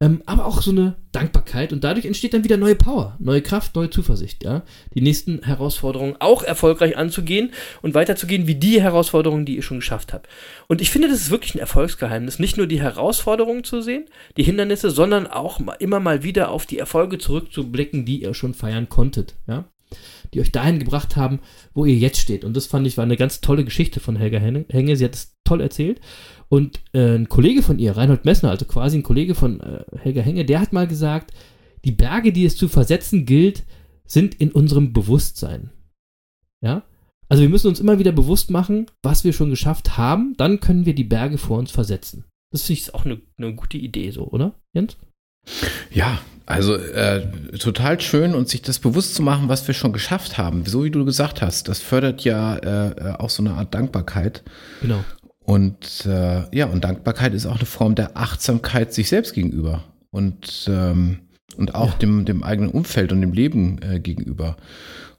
Ähm, 0.00 0.22
aber 0.26 0.46
auch 0.46 0.62
so 0.62 0.70
eine 0.70 0.94
Dankbarkeit 1.10 1.72
und 1.72 1.82
dadurch 1.82 2.06
entsteht 2.06 2.32
dann 2.32 2.44
wieder 2.44 2.56
neue 2.56 2.76
Power, 2.76 3.16
neue 3.18 3.42
Kraft, 3.42 3.74
neue 3.74 3.90
Zuversicht, 3.90 4.44
ja. 4.44 4.62
Die 4.94 5.00
nächsten 5.00 5.42
Herausforderungen 5.42 6.14
auch 6.20 6.44
erfolgreich 6.44 6.96
anzugehen 6.96 7.50
und 7.82 7.94
weiterzugehen 7.94 8.46
wie 8.46 8.54
die 8.54 8.80
Herausforderungen, 8.80 9.44
die 9.44 9.56
ihr 9.56 9.62
schon 9.62 9.80
geschafft 9.80 10.12
habt. 10.12 10.28
Und 10.68 10.80
ich 10.80 10.90
finde, 10.90 11.08
das 11.08 11.22
ist 11.22 11.30
wirklich 11.30 11.56
ein 11.56 11.60
Erfolgsgeheimnis, 11.60 12.38
nicht 12.38 12.56
nur 12.56 12.68
die 12.68 12.80
Herausforderungen 12.80 13.64
zu 13.64 13.80
sehen, 13.80 14.04
die 14.36 14.44
Hindernisse, 14.44 14.90
sondern 14.90 15.26
auch 15.26 15.58
immer 15.80 15.98
mal 15.98 16.22
wieder 16.22 16.52
auf 16.52 16.64
die 16.64 16.78
Erfolge 16.78 17.18
zurückzublicken, 17.18 18.04
die 18.04 18.22
ihr 18.22 18.34
schon 18.34 18.54
feiern 18.54 18.88
konntet, 18.88 19.34
ja 19.48 19.64
die 20.34 20.40
euch 20.40 20.52
dahin 20.52 20.78
gebracht 20.78 21.16
haben, 21.16 21.40
wo 21.74 21.84
ihr 21.84 21.96
jetzt 21.96 22.18
steht. 22.18 22.44
Und 22.44 22.56
das 22.56 22.66
fand 22.66 22.86
ich 22.86 22.96
war 22.96 23.04
eine 23.04 23.16
ganz 23.16 23.40
tolle 23.40 23.64
Geschichte 23.64 24.00
von 24.00 24.16
Helga 24.16 24.38
Henge. 24.38 24.96
Sie 24.96 25.04
hat 25.04 25.14
es 25.14 25.36
toll 25.44 25.60
erzählt. 25.60 26.00
Und 26.48 26.80
äh, 26.92 27.16
ein 27.16 27.28
Kollege 27.28 27.62
von 27.62 27.78
ihr, 27.78 27.96
Reinhold 27.96 28.24
Messner, 28.24 28.50
also 28.50 28.64
quasi 28.64 28.98
ein 28.98 29.02
Kollege 29.02 29.34
von 29.34 29.60
äh, 29.60 29.84
Helga 29.98 30.22
Henge, 30.22 30.44
der 30.44 30.60
hat 30.60 30.72
mal 30.72 30.86
gesagt, 30.86 31.32
die 31.84 31.92
Berge, 31.92 32.32
die 32.32 32.44
es 32.44 32.56
zu 32.56 32.68
versetzen 32.68 33.26
gilt, 33.26 33.64
sind 34.06 34.34
in 34.34 34.50
unserem 34.50 34.92
Bewusstsein. 34.92 35.70
Ja? 36.62 36.84
Also 37.28 37.42
wir 37.42 37.50
müssen 37.50 37.68
uns 37.68 37.80
immer 37.80 37.98
wieder 37.98 38.12
bewusst 38.12 38.50
machen, 38.50 38.86
was 39.02 39.24
wir 39.24 39.32
schon 39.32 39.50
geschafft 39.50 39.98
haben, 39.98 40.34
dann 40.38 40.60
können 40.60 40.86
wir 40.86 40.94
die 40.94 41.04
Berge 41.04 41.36
vor 41.36 41.58
uns 41.58 41.70
versetzen. 41.70 42.24
Das 42.50 42.68
ich 42.70 42.94
auch 42.94 43.04
eine, 43.04 43.20
eine 43.36 43.54
gute 43.54 43.76
Idee 43.76 44.10
so, 44.10 44.26
oder, 44.28 44.54
Jens? 44.72 44.96
Ja, 45.90 46.20
also 46.48 46.76
äh, 46.76 47.26
total 47.58 48.00
schön 48.00 48.34
und 48.34 48.48
sich 48.48 48.62
das 48.62 48.78
bewusst 48.78 49.14
zu 49.14 49.22
machen, 49.22 49.50
was 49.50 49.66
wir 49.66 49.74
schon 49.74 49.92
geschafft 49.92 50.38
haben. 50.38 50.64
So 50.64 50.82
wie 50.82 50.90
du 50.90 51.04
gesagt 51.04 51.42
hast, 51.42 51.68
das 51.68 51.80
fördert 51.80 52.24
ja 52.24 52.56
äh, 52.56 53.12
auch 53.18 53.28
so 53.28 53.42
eine 53.42 53.52
Art 53.52 53.74
Dankbarkeit. 53.74 54.42
Genau. 54.80 55.04
Und 55.40 56.06
äh, 56.06 56.44
ja, 56.56 56.64
und 56.64 56.84
Dankbarkeit 56.84 57.34
ist 57.34 57.44
auch 57.44 57.56
eine 57.56 57.66
Form 57.66 57.94
der 57.94 58.16
Achtsamkeit 58.16 58.94
sich 58.94 59.10
selbst 59.10 59.34
gegenüber 59.34 59.84
und, 60.10 60.66
ähm, 60.68 61.18
und 61.58 61.74
auch 61.74 61.92
ja. 61.92 61.98
dem, 61.98 62.24
dem 62.24 62.42
eigenen 62.42 62.70
Umfeld 62.70 63.12
und 63.12 63.20
dem 63.20 63.34
Leben 63.34 63.82
äh, 63.82 64.00
gegenüber. 64.00 64.56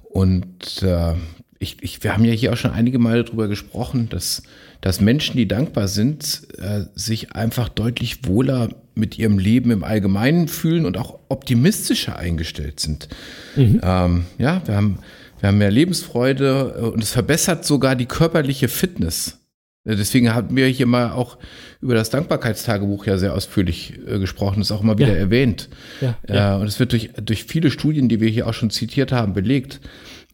Und 0.01 0.81
äh, 0.81 1.13
ich, 1.59 1.77
ich, 1.81 2.03
wir 2.03 2.13
haben 2.13 2.23
ja 2.23 2.31
hier 2.31 2.53
auch 2.53 2.57
schon 2.57 2.71
einige 2.71 2.99
Male 2.99 3.25
darüber 3.25 3.49
gesprochen, 3.49 4.07
dass, 4.09 4.43
dass 4.79 5.01
Menschen, 5.01 5.35
die 5.35 5.47
dankbar 5.47 5.89
sind, 5.89 6.47
äh, 6.57 6.85
sich 6.95 7.33
einfach 7.33 7.67
deutlich 7.67 8.25
wohler 8.25 8.69
mit 8.95 9.19
ihrem 9.19 9.37
Leben 9.37 9.69
im 9.71 9.83
Allgemeinen 9.83 10.47
fühlen 10.47 10.85
und 10.85 10.97
auch 10.97 11.19
optimistischer 11.27 12.17
eingestellt 12.17 12.79
sind. 12.79 13.09
Mhm. 13.57 13.81
Ähm, 13.83 14.25
ja, 14.37 14.61
wir 14.65 14.75
haben, 14.75 14.99
wir 15.41 15.49
haben 15.49 15.57
mehr 15.57 15.71
Lebensfreude 15.71 16.75
äh, 16.77 16.81
und 16.85 17.03
es 17.03 17.11
verbessert 17.11 17.65
sogar 17.65 17.97
die 17.97 18.05
körperliche 18.05 18.69
Fitness. 18.69 19.39
Äh, 19.83 19.97
deswegen 19.97 20.33
haben 20.33 20.55
wir 20.55 20.67
hier 20.67 20.85
mal 20.85 21.11
auch 21.11 21.37
über 21.81 21.93
das 21.93 22.09
Dankbarkeitstagebuch 22.09 23.05
ja 23.05 23.17
sehr 23.17 23.33
ausführlich 23.33 23.99
äh, 24.07 24.19
gesprochen, 24.19 24.59
das 24.59 24.69
ist 24.69 24.71
auch 24.71 24.81
immer 24.81 24.97
wieder 24.97 25.13
ja. 25.13 25.19
erwähnt. 25.19 25.67
Ja, 25.99 26.17
ja. 26.27 26.55
Äh, 26.55 26.61
und 26.61 26.67
es 26.67 26.79
wird 26.79 26.93
durch, 26.93 27.11
durch 27.21 27.43
viele 27.43 27.69
Studien, 27.69 28.07
die 28.07 28.21
wir 28.21 28.29
hier 28.29 28.47
auch 28.47 28.53
schon 28.53 28.69
zitiert 28.69 29.11
haben, 29.11 29.33
belegt. 29.33 29.81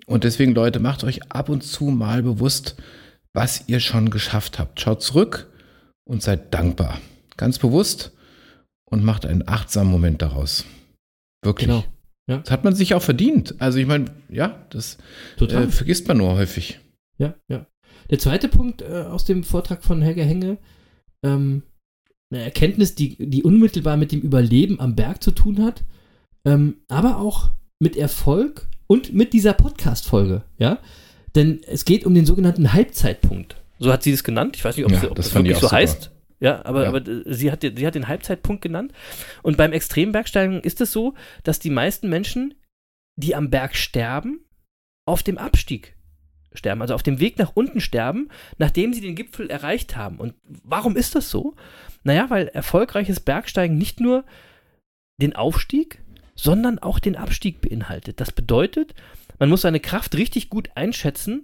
Und 0.05 0.23
deswegen, 0.23 0.53
Leute, 0.53 0.79
macht 0.79 1.03
euch 1.03 1.31
ab 1.31 1.49
und 1.49 1.61
zu 1.61 1.85
mal 1.85 2.21
bewusst, 2.21 2.75
was 3.33 3.67
ihr 3.67 3.79
schon 3.79 4.09
geschafft 4.09 4.59
habt. 4.59 4.79
Schaut 4.79 5.01
zurück 5.01 5.51
und 6.05 6.21
seid 6.21 6.53
dankbar. 6.53 6.99
Ganz 7.37 7.59
bewusst 7.59 8.11
und 8.85 9.03
macht 9.03 9.25
einen 9.25 9.47
achtsamen 9.47 9.91
Moment 9.91 10.21
daraus. 10.21 10.65
Wirklich. 11.43 11.67
Genau. 11.67 11.83
Ja. 12.27 12.37
Das 12.39 12.51
hat 12.51 12.63
man 12.63 12.75
sich 12.75 12.93
auch 12.95 13.01
verdient. 13.01 13.55
Also 13.59 13.77
ich 13.77 13.85
meine, 13.85 14.05
ja, 14.29 14.65
das 14.69 14.97
äh, 15.39 15.67
vergisst 15.67 16.07
man 16.07 16.17
nur 16.17 16.35
häufig. 16.35 16.79
Ja, 17.17 17.35
ja. 17.47 17.67
Der 18.09 18.19
zweite 18.19 18.47
Punkt 18.47 18.81
äh, 18.81 19.03
aus 19.03 19.25
dem 19.25 19.43
Vortrag 19.43 19.83
von 19.83 20.01
Helge 20.01 20.23
Henge, 20.23 20.57
ähm, 21.23 21.63
eine 22.31 22.43
Erkenntnis, 22.43 22.95
die, 22.95 23.17
die 23.29 23.43
unmittelbar 23.43 23.97
mit 23.97 24.11
dem 24.11 24.21
Überleben 24.21 24.79
am 24.79 24.95
Berg 24.95 25.21
zu 25.21 25.31
tun 25.31 25.63
hat, 25.63 25.83
ähm, 26.45 26.77
aber 26.87 27.19
auch 27.19 27.51
mit 27.79 27.95
Erfolg 27.95 28.67
und 28.87 29.13
mit 29.13 29.33
dieser 29.33 29.53
Podcast-Folge, 29.53 30.43
ja. 30.57 30.79
Denn 31.35 31.61
es 31.67 31.85
geht 31.85 32.05
um 32.05 32.13
den 32.13 32.25
sogenannten 32.25 32.73
Halbzeitpunkt. 32.73 33.57
So 33.79 33.91
hat 33.91 34.03
sie 34.03 34.11
es 34.11 34.23
genannt. 34.23 34.55
Ich 34.55 34.63
weiß 34.63 34.77
nicht, 34.77 34.85
ob, 34.85 34.91
ja, 34.91 34.99
sie, 34.99 35.09
ob 35.09 35.15
das, 35.15 35.27
das 35.27 35.35
wirklich 35.35 35.55
so 35.55 35.61
super. 35.61 35.75
heißt. 35.75 36.11
Ja, 36.39 36.63
aber, 36.65 36.83
ja. 36.83 36.89
aber 36.89 37.01
sie, 37.25 37.51
hat, 37.51 37.61
sie 37.61 37.87
hat 37.87 37.95
den 37.95 38.07
Halbzeitpunkt 38.07 38.61
genannt. 38.61 38.93
Und 39.41 39.57
beim 39.57 39.73
Extrembergsteigen 39.73 40.61
ist 40.61 40.81
es 40.81 40.91
so, 40.91 41.13
dass 41.43 41.59
die 41.59 41.69
meisten 41.69 42.09
Menschen, 42.09 42.53
die 43.17 43.35
am 43.35 43.49
Berg 43.49 43.75
sterben, 43.75 44.45
auf 45.05 45.23
dem 45.23 45.37
Abstieg 45.37 45.95
sterben, 46.53 46.81
also 46.81 46.93
auf 46.93 47.03
dem 47.03 47.19
Weg 47.19 47.37
nach 47.37 47.51
unten 47.53 47.81
sterben, 47.81 48.29
nachdem 48.57 48.93
sie 48.93 49.01
den 49.01 49.15
Gipfel 49.15 49.49
erreicht 49.49 49.95
haben. 49.95 50.17
Und 50.17 50.35
warum 50.63 50.95
ist 50.95 51.15
das 51.15 51.29
so? 51.29 51.55
Naja, 52.03 52.29
weil 52.29 52.47
erfolgreiches 52.47 53.19
Bergsteigen 53.19 53.77
nicht 53.77 53.99
nur 53.99 54.25
den 55.21 55.35
Aufstieg, 55.35 56.03
sondern 56.35 56.79
auch 56.79 56.99
den 56.99 57.15
Abstieg 57.15 57.61
beinhaltet. 57.61 58.19
Das 58.19 58.31
bedeutet, 58.31 58.93
man 59.39 59.49
muss 59.49 59.61
seine 59.61 59.79
Kraft 59.79 60.15
richtig 60.15 60.49
gut 60.49 60.69
einschätzen, 60.75 61.43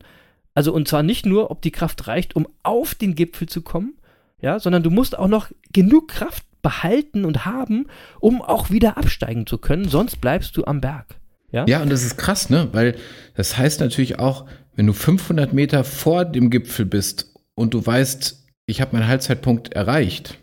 also 0.54 0.74
und 0.74 0.88
zwar 0.88 1.02
nicht 1.02 1.26
nur, 1.26 1.50
ob 1.50 1.62
die 1.62 1.72
Kraft 1.72 2.08
reicht, 2.08 2.36
um 2.36 2.48
auf 2.64 2.94
den 2.94 3.16
Gipfel 3.16 3.48
zu 3.48 3.62
kommen, 3.62 3.94
ja, 4.42 4.60
sondern 4.60 4.84
du 4.84 4.90
musst 4.90 5.18
auch 5.18 5.28
noch 5.28 5.50
genug 5.72 6.10
Kraft 6.10 6.44
behalten 6.62 7.26
und 7.26 7.46
haben, 7.46 7.88
um 8.20 8.42
auch 8.42 8.70
wieder 8.70 8.98
absteigen 8.98 9.48
zu 9.48 9.58
können, 9.58 9.88
sonst 9.88 10.18
bleibst 10.18 10.56
du 10.58 10.66
am 10.66 10.82
Berg. 10.82 11.16
Ja, 11.52 11.66
ja 11.68 11.82
und 11.82 11.90
das 11.90 12.04
ist 12.04 12.18
krass, 12.18 12.50
ne? 12.50 12.70
Weil 12.72 12.96
das 13.36 13.58
heißt 13.58 13.80
natürlich 13.80 14.20
auch, 14.20 14.46
wenn 14.76 14.88
du 14.88 14.94
500 14.94 15.54
Meter 15.54 15.84
vor 15.84 16.26
dem 16.26 16.50
Gipfel 16.50 16.86
bist 16.86 17.34
und 17.56 17.74
du 17.74 17.86
weißt, 17.86 18.46
ich 18.66 18.82
habe 18.82 18.96
meinen 18.96 19.08
Halbzeitpunkt 19.08 19.74
erreicht, 19.74 20.38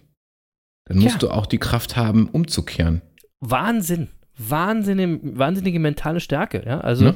dann 0.84 0.98
musst 0.98 1.14
ja. 1.14 1.18
du 1.18 1.30
auch 1.30 1.46
die 1.46 1.58
Kraft 1.58 1.96
haben, 1.96 2.28
umzukehren. 2.28 3.02
Wahnsinn. 3.40 4.08
Wahnsinnige, 4.38 5.20
wahnsinnige 5.38 5.78
mentale 5.78 6.20
Stärke. 6.20 6.62
Ja? 6.64 6.80
Also, 6.80 7.06
ja. 7.06 7.14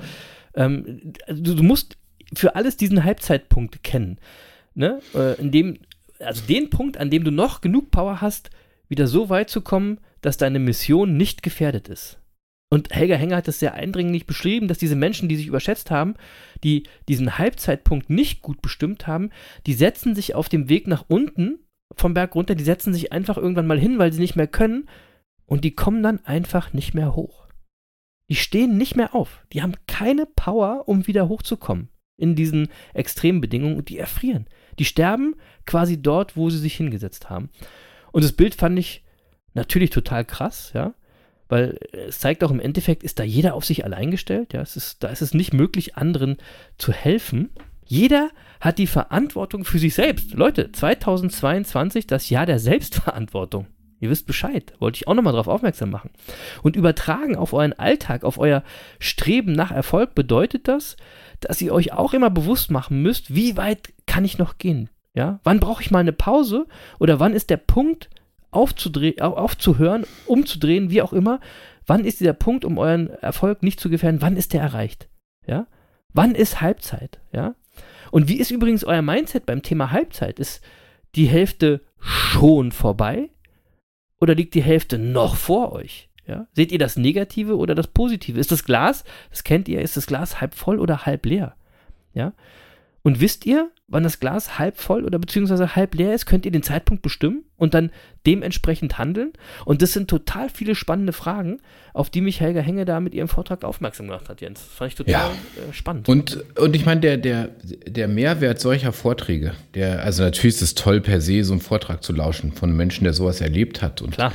Ähm, 0.54 1.14
du, 1.28 1.54
du, 1.54 1.62
musst 1.62 1.96
für 2.34 2.56
alles 2.56 2.76
diesen 2.76 3.04
Halbzeitpunkt 3.04 3.82
kennen. 3.82 4.18
Ne? 4.74 5.00
Äh, 5.14 5.40
in 5.40 5.50
dem 5.50 5.78
also 6.22 6.42
den 6.46 6.70
Punkt, 6.70 6.96
an 6.96 7.10
dem 7.10 7.24
du 7.24 7.30
noch 7.30 7.60
genug 7.60 7.90
Power 7.90 8.20
hast, 8.20 8.50
wieder 8.88 9.06
so 9.06 9.28
weit 9.28 9.50
zu 9.50 9.60
kommen, 9.60 9.98
dass 10.20 10.36
deine 10.36 10.58
Mission 10.58 11.16
nicht 11.16 11.42
gefährdet 11.42 11.88
ist. 11.88 12.18
Und 12.70 12.94
Helga 12.94 13.16
Henger 13.16 13.36
hat 13.36 13.48
das 13.48 13.58
sehr 13.58 13.74
eindringlich 13.74 14.26
beschrieben, 14.26 14.66
dass 14.66 14.78
diese 14.78 14.96
Menschen, 14.96 15.28
die 15.28 15.36
sich 15.36 15.46
überschätzt 15.46 15.90
haben, 15.90 16.14
die 16.64 16.84
diesen 17.06 17.36
Halbzeitpunkt 17.36 18.08
nicht 18.08 18.40
gut 18.40 18.62
bestimmt 18.62 19.06
haben, 19.06 19.30
die 19.66 19.74
setzen 19.74 20.14
sich 20.14 20.34
auf 20.34 20.48
dem 20.48 20.68
Weg 20.70 20.86
nach 20.86 21.04
unten 21.08 21.58
vom 21.94 22.14
Berg 22.14 22.34
runter, 22.34 22.54
die 22.54 22.64
setzen 22.64 22.94
sich 22.94 23.12
einfach 23.12 23.36
irgendwann 23.36 23.66
mal 23.66 23.78
hin, 23.78 23.98
weil 23.98 24.12
sie 24.12 24.20
nicht 24.20 24.36
mehr 24.36 24.46
können 24.46 24.88
und 25.52 25.64
die 25.64 25.74
kommen 25.74 26.02
dann 26.02 26.24
einfach 26.24 26.72
nicht 26.72 26.94
mehr 26.94 27.14
hoch. 27.14 27.46
Die 28.30 28.36
stehen 28.36 28.78
nicht 28.78 28.96
mehr 28.96 29.14
auf. 29.14 29.44
Die 29.52 29.60
haben 29.60 29.74
keine 29.86 30.24
Power, 30.24 30.84
um 30.86 31.06
wieder 31.06 31.28
hochzukommen 31.28 31.90
in 32.16 32.34
diesen 32.34 32.68
extremen 32.94 33.42
Bedingungen 33.42 33.76
und 33.76 33.90
die 33.90 33.98
erfrieren. 33.98 34.46
Die 34.78 34.86
sterben 34.86 35.34
quasi 35.66 36.00
dort, 36.00 36.38
wo 36.38 36.48
sie 36.48 36.56
sich 36.56 36.74
hingesetzt 36.74 37.28
haben. 37.28 37.50
Und 38.12 38.24
das 38.24 38.32
Bild 38.32 38.54
fand 38.54 38.78
ich 38.78 39.04
natürlich 39.52 39.90
total 39.90 40.24
krass, 40.24 40.70
ja, 40.72 40.94
weil 41.50 41.78
es 41.92 42.18
zeigt 42.18 42.42
auch 42.44 42.50
im 42.50 42.58
Endeffekt, 42.58 43.02
ist 43.02 43.18
da 43.18 43.22
jeder 43.22 43.52
auf 43.52 43.66
sich 43.66 43.84
allein 43.84 44.10
gestellt, 44.10 44.54
ja, 44.54 44.62
es 44.62 44.74
ist, 44.78 45.04
da 45.04 45.08
ist 45.08 45.20
es 45.20 45.34
nicht 45.34 45.52
möglich, 45.52 45.96
anderen 45.96 46.38
zu 46.78 46.94
helfen. 46.94 47.50
Jeder 47.84 48.30
hat 48.58 48.78
die 48.78 48.86
Verantwortung 48.86 49.66
für 49.66 49.78
sich 49.78 49.92
selbst. 49.92 50.32
Leute, 50.32 50.72
2022, 50.72 52.06
das 52.06 52.30
Jahr 52.30 52.46
der 52.46 52.58
Selbstverantwortung. 52.58 53.66
Ihr 54.02 54.10
wisst 54.10 54.26
Bescheid, 54.26 54.74
wollte 54.80 54.96
ich 54.96 55.06
auch 55.06 55.14
nochmal 55.14 55.32
darauf 55.32 55.46
aufmerksam 55.46 55.90
machen. 55.90 56.10
Und 56.64 56.74
übertragen 56.74 57.36
auf 57.36 57.52
euren 57.52 57.72
Alltag, 57.72 58.24
auf 58.24 58.36
euer 58.36 58.64
Streben 58.98 59.52
nach 59.52 59.70
Erfolg 59.70 60.16
bedeutet 60.16 60.66
das, 60.66 60.96
dass 61.38 61.62
ihr 61.62 61.72
euch 61.72 61.92
auch 61.92 62.12
immer 62.12 62.28
bewusst 62.28 62.72
machen 62.72 63.00
müsst, 63.00 63.32
wie 63.32 63.56
weit 63.56 63.92
kann 64.06 64.24
ich 64.24 64.38
noch 64.38 64.58
gehen? 64.58 64.90
Ja, 65.14 65.38
wann 65.44 65.60
brauche 65.60 65.82
ich 65.82 65.92
mal 65.92 66.00
eine 66.00 66.12
Pause 66.12 66.66
oder 66.98 67.20
wann 67.20 67.32
ist 67.32 67.48
der 67.48 67.58
Punkt 67.58 68.10
aufzuhören, 68.50 70.04
umzudrehen, 70.26 70.90
wie 70.90 71.00
auch 71.00 71.12
immer? 71.12 71.38
Wann 71.86 72.04
ist 72.04 72.18
dieser 72.18 72.32
Punkt, 72.32 72.64
um 72.64 72.78
euren 72.78 73.08
Erfolg 73.08 73.62
nicht 73.62 73.78
zu 73.78 73.88
gefährden? 73.88 74.20
Wann 74.20 74.36
ist 74.36 74.52
der 74.52 74.62
erreicht? 74.62 75.08
Ja, 75.46 75.68
wann 76.12 76.34
ist 76.34 76.60
Halbzeit? 76.60 77.20
Ja, 77.32 77.54
und 78.10 78.26
wie 78.26 78.40
ist 78.40 78.50
übrigens 78.50 78.82
euer 78.82 79.02
Mindset 79.02 79.46
beim 79.46 79.62
Thema 79.62 79.92
Halbzeit? 79.92 80.40
Ist 80.40 80.60
die 81.14 81.26
Hälfte 81.26 81.82
schon 82.00 82.72
vorbei 82.72 83.30
oder 84.22 84.36
liegt 84.36 84.54
die 84.54 84.62
Hälfte 84.62 84.98
noch 85.00 85.34
vor 85.34 85.72
euch? 85.72 86.08
Ja? 86.28 86.46
Seht 86.52 86.70
ihr 86.70 86.78
das 86.78 86.96
Negative 86.96 87.56
oder 87.56 87.74
das 87.74 87.88
Positive? 87.88 88.38
Ist 88.38 88.52
das 88.52 88.64
Glas, 88.64 89.02
das 89.30 89.42
kennt 89.42 89.66
ihr, 89.68 89.82
ist 89.82 89.96
das 89.96 90.06
Glas 90.06 90.40
halb 90.40 90.54
voll 90.54 90.78
oder 90.78 91.04
halb 91.06 91.26
leer? 91.26 91.56
Ja? 92.14 92.32
Und 93.04 93.20
wisst 93.20 93.46
ihr, 93.46 93.68
wann 93.88 94.04
das 94.04 94.20
Glas 94.20 94.60
halb 94.60 94.76
voll 94.78 95.04
oder 95.04 95.18
beziehungsweise 95.18 95.74
halb 95.74 95.96
leer 95.96 96.14
ist? 96.14 96.24
Könnt 96.24 96.46
ihr 96.46 96.52
den 96.52 96.62
Zeitpunkt 96.62 97.02
bestimmen 97.02 97.42
und 97.56 97.74
dann 97.74 97.90
dementsprechend 98.26 98.96
handeln? 98.96 99.32
Und 99.64 99.82
das 99.82 99.92
sind 99.92 100.08
total 100.08 100.48
viele 100.48 100.76
spannende 100.76 101.12
Fragen, 101.12 101.58
auf 101.94 102.10
die 102.10 102.20
mich 102.20 102.40
Helga 102.40 102.60
Henge 102.60 102.84
da 102.84 103.00
mit 103.00 103.12
ihrem 103.12 103.26
Vortrag 103.26 103.64
aufmerksam 103.64 104.06
gemacht 104.06 104.28
hat, 104.28 104.40
Jens. 104.40 104.60
Das 104.60 104.68
fand 104.72 104.90
ich 104.92 104.94
total 104.94 105.12
Ja. 105.12 105.30
äh, 105.68 105.72
spannend. 105.72 106.08
Und, 106.08 106.44
und 106.58 106.76
ich 106.76 106.86
meine, 106.86 107.00
der, 107.00 107.16
der, 107.16 107.48
der 107.86 108.06
Mehrwert 108.06 108.60
solcher 108.60 108.92
Vorträge, 108.92 109.52
der, 109.74 110.04
also 110.04 110.22
natürlich 110.22 110.54
ist 110.56 110.62
es 110.62 110.74
toll 110.76 111.00
per 111.00 111.20
se, 111.20 111.42
so 111.42 111.52
einen 111.52 111.60
Vortrag 111.60 112.04
zu 112.04 112.12
lauschen 112.12 112.52
von 112.52 112.68
einem 112.70 112.76
Menschen, 112.76 113.02
der 113.02 113.14
sowas 113.14 113.40
erlebt 113.40 113.82
hat 113.82 114.00
und 114.00 114.12
Klar. 114.14 114.32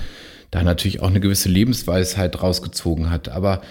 da 0.52 0.62
natürlich 0.62 1.02
auch 1.02 1.08
eine 1.10 1.22
gewisse 1.22 1.48
Lebensweisheit 1.48 2.42
rausgezogen 2.44 3.10
hat. 3.10 3.30
Aber 3.30 3.62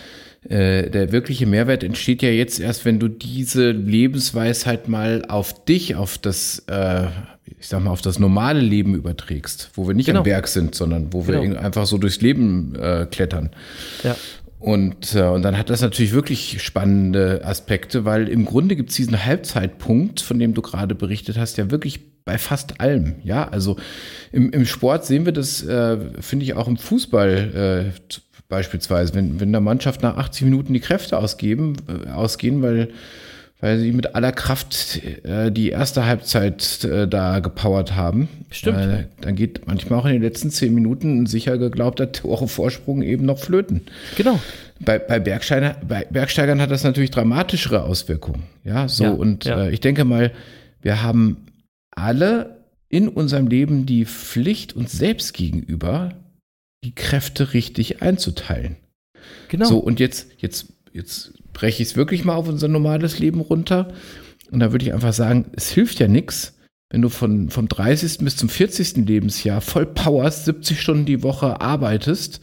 der 0.48 1.12
wirkliche 1.12 1.46
Mehrwert 1.46 1.82
entsteht 1.82 2.22
ja 2.22 2.30
jetzt 2.30 2.60
erst, 2.60 2.84
wenn 2.84 2.98
du 2.98 3.08
diese 3.08 3.70
Lebensweisheit 3.70 4.88
mal 4.88 5.24
auf 5.28 5.64
dich, 5.64 5.96
auf 5.96 6.18
das, 6.18 6.64
äh, 6.68 7.06
ich 7.58 7.68
sag 7.68 7.82
mal, 7.82 7.90
auf 7.90 8.02
das 8.02 8.18
normale 8.18 8.60
Leben 8.60 8.94
überträgst, 8.94 9.70
wo 9.74 9.86
wir 9.86 9.94
nicht 9.94 10.06
Genau. 10.06 10.18
am 10.20 10.24
Berg 10.24 10.48
sind, 10.48 10.74
sondern 10.74 11.12
wo 11.12 11.26
wir 11.26 11.40
Genau. 11.40 11.60
einfach 11.60 11.86
so 11.86 11.98
durchs 11.98 12.20
Leben 12.20 12.74
äh, 12.76 13.06
klettern. 13.10 13.50
Ja. 14.02 14.16
Und, 14.58 15.14
äh, 15.14 15.22
und 15.22 15.42
dann 15.42 15.58
hat 15.58 15.68
das 15.70 15.80
natürlich 15.82 16.12
wirklich 16.12 16.62
spannende 16.62 17.42
Aspekte, 17.44 18.04
weil 18.04 18.28
im 18.28 18.44
Grunde 18.44 18.74
gibt 18.74 18.90
es 18.90 18.96
diesen 18.96 19.24
Halbzeitpunkt, 19.24 20.20
von 20.20 20.38
dem 20.38 20.54
du 20.54 20.62
gerade 20.62 20.94
berichtet 20.94 21.36
hast, 21.38 21.58
ja 21.58 21.70
wirklich 21.70 22.00
bei 22.24 22.38
fast 22.38 22.80
allem. 22.80 23.16
Ja, 23.22 23.48
also 23.48 23.76
im, 24.32 24.50
im 24.50 24.66
Sport 24.66 25.06
sehen 25.06 25.24
wir 25.26 25.32
das, 25.32 25.62
äh, 25.62 25.98
finde 26.20 26.44
ich, 26.44 26.54
auch 26.54 26.66
im 26.66 26.76
Fußball 26.76 27.92
äh, 27.94 28.12
beispielsweise, 28.48 29.14
wenn, 29.14 29.40
wenn 29.40 29.52
der 29.52 29.60
Mannschaft 29.60 30.02
nach 30.02 30.16
80 30.16 30.42
Minuten 30.44 30.72
die 30.72 30.80
Kräfte 30.80 31.18
ausgeben, 31.18 31.76
äh, 31.88 32.10
ausgehen, 32.10 32.62
weil, 32.62 32.88
weil 33.60 33.78
sie 33.78 33.92
mit 33.92 34.14
aller 34.14 34.32
Kraft 34.32 35.00
äh, 35.24 35.50
die 35.50 35.70
erste 35.70 36.06
Halbzeit 36.06 36.84
äh, 36.84 37.08
da 37.08 37.40
gepowert 37.40 37.96
haben. 37.96 38.28
Stimmt. 38.50 39.08
Dann 39.20 39.34
geht 39.34 39.66
manchmal 39.66 40.00
auch 40.00 40.06
in 40.06 40.12
den 40.12 40.22
letzten 40.22 40.50
10 40.50 40.74
Minuten 40.74 41.22
ein 41.22 41.26
sicher 41.26 41.58
geglaubter 41.58 42.12
Tore 42.12 42.48
Vorsprung 42.48 43.02
eben 43.02 43.24
noch 43.24 43.38
flöten. 43.38 43.82
Genau. 44.16 44.38
Bei, 44.78 44.98
bei, 44.98 45.18
Bergsteiger, 45.18 45.76
bei 45.86 46.06
Bergsteigern 46.10 46.60
hat 46.60 46.70
das 46.70 46.84
natürlich 46.84 47.10
dramatischere 47.10 47.82
Auswirkungen. 47.82 48.44
Ja, 48.62 48.88
so 48.88 49.04
Ja, 49.04 49.10
und 49.10 49.44
ja. 49.46 49.64
Äh, 49.64 49.70
ich 49.70 49.80
denke 49.80 50.04
mal, 50.04 50.32
wir 50.82 51.02
haben 51.02 51.46
alle 51.90 52.56
in 52.88 53.08
unserem 53.08 53.46
Leben 53.48 53.86
die 53.86 54.04
Pflicht 54.04 54.76
uns 54.76 54.92
selbst 54.92 55.34
gegenüber, 55.34 56.12
die 56.84 56.94
Kräfte 56.94 57.52
richtig 57.52 58.02
einzuteilen. 58.02 58.76
Genau. 59.48 59.66
So, 59.66 59.78
und 59.78 60.00
jetzt, 60.00 60.28
jetzt, 60.38 60.72
jetzt 60.92 61.32
breche 61.52 61.82
ich 61.82 61.90
es 61.90 61.96
wirklich 61.96 62.24
mal 62.24 62.34
auf 62.34 62.48
unser 62.48 62.68
normales 62.68 63.18
Leben 63.18 63.40
runter. 63.40 63.88
Und 64.50 64.60
da 64.60 64.72
würde 64.72 64.84
ich 64.84 64.92
einfach 64.92 65.12
sagen, 65.12 65.46
es 65.56 65.70
hilft 65.70 65.98
ja 65.98 66.08
nichts, 66.08 66.58
wenn 66.90 67.02
du 67.02 67.08
von, 67.08 67.50
vom 67.50 67.68
30. 67.68 68.18
bis 68.18 68.36
zum 68.36 68.48
40. 68.48 69.06
Lebensjahr 69.06 69.60
voll 69.60 69.86
Powers 69.86 70.44
70 70.44 70.80
Stunden 70.80 71.04
die 71.04 71.22
Woche 71.22 71.60
arbeitest, 71.60 72.40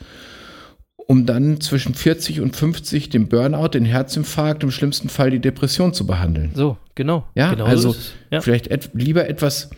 um 0.95 1.25
dann 1.25 1.61
zwischen 1.61 1.95
40 1.95 2.41
und 2.41 2.55
50 2.55 3.09
den 3.09 3.29
Burnout, 3.29 3.69
den 3.69 3.86
Herzinfarkt, 3.86 4.63
im 4.63 4.71
schlimmsten 4.71 5.09
Fall 5.09 5.31
die 5.31 5.39
Depression 5.39 5.93
zu 5.93 6.05
behandeln. 6.05 6.51
So, 6.53 6.77
genau. 6.95 7.25
Ja, 7.36 7.51
genau 7.51 7.65
also 7.65 7.95
ja. 8.31 8.41
vielleicht 8.41 8.67
et 8.67 8.89
lieber 8.93 9.29
etwas 9.29 9.69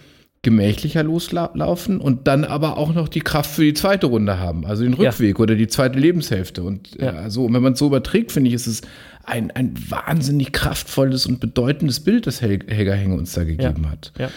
gemächlicher 0.46 1.04
loslaufen 1.04 2.00
und 2.00 2.28
dann 2.28 2.44
aber 2.46 2.78
auch 2.78 2.94
noch 2.94 3.10
die 3.10 3.20
Kraft 3.22 3.50
für 3.50 3.64
die 3.64 3.74
zweite 3.74 4.06
Runde 4.06 4.40
haben, 4.40 4.64
also 4.66 4.84
den 4.84 4.94
Ja. 4.94 5.10
Rückweg 5.10 5.40
oder 5.40 5.56
die 5.56 5.68
zweite 5.68 5.98
Lebenshälfte. 6.00 6.62
Und 6.64 6.96
Ja. 7.02 7.26
äh, 7.26 7.30
so, 7.32 7.46
und 7.46 7.54
wenn 7.56 7.64
man 7.64 7.74
es 7.74 7.80
so 7.80 7.88
überträgt, 7.88 8.32
finde 8.32 8.50
ich, 8.50 8.54
ist 8.54 8.68
es 8.68 8.82
ein, 9.24 9.50
ein 9.52 9.74
wahnsinnig 9.90 10.52
kraftvolles 10.54 11.26
und 11.26 11.40
bedeutendes 11.40 12.00
Bild, 12.00 12.28
das 12.28 12.42
Hel 12.42 12.60
Helga 12.68 12.94
Henge 12.94 13.16
uns 13.16 13.34
da 13.34 13.44
gegeben 13.44 13.90
hat. 13.90 14.14
Ja. 14.20 14.30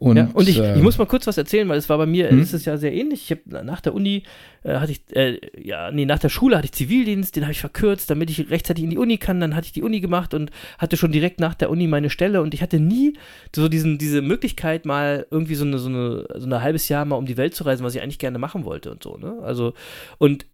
Und, 0.00 0.16
ja, 0.16 0.30
und 0.32 0.48
ich, 0.48 0.58
äh, 0.58 0.76
ich 0.76 0.82
muss 0.82 0.96
mal 0.96 1.04
kurz 1.04 1.26
was 1.26 1.36
erzählen, 1.36 1.68
weil 1.68 1.76
es 1.76 1.90
war 1.90 1.98
bei 1.98 2.06
mir, 2.06 2.30
Hm? 2.30 2.40
ist 2.40 2.54
es 2.54 2.64
ja 2.64 2.78
sehr 2.78 2.94
ähnlich. 2.94 3.30
Ich 3.30 3.30
habe 3.32 3.66
nach 3.66 3.82
der 3.82 3.92
Uni 3.92 4.22
äh, 4.62 4.76
hatte 4.76 4.92
ich, 4.92 5.02
äh, 5.14 5.38
ja, 5.62 5.90
nee, 5.90 6.06
nach 6.06 6.18
der 6.18 6.30
Schule 6.30 6.56
hatte 6.56 6.64
ich 6.64 6.72
Zivildienst, 6.72 7.36
den 7.36 7.42
habe 7.42 7.52
ich 7.52 7.60
verkürzt, 7.60 8.08
damit 8.08 8.30
ich 8.30 8.48
rechtzeitig 8.48 8.82
in 8.82 8.88
die 8.88 8.96
Uni 8.96 9.18
kann. 9.18 9.40
Dann 9.40 9.54
hatte 9.54 9.66
ich 9.66 9.72
die 9.72 9.82
Uni 9.82 10.00
gemacht 10.00 10.32
und 10.32 10.50
hatte 10.78 10.96
schon 10.96 11.12
direkt 11.12 11.38
nach 11.38 11.52
der 11.52 11.68
Uni 11.68 11.86
meine 11.86 12.08
Stelle 12.08 12.40
und 12.40 12.54
ich 12.54 12.62
hatte 12.62 12.80
nie 12.80 13.12
so 13.54 13.68
diesen, 13.68 13.98
diese 13.98 14.22
Möglichkeit, 14.22 14.86
mal 14.86 15.26
irgendwie 15.30 15.54
so 15.54 15.66
eine, 15.66 15.78
so 15.78 15.90
eine, 15.90 16.26
so 16.34 16.46
ein 16.46 16.62
halbes 16.62 16.88
Jahr 16.88 17.04
mal 17.04 17.16
um 17.16 17.26
die 17.26 17.36
Welt 17.36 17.54
zu 17.54 17.64
reisen, 17.64 17.84
was 17.84 17.94
ich 17.94 18.00
eigentlich 18.00 18.18
gerne 18.18 18.38
machen 18.38 18.64
wollte 18.64 18.90
und 18.90 19.02
so, 19.02 19.18
ne? 19.18 19.38
Also, 19.42 19.74
und 20.16 20.46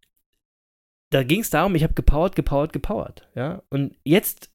da 1.10 1.22
ging 1.22 1.38
es 1.42 1.50
darum, 1.50 1.76
ich 1.76 1.84
habe 1.84 1.94
gepowert, 1.94 2.34
gepowert, 2.34 2.72
gepowert, 2.72 3.28
ja. 3.36 3.62
Und 3.70 3.94
jetzt 4.02 4.50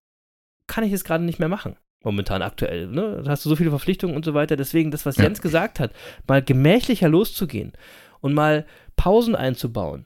kann 0.68 0.84
ich 0.84 0.92
es 0.92 1.06
gerade 1.06 1.24
nicht 1.24 1.39
mehr 1.39 1.48
machen 1.48 1.78
momentan 2.04 2.41
aktuell. 2.41 2.88
Ne? 2.88 3.22
Da 3.24 3.32
hast 3.32 3.45
du 3.45 3.49
so 3.49 3.56
viele 3.56 3.70
Verpflichtungen 3.70 4.16
und 4.16 4.26
so 4.26 4.34
weiter. 4.34 4.56
Deswegen 4.56 4.91
das, 4.91 5.06
was 5.06 5.18
Ja. 5.18 5.24
Jens 5.24 5.41
gesagt 5.41 5.80
hat, 5.80 5.91
mal 6.28 6.41
gemächlicher 6.41 7.10
loszugehen 7.10 7.74
und 8.20 8.34
mal 8.34 8.66
Pausen 8.95 9.36
einzubauen, 9.36 10.06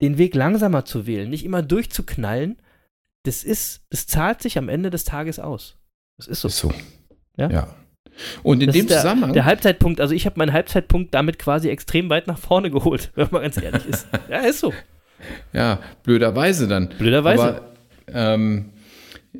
den 0.00 0.18
Weg 0.18 0.34
langsamer 0.34 0.84
zu 0.84 1.06
wählen, 1.06 1.30
nicht 1.30 1.44
immer 1.44 1.62
durchzuknallen, 1.62 2.60
das 3.24 3.44
ist, 3.44 3.84
das 3.90 4.06
zahlt 4.06 4.42
sich 4.42 4.58
am 4.58 4.68
Ende 4.68 4.90
des 4.90 5.04
Tages 5.04 5.38
aus. 5.38 5.76
Das 6.18 6.26
ist 6.26 6.40
so. 6.40 6.48
ist 6.48 6.58
so. 6.58 6.72
Ja? 7.36 7.50
ja. 7.50 7.76
Und 8.42 8.60
in 8.60 8.66
Das 8.66 8.76
dem 8.76 8.88
der, 8.88 8.98
Zusammenhang. 8.98 9.32
Der 9.32 9.44
Halbzeitpunkt, 9.44 10.00
also 10.00 10.14
ich 10.14 10.26
habe 10.26 10.38
meinen 10.38 10.52
Halbzeitpunkt 10.52 11.14
damit 11.14 11.38
quasi 11.38 11.68
extrem 11.70 12.10
weit 12.10 12.26
nach 12.26 12.38
vorne 12.38 12.70
geholt, 12.70 13.10
wenn 13.14 13.28
man 13.30 13.42
ganz 13.42 13.60
ehrlich 13.62 13.86
ist. 13.86 14.06
Ja, 14.28 14.40
ist 14.40 14.60
so. 14.60 14.72
Ja, 15.52 15.78
blöderweise 16.02 16.66
dann. 16.68 16.88
Blöderweise. 16.88 17.42
Aber, 17.42 17.72
ähm, 18.08 18.71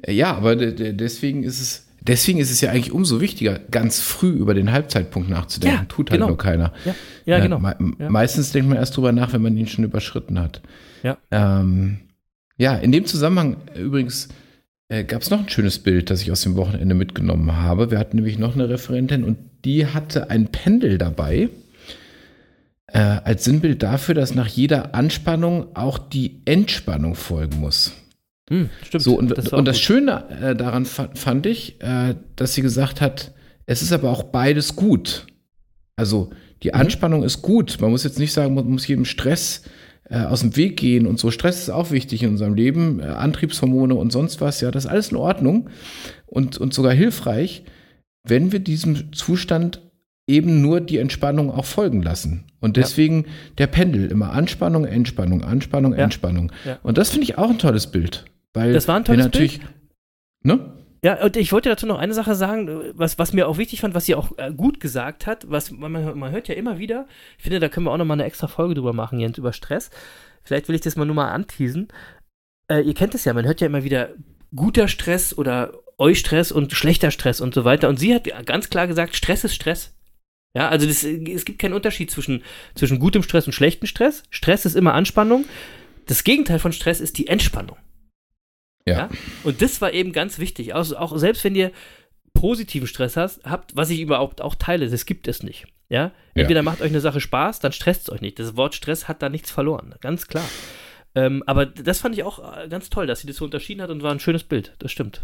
ja, 0.08 0.34
aber 0.34 0.56
de- 0.56 0.74
de- 0.74 0.92
deswegen 0.92 1.42
ist 1.44 1.60
es. 1.60 1.88
Deswegen 2.04 2.40
ist 2.40 2.50
es 2.50 2.60
ja 2.60 2.70
eigentlich 2.72 2.90
umso 2.90 3.20
wichtiger, 3.20 3.60
ganz 3.70 4.00
früh 4.00 4.30
über 4.30 4.54
den 4.54 4.72
Halbzeitpunkt 4.72 5.30
nachzudenken. 5.30 5.78
Ja, 5.82 5.84
Tut 5.84 6.10
halt 6.10 6.18
genau. 6.18 6.28
nur 6.30 6.36
keiner. 6.38 6.72
ja, 6.84 6.94
ja, 7.26 7.38
Äh, 7.38 7.42
genau. 7.42 7.60
me 7.60 7.76
Ja. 8.00 8.10
Meistens 8.10 8.50
denkt 8.50 8.68
man 8.68 8.76
erst 8.76 8.96
drüber 8.96 9.12
nach, 9.12 9.32
wenn 9.32 9.40
man 9.42 9.56
ihn 9.56 9.68
schon 9.68 9.84
überschritten 9.84 10.40
hat. 10.40 10.62
Ja. 11.04 11.16
Ähm, 11.30 11.98
ja, 12.56 12.74
in 12.74 12.90
dem 12.90 13.04
Zusammenhang 13.06 13.56
äh, 13.76 13.80
übrigens 13.82 14.30
äh, 14.88 15.04
gab 15.04 15.22
es 15.22 15.30
noch 15.30 15.38
ein 15.38 15.48
schönes 15.48 15.78
Bild, 15.78 16.10
das 16.10 16.22
ich 16.22 16.32
aus 16.32 16.40
dem 16.40 16.56
Wochenende 16.56 16.96
mitgenommen 16.96 17.54
habe. 17.54 17.92
Wir 17.92 18.00
hatten 18.00 18.16
nämlich 18.16 18.36
noch 18.36 18.54
eine 18.56 18.68
Referentin 18.68 19.22
und 19.22 19.38
die 19.64 19.86
hatte 19.86 20.28
ein 20.28 20.48
Pendel 20.48 20.98
dabei. 20.98 21.50
Äh, 22.88 22.98
als 22.98 23.44
Sinnbild 23.44 23.82
dafür, 23.84 24.16
dass 24.16 24.34
nach 24.34 24.48
jeder 24.48 24.94
Anspannung 24.94 25.74
auch 25.76 25.98
die 25.98 26.42
Entspannung 26.46 27.14
folgen 27.14 27.60
muss. 27.60 27.92
Hm, 28.52 28.70
stimmt. 28.84 29.02
So, 29.02 29.18
und 29.18 29.30
Das 29.36 29.48
und 29.52 29.66
das. 29.66 29.80
Schöne 29.80 30.24
äh, 30.42 30.54
daran 30.56 30.84
fa 30.84 31.08
fand 31.14 31.46
ich, 31.46 31.80
äh, 31.80 32.14
dass 32.36 32.54
sie 32.54 32.62
gesagt 32.62 33.00
hat, 33.00 33.32
es 33.66 33.80
ist 33.82 33.92
aber 33.92 34.10
auch 34.10 34.24
beides 34.24 34.76
gut. 34.76 35.26
Also 35.96 36.30
die 36.62 36.68
Mhm. 36.68 36.74
Anspannung 36.80 37.22
ist 37.22 37.42
gut. 37.42 37.78
Man 37.80 37.90
muss 37.90 38.04
jetzt 38.04 38.18
nicht 38.18 38.32
sagen, 38.32 38.54
man 38.54 38.66
muss 38.68 38.86
jedem 38.86 39.04
Stress 39.04 39.62
äh, 40.10 40.18
aus 40.20 40.40
dem 40.40 40.56
Weg 40.56 40.76
gehen 40.76 41.06
und 41.06 41.18
so. 41.18 41.30
Stress 41.30 41.60
ist 41.62 41.70
auch 41.70 41.90
wichtig 41.90 42.22
in 42.22 42.30
unserem 42.30 42.54
Leben, 42.54 43.00
Antriebshormone 43.00 43.94
und 43.94 44.12
sonst 44.12 44.40
was. 44.40 44.60
Ja, 44.60 44.70
das 44.70 44.84
ist 44.84 44.90
alles 44.90 45.08
in 45.10 45.16
Ordnung 45.16 45.70
und, 46.26 46.58
und 46.58 46.74
sogar 46.74 46.92
hilfreich, 46.92 47.64
wenn 48.24 48.52
wir 48.52 48.58
diesem 48.60 49.12
Zustand 49.12 49.80
eben 50.28 50.60
nur 50.62 50.80
die 50.80 50.98
Entspannung 50.98 51.50
auch 51.50 51.64
folgen 51.64 52.02
lassen. 52.02 52.44
Und 52.60 52.76
Ja. 52.76 52.82
deswegen 52.84 53.26
der 53.58 53.66
Pendel 53.66 54.10
immer 54.10 54.32
Anspannung, 54.32 54.84
Entspannung, 54.84 55.42
Anspannung, 55.42 55.92
Ja. 55.94 55.98
Entspannung. 56.04 56.52
Ja. 56.64 56.78
Und 56.82 56.98
das 56.98 57.10
finde 57.10 57.24
ich 57.24 57.38
auch 57.38 57.50
ein 57.50 57.58
tolles 57.58 57.88
Bild. 57.88 58.24
Weil 58.54 58.72
Das 58.72 58.88
war 58.88 58.96
ein 58.96 59.04
tolles 59.04 59.24
natürlich, 59.24 59.60
Ne? 60.44 60.72
Ja, 61.04 61.22
und 61.22 61.36
ich 61.36 61.52
wollte 61.52 61.68
dazu 61.68 61.86
noch 61.86 61.98
eine 61.98 62.14
Sache 62.14 62.34
sagen, 62.36 62.92
was, 62.94 63.18
was 63.18 63.32
mir 63.32 63.48
auch 63.48 63.58
wichtig 63.58 63.80
fand, 63.80 63.94
was 63.94 64.06
sie 64.06 64.14
auch 64.14 64.38
äh, 64.38 64.52
gut 64.52 64.78
gesagt 64.78 65.26
hat, 65.26 65.50
was 65.50 65.72
man, 65.72 65.92
man 65.92 66.30
hört 66.30 66.46
ja 66.46 66.54
immer 66.54 66.78
wieder, 66.78 67.06
ich 67.38 67.42
finde, 67.42 67.58
da 67.58 67.68
können 67.68 67.86
wir 67.86 67.90
auch 67.90 67.96
noch 67.96 68.04
mal 68.04 68.14
eine 68.14 68.24
extra 68.24 68.46
Folge 68.46 68.74
drüber 68.74 68.92
machen, 68.92 69.18
Jens, 69.18 69.38
über 69.38 69.52
Stress. 69.52 69.90
Vielleicht 70.44 70.68
will 70.68 70.76
ich 70.76 70.80
das 70.80 70.96
mal 70.96 71.04
nur 71.04 71.16
mal 71.16 71.30
anteasen. 71.30 71.88
Äh, 72.68 72.82
ihr 72.82 72.94
kennt 72.94 73.14
es 73.14 73.24
ja, 73.24 73.34
man 73.34 73.46
hört 73.46 73.60
ja 73.60 73.66
immer 73.66 73.82
wieder 73.82 74.10
guter 74.54 74.86
Stress 74.86 75.36
oder 75.36 75.72
Eustress 75.98 76.52
und 76.52 76.72
schlechter 76.72 77.10
Stress 77.10 77.40
und 77.40 77.54
so 77.54 77.64
weiter. 77.64 77.88
Und 77.88 77.98
sie 77.98 78.14
hat 78.14 78.28
ganz 78.46 78.70
klar 78.70 78.86
gesagt, 78.86 79.16
Stress 79.16 79.44
ist 79.44 79.54
Stress. 79.54 79.94
Ja, 80.54 80.68
also 80.68 80.86
das, 80.86 81.02
es 81.02 81.44
gibt 81.44 81.58
keinen 81.58 81.72
Unterschied 81.72 82.10
zwischen, 82.10 82.42
zwischen 82.74 82.98
gutem 82.98 83.22
Stress 83.22 83.46
und 83.46 83.52
schlechtem 83.54 83.86
Stress. 83.86 84.22
Stress 84.30 84.66
ist 84.66 84.76
immer 84.76 84.94
Anspannung. 84.94 85.46
Das 86.06 86.24
Gegenteil 86.24 86.58
von 86.58 86.72
Stress 86.72 87.00
ist 87.00 87.18
die 87.18 87.26
Entspannung. 87.26 87.76
Ja. 88.86 89.08
Und 89.44 89.62
das 89.62 89.80
war 89.80 89.92
eben 89.92 90.12
ganz 90.12 90.38
wichtig. 90.38 90.74
Also 90.74 90.96
auch 90.96 91.16
selbst 91.16 91.44
wenn 91.44 91.54
ihr 91.54 91.72
positiven 92.34 92.88
Stress 92.88 93.16
hast, 93.16 93.44
habt, 93.44 93.76
was 93.76 93.90
ich 93.90 94.00
überhaupt 94.00 94.40
auch 94.40 94.54
teile, 94.54 94.88
das 94.88 95.06
gibt 95.06 95.28
es 95.28 95.42
nicht. 95.42 95.66
Ja? 95.88 96.12
Entweder 96.34 96.62
macht 96.62 96.80
euch 96.80 96.90
eine 96.90 97.00
Sache 97.00 97.20
Spaß, 97.20 97.60
dann 97.60 97.72
stresst 97.72 98.02
es 98.02 98.10
euch 98.10 98.20
nicht. 98.22 98.38
Das 98.38 98.56
Wort 98.56 98.74
Stress 98.74 99.08
hat 99.08 99.22
da 99.22 99.28
nichts 99.28 99.50
verloren, 99.50 99.94
ganz 100.00 100.26
klar. 100.26 100.48
Ähm, 101.14 101.42
aber 101.46 101.66
das 101.66 102.00
fand 102.00 102.14
ich 102.14 102.24
auch 102.24 102.38
äh, 102.56 102.68
ganz 102.68 102.88
toll, 102.88 103.06
dass 103.06 103.20
sie 103.20 103.26
das 103.26 103.36
so 103.36 103.44
unterschieden 103.44 103.82
hat 103.82 103.90
und 103.90 104.02
war 104.02 104.10
ein 104.10 104.20
schönes 104.20 104.44
Bild. 104.44 104.74
Das 104.78 104.90
stimmt. 104.90 105.20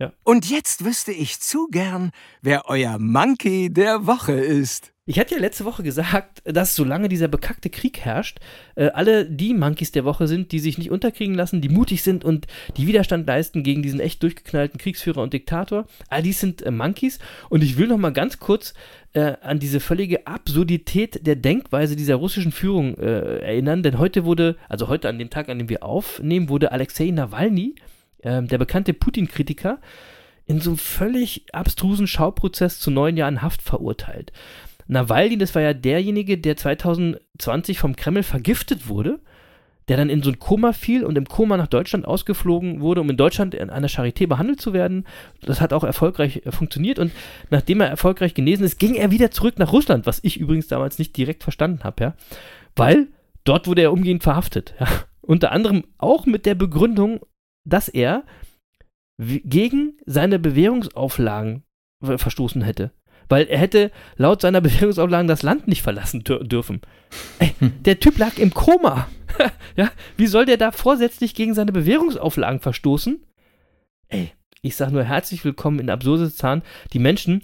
Ja. 0.00 0.12
Und 0.22 0.48
jetzt 0.48 0.84
wüsste 0.84 1.12
ich 1.12 1.40
zu 1.40 1.66
gern, 1.68 2.12
wer 2.40 2.66
euer 2.66 2.98
Monkey 2.98 3.68
der 3.68 4.06
Woche 4.06 4.32
ist. 4.32 4.92
Ich 5.10 5.18
hatte 5.18 5.34
ja 5.34 5.40
letzte 5.40 5.64
Woche 5.64 5.82
gesagt, 5.82 6.42
dass 6.44 6.76
solange 6.76 7.08
dieser 7.08 7.28
bekackte 7.28 7.70
Krieg 7.70 8.00
herrscht, 8.00 8.40
äh, 8.74 8.88
alle 8.88 9.24
die 9.24 9.54
Monkeys 9.54 9.90
der 9.90 10.04
Woche 10.04 10.28
sind, 10.28 10.52
die 10.52 10.58
sich 10.58 10.76
nicht 10.76 10.90
unterkriegen 10.90 11.34
lassen, 11.34 11.62
die 11.62 11.70
mutig 11.70 12.02
sind 12.02 12.26
und 12.26 12.46
die 12.76 12.86
Widerstand 12.86 13.26
leisten 13.26 13.62
gegen 13.62 13.80
diesen 13.80 14.00
echt 14.00 14.22
durchgeknallten 14.22 14.78
Kriegsführer 14.78 15.22
und 15.22 15.32
Diktator. 15.32 15.86
All 16.10 16.20
dies 16.20 16.40
sind 16.40 16.60
äh, 16.60 16.70
Monkeys. 16.70 17.20
Und 17.48 17.64
ich 17.64 17.78
will 17.78 17.88
noch 17.88 17.96
mal 17.96 18.12
ganz 18.12 18.38
kurz 18.38 18.74
äh, 19.14 19.32
an 19.40 19.58
diese 19.58 19.80
völlige 19.80 20.26
Absurdität 20.26 21.26
der 21.26 21.36
Denkweise 21.36 21.96
dieser 21.96 22.16
russischen 22.16 22.52
Führung 22.52 22.98
äh, 22.98 23.38
erinnern. 23.38 23.82
Denn 23.82 23.96
heute 23.96 24.26
wurde, 24.26 24.58
also 24.68 24.88
heute 24.88 25.08
an 25.08 25.18
dem 25.18 25.30
Tag, 25.30 25.48
an 25.48 25.56
dem 25.58 25.70
wir 25.70 25.84
aufnehmen, 25.84 26.50
wurde 26.50 26.70
Alexei 26.70 27.06
Nawalny, 27.12 27.76
äh, 28.18 28.42
der 28.42 28.58
bekannte 28.58 28.92
Putin-Kritiker, 28.92 29.78
in 30.44 30.60
so 30.60 30.70
einem 30.70 30.78
völlig 30.78 31.44
abstrusen 31.52 32.06
Schauprozess 32.06 32.78
zu 32.78 32.90
neun 32.90 33.16
Jahren 33.16 33.40
Haft 33.40 33.62
verurteilt. 33.62 34.32
Nawalny, 34.88 35.38
das 35.38 35.54
war 35.54 35.62
ja 35.62 35.74
derjenige, 35.74 36.38
der 36.38 36.56
2020 36.56 37.78
vom 37.78 37.94
Kreml 37.94 38.22
vergiftet 38.22 38.88
wurde, 38.88 39.20
der 39.88 39.96
dann 39.96 40.10
in 40.10 40.22
so 40.22 40.30
ein 40.30 40.38
Koma 40.38 40.72
fiel 40.72 41.04
und 41.04 41.16
im 41.16 41.26
Koma 41.26 41.56
nach 41.56 41.66
Deutschland 41.66 42.06
ausgeflogen 42.06 42.80
wurde, 42.80 43.00
um 43.00 43.10
in 43.10 43.16
Deutschland 43.16 43.54
in 43.54 43.70
einer 43.70 43.88
Charité 43.88 44.26
behandelt 44.26 44.60
zu 44.60 44.72
werden. 44.72 45.06
Das 45.42 45.60
hat 45.60 45.72
auch 45.72 45.84
erfolgreich 45.84 46.42
äh, 46.44 46.52
funktioniert 46.52 46.98
und 46.98 47.12
nachdem 47.50 47.80
er 47.80 47.88
erfolgreich 47.88 48.34
genesen 48.34 48.64
ist, 48.64 48.78
ging 48.78 48.94
er 48.94 49.10
wieder 49.10 49.30
zurück 49.30 49.58
nach 49.58 49.72
Russland, 49.72 50.06
was 50.06 50.20
ich 50.22 50.38
übrigens 50.38 50.68
damals 50.68 50.98
nicht 50.98 51.16
direkt 51.16 51.42
verstanden 51.42 51.84
habe, 51.84 52.02
ja, 52.02 52.14
weil 52.76 53.08
dort 53.44 53.66
wurde 53.66 53.82
er 53.82 53.92
umgehend 53.92 54.22
verhaftet. 54.22 54.74
Ja. 54.80 54.86
Unter 55.20 55.52
anderem 55.52 55.84
auch 55.98 56.24
mit 56.24 56.46
der 56.46 56.54
Begründung, 56.54 57.20
dass 57.66 57.88
er 57.88 58.24
gegen 59.18 59.98
seine 60.06 60.38
Bewährungsauflagen 60.38 61.64
verstoßen 62.00 62.62
hätte. 62.62 62.92
Weil 63.28 63.46
er 63.46 63.58
hätte 63.58 63.90
laut 64.16 64.40
seiner 64.40 64.60
Bewährungsauflagen 64.60 65.28
das 65.28 65.42
Land 65.42 65.68
nicht 65.68 65.82
verlassen 65.82 66.24
dürfen. 66.24 66.80
Ey, 67.38 67.52
der 67.84 68.00
Typ 68.00 68.18
lag 68.18 68.38
im 68.38 68.54
Koma. 68.54 69.08
ja, 69.76 69.90
wie 70.16 70.26
soll 70.26 70.46
der 70.46 70.56
da 70.56 70.72
vorsätzlich 70.72 71.34
gegen 71.34 71.54
seine 71.54 71.72
Bewährungsauflagen 71.72 72.60
verstoßen? 72.60 73.20
Ey, 74.08 74.32
ich 74.62 74.76
sag 74.76 74.90
nur 74.90 75.04
herzlich 75.04 75.44
willkommen 75.44 75.78
in 75.78 75.90
Absurdistan. 75.90 76.62
Die 76.92 76.98
Menschen, 76.98 77.42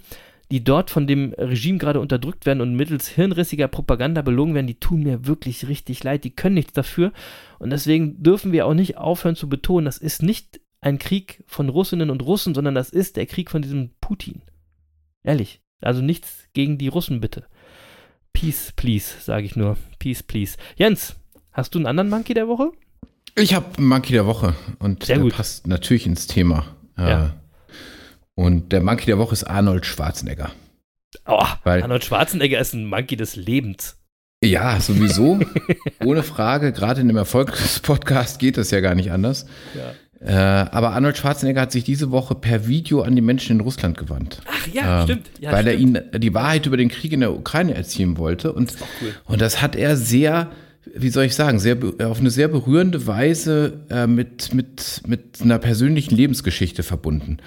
die 0.51 0.63
dort 0.63 0.89
von 0.89 1.07
dem 1.07 1.33
Regime 1.37 1.77
gerade 1.77 1.99
unterdrückt 1.99 2.45
werden 2.45 2.61
und 2.61 2.75
mittels 2.75 3.07
hirnrissiger 3.07 3.67
Propaganda 3.67 4.21
belogen 4.21 4.53
werden, 4.53 4.67
die 4.67 4.79
tun 4.79 5.03
mir 5.03 5.25
wirklich 5.25 5.67
richtig 5.67 6.03
leid. 6.03 6.23
Die 6.23 6.35
können 6.35 6.55
nichts 6.55 6.73
dafür. 6.73 7.13
Und 7.59 7.69
deswegen 7.69 8.21
dürfen 8.21 8.51
wir 8.51 8.65
auch 8.65 8.73
nicht 8.73 8.97
aufhören 8.97 9.35
zu 9.35 9.47
betonen, 9.49 9.85
das 9.85 9.97
ist 9.97 10.23
nicht 10.23 10.59
ein 10.81 10.99
Krieg 10.99 11.43
von 11.47 11.69
Russinnen 11.69 12.11
und 12.11 12.21
Russen, 12.21 12.53
sondern 12.53 12.75
das 12.75 12.91
ist 12.91 13.17
der 13.17 13.25
Krieg 13.25 13.49
von 13.49 13.61
diesem 13.61 13.91
Putin. 14.01 14.43
Ehrlich. 15.23 15.61
Also 15.81 16.01
nichts 16.01 16.45
gegen 16.53 16.77
die 16.77 16.87
Russen, 16.87 17.19
bitte. 17.21 17.45
Peace, 18.33 18.73
please, 18.75 19.13
sage 19.21 19.45
ich 19.45 19.55
nur. 19.55 19.77
Peace, 19.99 20.23
please. 20.23 20.57
Jens, 20.75 21.15
hast 21.51 21.73
du 21.75 21.79
einen 21.79 21.87
anderen 21.87 22.09
Monkey 22.09 22.33
der 22.33 22.47
Woche? 22.47 22.71
Ich 23.35 23.53
habe 23.53 23.65
einen 23.77 23.87
Monkey 23.87 24.13
der 24.13 24.25
Woche 24.25 24.55
und 24.79 25.03
Sehr 25.05 25.15
der 25.17 25.23
gut. 25.23 25.33
passt 25.35 25.67
natürlich 25.67 26.05
ins 26.05 26.27
Thema. 26.27 26.65
Äh, 26.97 27.09
Ja. 27.09 27.35
Und 28.37 28.73
der 28.73 28.81
Monkey 28.81 29.05
der 29.05 29.17
Woche 29.17 29.33
ist 29.33 29.45
Arnold 29.45 29.85
Schwarzenegger. 29.85 30.51
Oh, 31.25 31.45
Weil- 31.63 31.81
Arnold 31.83 32.03
Schwarzenegger 32.03 32.59
ist 32.59 32.73
ein 32.73 32.85
Monkey 32.85 33.15
des 33.15 33.35
Lebens. 33.37 33.97
Ja, 34.43 34.79
sowieso. 34.81 35.39
Ohne 36.03 36.21
Frage. 36.23 36.73
Gerade 36.73 36.99
in 37.01 37.07
dem 37.07 37.15
Erfolgspodcast 37.17 38.37
geht 38.39 38.57
das 38.57 38.71
ja 38.71 38.81
gar 38.81 38.93
nicht 38.95 39.11
anders. 39.11 39.45
Ja. 39.73 39.93
Äh, 40.25 40.31
aber 40.33 40.93
Arnold 40.93 41.17
Schwarzenegger 41.17 41.61
hat 41.61 41.71
sich 41.71 41.83
diese 41.83 42.09
Woche 42.09 42.33
per 42.33 42.67
Video 42.67 43.01
an 43.03 43.15
die 43.15 43.21
Menschen 43.21 43.57
in 43.57 43.61
Russland 43.61 43.95
gewandt. 43.97 44.41
Ach 44.47 44.67
ja, 44.73 45.01
Ähm, 45.01 45.03
stimmt. 45.07 45.27
Ja, 45.39 45.51
weil 45.51 45.67
er 45.67 45.73
stimmt. 45.73 45.97
ihnen 46.13 46.21
die 46.21 46.33
Wahrheit 46.33 46.65
über 46.65 46.77
den 46.77 46.89
Krieg 46.89 47.13
in 47.13 47.19
der 47.19 47.31
Ukraine 47.33 47.75
erzählen 47.75 48.17
wollte. 48.17 48.51
Und, 48.51 48.73
cool. 49.01 49.09
und 49.25 49.39
das 49.41 49.61
hat 49.61 49.75
er 49.75 49.95
sehr, 49.95 50.49
wie 50.95 51.09
soll 51.09 51.25
ich 51.25 51.35
sagen, 51.35 51.59
sehr, 51.59 51.77
auf 52.05 52.19
eine 52.19 52.31
sehr 52.31 52.47
berührende 52.47 53.05
Weise 53.05 53.81
äh, 53.91 54.07
mit, 54.07 54.51
mit, 54.53 55.01
mit 55.05 55.41
einer 55.43 55.59
persönlichen 55.59 56.15
Lebensgeschichte 56.15 56.81
verbunden. 56.81 57.37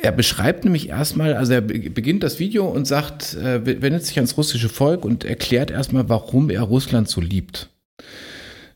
Er 0.00 0.12
beschreibt 0.12 0.64
nämlich 0.64 0.88
erstmal, 0.88 1.34
also 1.34 1.52
er 1.54 1.60
be- 1.60 1.90
beginnt 1.90 2.22
das 2.22 2.38
Video 2.38 2.66
und 2.68 2.86
sagt, 2.86 3.34
äh, 3.34 3.66
wendet 3.82 4.06
sich 4.06 4.16
ans 4.16 4.36
russische 4.38 4.68
Volk 4.70 5.04
und 5.04 5.24
erklärt 5.24 5.70
erstmal, 5.70 6.08
warum 6.08 6.48
er 6.50 6.62
Russland 6.62 7.08
so 7.08 7.20
liebt. 7.20 7.68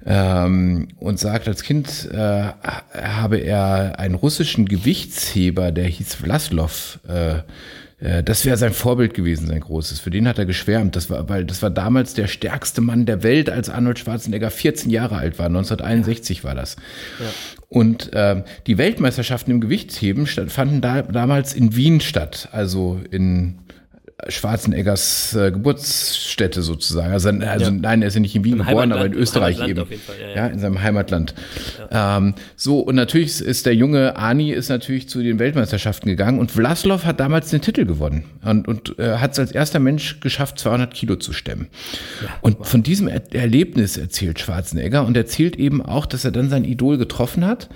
Ähm, 0.05 0.89
und 0.99 1.19
sagt, 1.19 1.47
als 1.47 1.63
Kind 1.63 2.09
äh, 2.13 2.45
habe 2.93 3.39
er 3.39 3.99
einen 3.99 4.15
russischen 4.15 4.67
Gewichtsheber, 4.67 5.71
der 5.71 5.85
hieß 5.85 6.15
Vlaslow, 6.17 6.99
äh, 7.09 7.43
äh, 8.03 8.23
das 8.23 8.45
wäre 8.45 8.57
sein 8.57 8.73
Vorbild 8.73 9.15
gewesen, 9.15 9.47
sein 9.47 9.61
großes. 9.61 10.01
Für 10.01 10.11
den 10.11 10.27
hat 10.27 10.39
er 10.39 10.47
geschwärmt. 10.47 10.97
Das 10.97 11.09
war, 11.09 11.29
weil 11.29 11.45
das 11.45 11.63
war 11.63 11.71
damals 11.71 12.15
der 12.15 12.27
stärkste 12.27 12.81
Mann 12.81 13.07
der 13.07 13.23
Welt, 13.23 13.49
als 13.49 13.71
Arnold 13.71 13.99
Schwarzenegger 13.99 14.51
14 14.51 14.91
Jahre 14.91 15.17
alt 15.17 15.39
war. 15.39 15.47
1961 15.47 16.45
war 16.45 16.55
das. 16.55 16.77
Und 17.69 18.11
ähm, 18.13 18.43
die 18.67 18.79
Weltmeisterschaften 18.79 19.53
im 19.53 19.61
Gewichtsheben 19.61 20.27
fanden 20.27 20.81
da, 20.81 21.03
damals 21.03 21.55
in 21.55 21.77
Wien 21.77 22.01
statt, 22.01 22.49
also 22.53 23.01
in 23.11 23.59
Schwarzeneggers 24.29 25.35
äh, 25.35 25.51
Geburtsstätte 25.51 26.63
sozusagen. 26.63 27.13
Also, 27.13 27.29
also 27.29 27.65
Ja. 27.65 27.71
nein, 27.71 28.03
er 28.03 28.09
ist 28.09 28.15
ja 28.15 28.21
nicht 28.21 28.35
in 28.35 28.45
Wien 28.45 28.61
Im 28.61 28.67
geboren, 28.67 28.93
aber 28.93 29.07
in 29.07 29.15
Österreich 29.15 29.61
eben. 29.67 29.85
Fall, 29.87 30.17
ja, 30.21 30.29
ja. 30.29 30.37
ja, 30.37 30.47
in 30.47 30.59
seinem 30.59 30.83
Heimatland. 30.83 31.35
Ähm, 31.91 32.35
so, 32.57 32.81
und 32.81 32.95
natürlich 32.95 33.41
ist 33.41 33.67
der 33.67 33.75
junge 33.75 34.17
Ani 34.17 34.53
ist 34.53 34.69
natürlich 34.69 35.09
zu 35.09 35.23
den 35.23 35.39
Weltmeisterschaften 35.39 36.09
gegangen 36.09 36.39
und 36.39 36.51
Vlaslow 36.51 37.05
hat 37.05 37.21
damals 37.21 37.51
den 37.51 37.61
Titel 37.61 37.85
gewonnen 37.85 38.25
und, 38.45 38.69
und 38.69 38.99
äh, 38.99 39.19
hat 39.19 39.33
es 39.33 39.39
als 39.39 39.53
erster 39.53 39.79
Mensch 39.79 40.21
geschafft, 40.21 40.59
200 40.59 40.95
Kilo 40.95 41.17
zu 41.17 41.33
stemmen. 41.33 41.69
und 42.41 42.67
von 42.67 42.83
diesem 42.83 43.09
er 43.09 43.23
Erlebnis 43.35 43.97
erzählt 43.97 44.41
Schwarzenegger 44.41 45.05
und 45.05 45.17
erzählt 45.17 45.57
eben 45.57 45.83
auch, 45.83 46.07
dass 46.07 46.25
er 46.25 46.31
dann 46.31 46.49
sein 46.51 46.65
Idol 46.65 46.99
getroffen 46.99 47.47
hat 47.47 47.69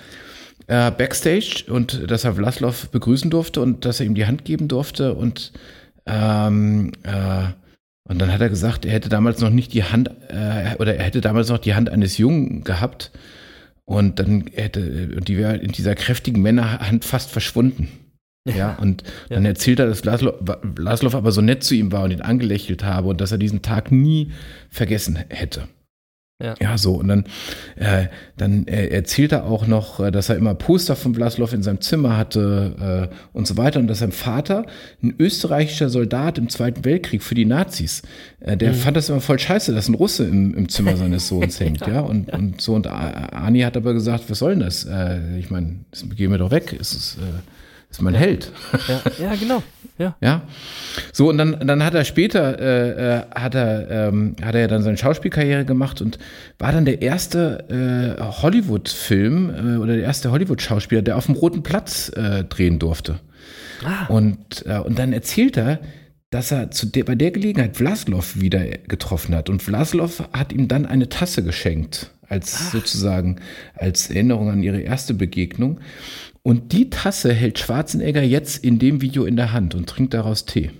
äh, 0.67 0.91
backstage 0.91 1.65
und 1.69 2.11
dass 2.11 2.25
er 2.25 2.35
Vlaslow 2.35 2.75
begrüßen 2.91 3.31
durfte 3.31 3.61
und 3.61 3.85
dass 3.85 4.01
er 4.01 4.07
ihm 4.07 4.15
die 4.15 4.27
Hand 4.27 4.45
geben 4.45 4.69
durfte 4.69 5.15
und 5.15 5.53
ähm, 6.07 6.93
äh, 7.03 7.45
und 8.09 8.21
dann 8.21 8.33
hat 8.33 8.41
er 8.41 8.49
gesagt, 8.49 8.85
er 8.85 8.93
hätte 8.93 9.09
damals 9.09 9.41
noch 9.41 9.51
nicht 9.51 9.73
die 9.75 9.85
Hand 9.85 10.11
äh, 10.29 10.77
oder 10.79 10.97
er 10.97 11.05
hätte 11.05 11.21
damals 11.21 11.49
noch 11.49 11.59
die 11.59 11.75
Hand 11.75 11.91
eines 11.91 12.19
Jungen 12.19 12.63
gehabt 12.63 13.11
und 13.85 14.19
dann 14.19 14.45
hätte 14.53 15.11
und 15.17 15.29
die 15.29 15.37
wäre 15.37 15.57
in 15.57 15.73
dieser 15.73 15.95
kräftigen 15.95 16.43
Männerhand 16.43 17.05
fast 17.05 17.31
verschwunden. 17.31 17.89
Ja, 18.49 18.77
und 18.81 19.03
dann 19.29 19.45
erzählt 19.45 19.81
er, 19.81 19.87
dass 19.87 20.03
Vlaslow, 20.03 20.35
Vlaslow 20.77 21.17
aber 21.17 21.33
so 21.33 21.41
nett 21.41 21.65
zu 21.65 21.75
ihm 21.75 21.91
war 21.91 22.05
und 22.05 22.13
ihn 22.13 22.21
angelächelt 22.21 22.85
habe 22.85 23.09
und 23.09 23.21
dass 23.21 23.33
er 23.33 23.39
diesen 23.39 23.63
Tag 23.63 23.91
nie 23.91 24.31
vergessen 24.71 25.19
hätte. 25.29 25.67
Ja. 26.39 26.55
Ja, 26.61 26.77
so. 26.77 26.95
Und 26.95 27.09
dann, 27.09 27.25
äh, 27.77 28.09
dann 28.37 28.67
äh, 28.67 28.89
erzählt 28.89 29.33
er 29.33 29.47
auch 29.47 29.67
noch, 29.67 30.01
äh, 30.01 30.11
dass 30.11 30.29
er 30.29 30.37
immer 30.37 30.55
Poster 30.55 30.95
von 30.95 31.15
Vlaslow 31.15 31.49
in 31.55 31.63
seinem 31.63 31.81
Zimmer 31.81 32.19
hatte 32.19 33.09
äh, 33.11 33.17
und 33.33 33.47
so 33.47 33.57
weiter. 33.57 33.81
Und 33.81 33.87
dass 33.87 34.01
sein 34.01 34.13
Vater, 34.13 34.67
ein 35.03 35.15
österreichischer 35.19 35.89
Soldat 35.89 36.37
im 36.37 36.51
Zweiten 36.51 36.85
Weltkrieg 36.85 37.23
für 37.23 37.35
die 37.35 37.47
Nazis, 37.47 38.03
äh, 38.41 38.55
der 38.55 38.75
fand 38.75 38.99
das 38.99 39.09
immer 39.09 39.23
voll 39.23 39.39
scheiße, 39.39 39.73
dass 39.75 39.89
ein 39.89 39.95
Russe 39.95 40.25
im, 40.25 40.53
im 40.55 40.69
Zimmer 40.69 40.97
seines 40.99 41.27
Sohns 41.27 41.59
hängt. 41.59 41.87
ja, 41.87 42.01
und, 42.01 42.31
und 42.31 42.61
so. 42.61 42.75
Und 42.75 42.87
Ani 42.87 43.61
hat 43.61 43.79
aber 43.79 43.95
gesagt, 43.95 44.25
was 44.29 44.39
soll 44.39 44.51
denn 44.51 44.61
das? 44.61 44.85
Äh, 44.85 45.39
ich 45.39 45.49
meine, 45.51 45.87
das 45.91 46.05
gehen 46.17 46.31
wir 46.31 46.39
doch 46.39 46.51
weg. 46.51 46.77
Es 46.79 46.93
ist, 46.93 47.17
äh, 47.17 47.91
ist 47.91 48.03
mein 48.03 48.15
Held. 48.15 48.53
Ja, 48.89 49.01
ja, 49.19 49.35
genau. 49.37 49.63
Ja. 49.99 50.17
Ja. 50.21 50.43
So, 51.13 51.31
und 51.31 51.39
dann, 51.39 51.67
dann 51.67 51.83
hat 51.83 51.95
er 51.95 52.05
später, 52.05 52.59
äh, 52.61 53.19
äh, 53.19 53.23
hat 53.35 53.55
er, 53.55 53.91
ähm, 54.09 54.37
hat 54.43 54.55
er 54.55 54.69
dann 54.69 54.83
seine 54.83 54.97
Schauspielkarriere 54.97 55.65
gemacht 55.65 56.03
und 56.03 56.19
war 56.59 56.73
dann 56.73 56.85
der 56.85 57.01
erste 57.03 58.17
äh, 58.19 58.23
Hollywood-Film 58.23 59.51
äh, 59.51 59.77
oder 59.79 59.95
der 59.95 60.05
erste 60.05 60.31
Hollywood-Schauspieler, 60.31 61.03
der 61.03 61.17
auf 61.17 61.27
dem 61.27 61.35
Roten 61.35 61.63
Platz 61.63 62.11
äh, 62.11 62.45
drehen 62.45 62.79
durfte. 62.79 63.21
Ah. 63.85 64.07
Und, 64.07 64.67
äh, 64.67 64.79
und 64.79 64.99
dann 64.99 65.13
erzählt 65.13 65.57
er, 65.57 65.81
dass 66.31 66.51
er 66.51 66.71
zu 66.71 66.87
der, 66.87 67.05
bei 67.05 67.15
der 67.15 67.31
Gelegenheit 67.31 67.77
Vlaslow 67.77 68.35
wieder 68.35 68.65
getroffen 68.89 69.35
hat. 69.35 69.49
Und 69.49 69.63
Vlaslow 69.63 70.11
hat 70.33 70.53
ihm 70.53 70.69
dann 70.69 70.85
eine 70.85 71.09
Tasse 71.09 71.43
geschenkt, 71.43 72.11
als 72.29 72.73
sozusagen 72.73 73.41
als 73.75 74.11
Erinnerung 74.11 74.51
an 74.51 74.63
ihre 74.63 74.81
erste 74.81 75.15
Begegnung. 75.15 75.81
Und 76.43 76.73
die 76.73 76.91
Tasse 76.91 77.33
hält 77.33 77.59
Schwarzenegger 77.59 78.23
jetzt 78.23 78.65
in 78.65 78.79
dem 78.79 79.01
Video 79.01 79.25
in 79.25 79.37
der 79.37 79.53
Hand 79.53 79.75
und 79.75 79.89
trinkt 79.89 80.15
daraus 80.15 80.45
Tee. 80.45 80.71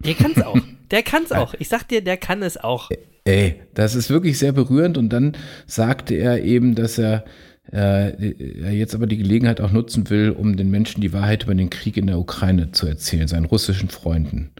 Der 0.00 0.14
kann's 0.14 0.40
auch. 0.40 0.58
Der 0.90 1.02
kann's 1.02 1.32
auch. 1.32 1.54
Ich 1.58 1.68
sag 1.68 1.88
dir, 1.88 2.02
der 2.02 2.16
kann 2.16 2.42
es 2.42 2.56
auch. 2.56 2.90
Ey, 3.24 3.56
das 3.74 3.94
ist 3.94 4.08
wirklich 4.10 4.38
sehr 4.38 4.52
berührend. 4.52 4.96
Und 4.96 5.10
dann 5.10 5.36
sagte 5.66 6.14
er 6.14 6.42
eben, 6.42 6.74
dass 6.74 6.98
er 6.98 7.24
äh, 7.72 8.72
jetzt 8.72 8.94
aber 8.94 9.06
die 9.06 9.18
Gelegenheit 9.18 9.60
auch 9.60 9.72
nutzen 9.72 10.08
will, 10.08 10.30
um 10.30 10.56
den 10.56 10.70
Menschen 10.70 11.00
die 11.00 11.12
Wahrheit 11.12 11.44
über 11.44 11.54
den 11.54 11.70
Krieg 11.70 11.96
in 11.96 12.06
der 12.06 12.18
Ukraine 12.18 12.72
zu 12.72 12.86
erzählen, 12.86 13.28
seinen 13.28 13.44
russischen 13.44 13.90
Freunden. 13.90 14.50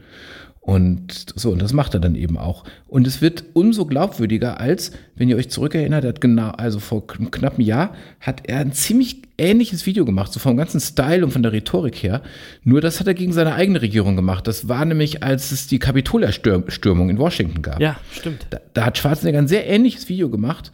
Und 0.61 1.33
so, 1.35 1.51
und 1.51 1.61
das 1.61 1.73
macht 1.73 1.93
er 1.93 1.99
dann 1.99 2.15
eben 2.15 2.37
auch. 2.37 2.63
Und 2.85 3.07
es 3.07 3.21
wird 3.21 3.43
umso 3.53 3.85
glaubwürdiger, 3.85 4.59
als, 4.59 4.91
wenn 5.15 5.29
ihr 5.29 5.37
euch 5.37 5.49
zurückerinnert, 5.49 6.05
hat 6.05 6.21
genau, 6.21 6.49
also 6.49 6.79
vor 6.79 7.03
einem 7.17 7.31
knappen 7.31 7.63
Jahr 7.63 7.95
hat 8.19 8.47
er 8.47 8.59
ein 8.59 8.73
ziemlich 8.73 9.21
ähnliches 9.37 9.85
Video 9.85 10.05
gemacht, 10.05 10.33
so 10.33 10.39
vom 10.39 10.57
ganzen 10.57 10.79
Style 10.79 11.23
und 11.23 11.31
von 11.31 11.43
der 11.43 11.53
Rhetorik 11.53 11.95
her. 12.03 12.21
Nur 12.63 12.81
das 12.81 12.99
hat 12.99 13.07
er 13.07 13.13
gegen 13.13 13.31
seine 13.31 13.55
eigene 13.55 13.81
Regierung 13.81 14.15
gemacht. 14.15 14.47
Das 14.47 14.67
war 14.67 14.83
nämlich, 14.85 15.23
als 15.23 15.51
es 15.51 15.67
die 15.67 15.79
Kapitolstürmung 15.79 17.09
in 17.09 17.17
Washington 17.17 17.61
gab. 17.61 17.79
Ja, 17.79 17.97
stimmt. 18.11 18.45
Da, 18.49 18.59
da 18.73 18.85
hat 18.85 18.97
Schwarzenegger 18.97 19.39
ein 19.39 19.47
sehr 19.47 19.65
ähnliches 19.65 20.09
Video 20.09 20.29
gemacht. 20.29 20.71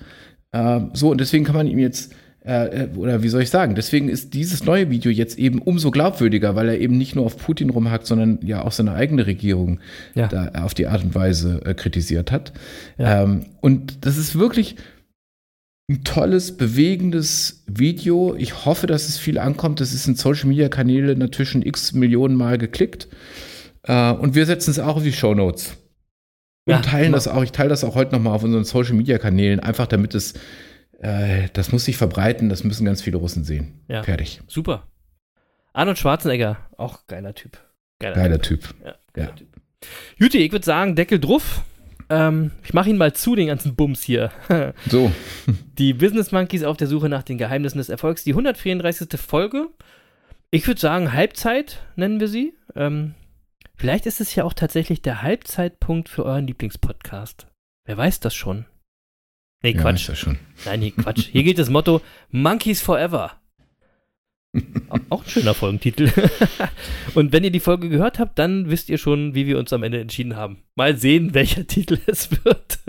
Äh, 0.51 0.81
so, 0.93 1.11
und 1.11 1.21
deswegen 1.21 1.45
kann 1.45 1.55
man 1.55 1.67
ihm 1.67 1.79
jetzt 1.79 2.13
äh, 2.45 2.87
oder 2.95 3.23
wie 3.23 3.29
soll 3.29 3.41
ich 3.41 3.49
sagen, 3.49 3.75
deswegen 3.75 4.07
ist 4.07 4.33
dieses 4.33 4.63
neue 4.63 4.89
Video 4.89 5.11
jetzt 5.11 5.37
eben 5.39 5.59
umso 5.61 5.91
glaubwürdiger, 5.91 6.55
weil 6.55 6.69
er 6.69 6.79
eben 6.79 6.97
nicht 6.97 7.15
nur 7.15 7.25
auf 7.25 7.37
Putin 7.37 7.69
rumhackt, 7.71 8.05
sondern 8.05 8.39
ja 8.43 8.63
auch 8.63 8.71
seine 8.71 8.93
eigene 8.93 9.25
Regierung 9.25 9.79
Ja. 10.13 10.27
da 10.27 10.51
auf 10.63 10.73
die 10.73 10.87
Art 10.87 11.03
und 11.03 11.15
Weise 11.15 11.61
äh, 11.65 11.73
kritisiert 11.73 12.31
hat. 12.31 12.53
Ja. 12.97 13.23
Ähm, 13.23 13.45
und 13.61 14.05
das 14.05 14.17
ist 14.17 14.37
wirklich 14.37 14.75
ein 15.89 16.03
tolles, 16.03 16.57
bewegendes 16.57 17.63
Video. 17.67 18.35
Ich 18.37 18.65
hoffe, 18.65 18.87
dass 18.87 19.07
es 19.07 19.17
viel 19.17 19.37
ankommt. 19.37 19.81
Das 19.81 19.93
ist 19.93 20.07
in 20.07 20.15
Social 20.15 20.47
Media 20.47 20.67
Kanäle 20.69 21.15
natürlich 21.15 21.49
schon 21.49 21.61
x 21.61 21.93
Millionen 21.93 22.35
Mal 22.35 22.57
geklickt. 22.57 23.07
Äh, 23.83 24.11
und 24.13 24.33
wir 24.35 24.45
setzen 24.45 24.71
es 24.71 24.79
auch 24.79 24.95
auf 24.97 25.03
die 25.03 25.13
Show 25.13 25.35
Notes. 25.35 25.77
Und 26.67 26.73
Ja, 26.73 26.81
teilen 26.81 27.05
genau. 27.05 27.17
das 27.17 27.27
auch. 27.27 27.43
Ich 27.43 27.51
teile 27.51 27.69
das 27.69 27.83
auch 27.83 27.93
heute 27.93 28.13
nochmal 28.15 28.33
auf 28.33 28.43
unseren 28.43 28.63
Social 28.63 28.95
Media 28.95 29.19
Kanälen, 29.19 29.59
einfach 29.59 29.85
damit 29.85 30.15
es, 30.15 30.33
äh, 31.05 31.49
das 31.53 31.71
muss 31.71 31.85
sich 31.85 31.97
verbreiten, 31.97 32.49
das 32.49 32.63
müssen 32.63 32.85
ganz 32.85 33.01
viele 33.01 33.17
Russen 33.17 33.43
sehen. 33.43 33.79
Ja. 33.87 34.03
Fertig. 34.03 34.41
Super. 34.47 34.87
Arnold 35.73 35.97
Schwarzenegger, 35.97 36.57
auch 36.77 37.05
geiler 37.07 37.33
Typ. 37.35 37.57
Geiler 37.99 38.15
Geiler 38.15 38.41
Typ. 38.41 38.73
Ja, 38.83 38.95
geiler 39.13 39.29
Ja. 39.29 39.35
Typ. 39.35 39.47
Juti, 40.17 40.39
ich 40.39 40.51
würde 40.51 40.65
sagen, 40.65 40.95
Deckel 40.95 41.19
drauf. 41.19 41.61
Ähm, 42.09 42.51
ich 42.63 42.73
mache 42.73 42.89
ihn 42.89 42.97
mal 42.97 43.13
zu, 43.13 43.35
den 43.35 43.47
ganzen 43.47 43.75
Bums 43.75 44.03
hier. 44.03 44.31
So, 44.89 45.11
Die 45.77 45.93
Business 45.93 46.31
Monkeys 46.31 46.63
auf 46.63 46.77
der 46.77 46.87
Suche 46.87 47.09
nach 47.09 47.23
den 47.23 47.37
Geheimnissen 47.37 47.77
des 47.79 47.89
Erfolgs. 47.89 48.23
Die 48.23 48.31
134. 48.31 49.19
Folge. 49.19 49.67
Ich 50.51 50.67
würde 50.67 50.79
sagen, 50.79 51.13
Halbzeit 51.13 51.81
nennen 51.95 52.19
wir 52.19 52.27
sie. 52.27 52.53
Ähm, 52.75 53.15
vielleicht 53.75 54.05
ist 54.05 54.21
es 54.21 54.33
ja 54.35 54.43
auch 54.43 54.53
tatsächlich 54.53 55.01
der 55.01 55.21
Halbzeitpunkt 55.23 56.07
für 56.09 56.23
euren 56.25 56.47
Lieblingspodcast. 56.47 57.47
Wer 57.85 57.97
weiß 57.97 58.19
das 58.21 58.33
schon? 58.35 58.65
Nee, 59.65 59.75
ja, 59.75 59.81
Quatsch. 59.81 60.15
schon. 60.15 60.37
Nein, 60.65 60.79
nee, 60.79 60.91
Quatsch. 60.91 61.27
Hier 61.31 61.43
gilt 61.43 61.57
das 61.59 61.69
Motto 61.69 62.01
Monkeys 62.31 62.81
Forever. 62.81 63.31
Au- 64.89 64.99
Auch 65.09 65.23
ein 65.23 65.29
schöner 65.29 65.53
Folgentitel. 65.53 66.11
Und 67.15 67.33
wenn 67.33 67.43
ihr 67.43 67.51
die 67.51 67.59
Folge 67.59 67.89
gehört 67.89 68.19
habt, 68.19 68.37
dann 68.39 68.69
wisst 68.69 68.89
ihr 68.89 68.97
schon, 68.97 69.33
wie 69.35 69.47
wir 69.47 69.57
uns 69.57 69.73
am 69.73 69.83
Ende 69.83 69.99
entschieden 69.99 70.35
haben. 70.35 70.63
Mal 70.75 70.97
sehen, 70.97 71.33
welcher 71.33 71.65
Titel 71.67 71.97
es 72.07 72.29
wird. 72.45 72.79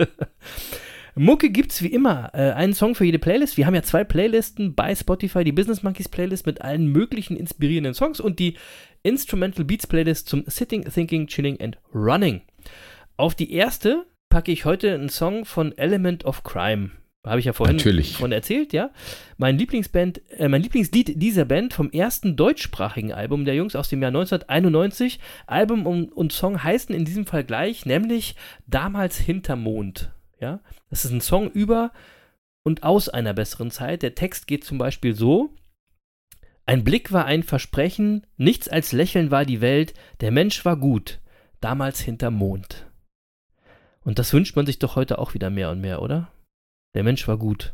Mucke 1.15 1.49
gibt's 1.49 1.81
wie 1.81 1.87
immer. 1.87 2.29
Äh, 2.33 2.51
einen 2.51 2.73
Song 2.75 2.93
für 2.93 3.03
jede 3.05 3.17
Playlist. 3.19 3.57
Wir 3.57 3.65
haben 3.65 3.73
ja 3.75 3.81
zwei 3.81 4.03
Playlisten 4.03 4.75
bei 4.75 4.93
Spotify. 4.93 5.43
Die 5.43 5.51
Business 5.51 5.81
Monkeys 5.81 6.09
Playlist 6.09 6.45
mit 6.45 6.61
allen 6.61 6.87
möglichen 6.91 7.35
inspirierenden 7.35 7.95
Songs 7.95 8.19
und 8.19 8.37
die 8.39 8.55
Instrumental 9.01 9.65
Beats 9.65 9.87
Playlist 9.87 10.29
zum 10.29 10.43
Sitting, 10.45 10.83
Thinking, 10.83 11.25
Chilling 11.27 11.59
and 11.59 11.77
Running. 11.93 12.41
Auf 13.17 13.33
die 13.33 13.51
erste 13.51 14.05
packe 14.29 14.51
ich 14.51 14.65
heute 14.65 14.93
einen 14.93 15.09
Song 15.09 15.45
von 15.45 15.77
Element 15.77 16.25
of 16.25 16.43
Crime. 16.43 16.91
Habe 17.25 17.39
ich 17.39 17.45
ja 17.45 17.53
vorhin 17.53 17.75
Natürlich. 17.75 18.15
von 18.15 18.31
erzählt, 18.31 18.73
ja. 18.73 18.91
Mein 19.37 19.57
Lieblingsband, 19.57 20.21
äh, 20.31 20.47
mein 20.47 20.61
Lieblingslied 20.61 21.21
dieser 21.21 21.45
Band 21.45 21.73
vom 21.73 21.91
ersten 21.91 22.35
deutschsprachigen 22.35 23.11
Album 23.11 23.43
der 23.45 23.55
Jungs 23.55 23.75
aus 23.75 23.89
dem 23.89 24.01
Jahr 24.01 24.09
1991. 24.09 25.19
Album 25.45 25.85
und, 25.85 26.11
und 26.11 26.31
Song 26.31 26.63
heißen 26.63 26.95
in 26.95 27.05
diesem 27.05 27.25
Fall 27.25 27.43
gleich, 27.43 27.85
nämlich 27.85 28.35
Damals 28.65 29.17
Hintermond. 29.17 30.11
Ja, 30.39 30.61
das 30.89 31.03
ist 31.03 31.11
ein 31.11 31.21
Song 31.21 31.49
über 31.51 31.91
und 32.63 32.83
aus 32.83 33.09
einer 33.09 33.33
besseren 33.33 33.71
Zeit. 33.71 34.03
Der 34.03 34.15
Text 34.15 34.47
geht 34.47 34.63
zum 34.63 34.77
Beispiel 34.77 35.13
so: 35.13 35.53
Ein 36.65 36.83
Blick 36.83 37.11
war 37.11 37.25
ein 37.25 37.43
Versprechen, 37.43 38.25
nichts 38.37 38.69
als 38.69 38.93
Lächeln 38.93 39.31
war 39.31 39.45
die 39.45 39.61
Welt, 39.61 39.93
der 40.21 40.31
Mensch 40.31 40.63
war 40.63 40.77
gut, 40.77 41.19
damals 41.59 41.99
hinterm 41.99 42.35
Mond. 42.35 42.86
Und 44.07 44.19
das 44.19 44.31
wünscht 44.31 44.55
man 44.55 44.65
sich 44.65 44.79
doch 44.79 44.95
heute 44.95 45.19
auch 45.19 45.33
wieder 45.33 45.49
mehr 45.49 45.69
und 45.69 45.81
mehr, 45.81 46.01
oder? 46.01 46.31
Der 46.95 47.03
Mensch 47.03 47.27
war 47.27 47.35
gut. 47.35 47.73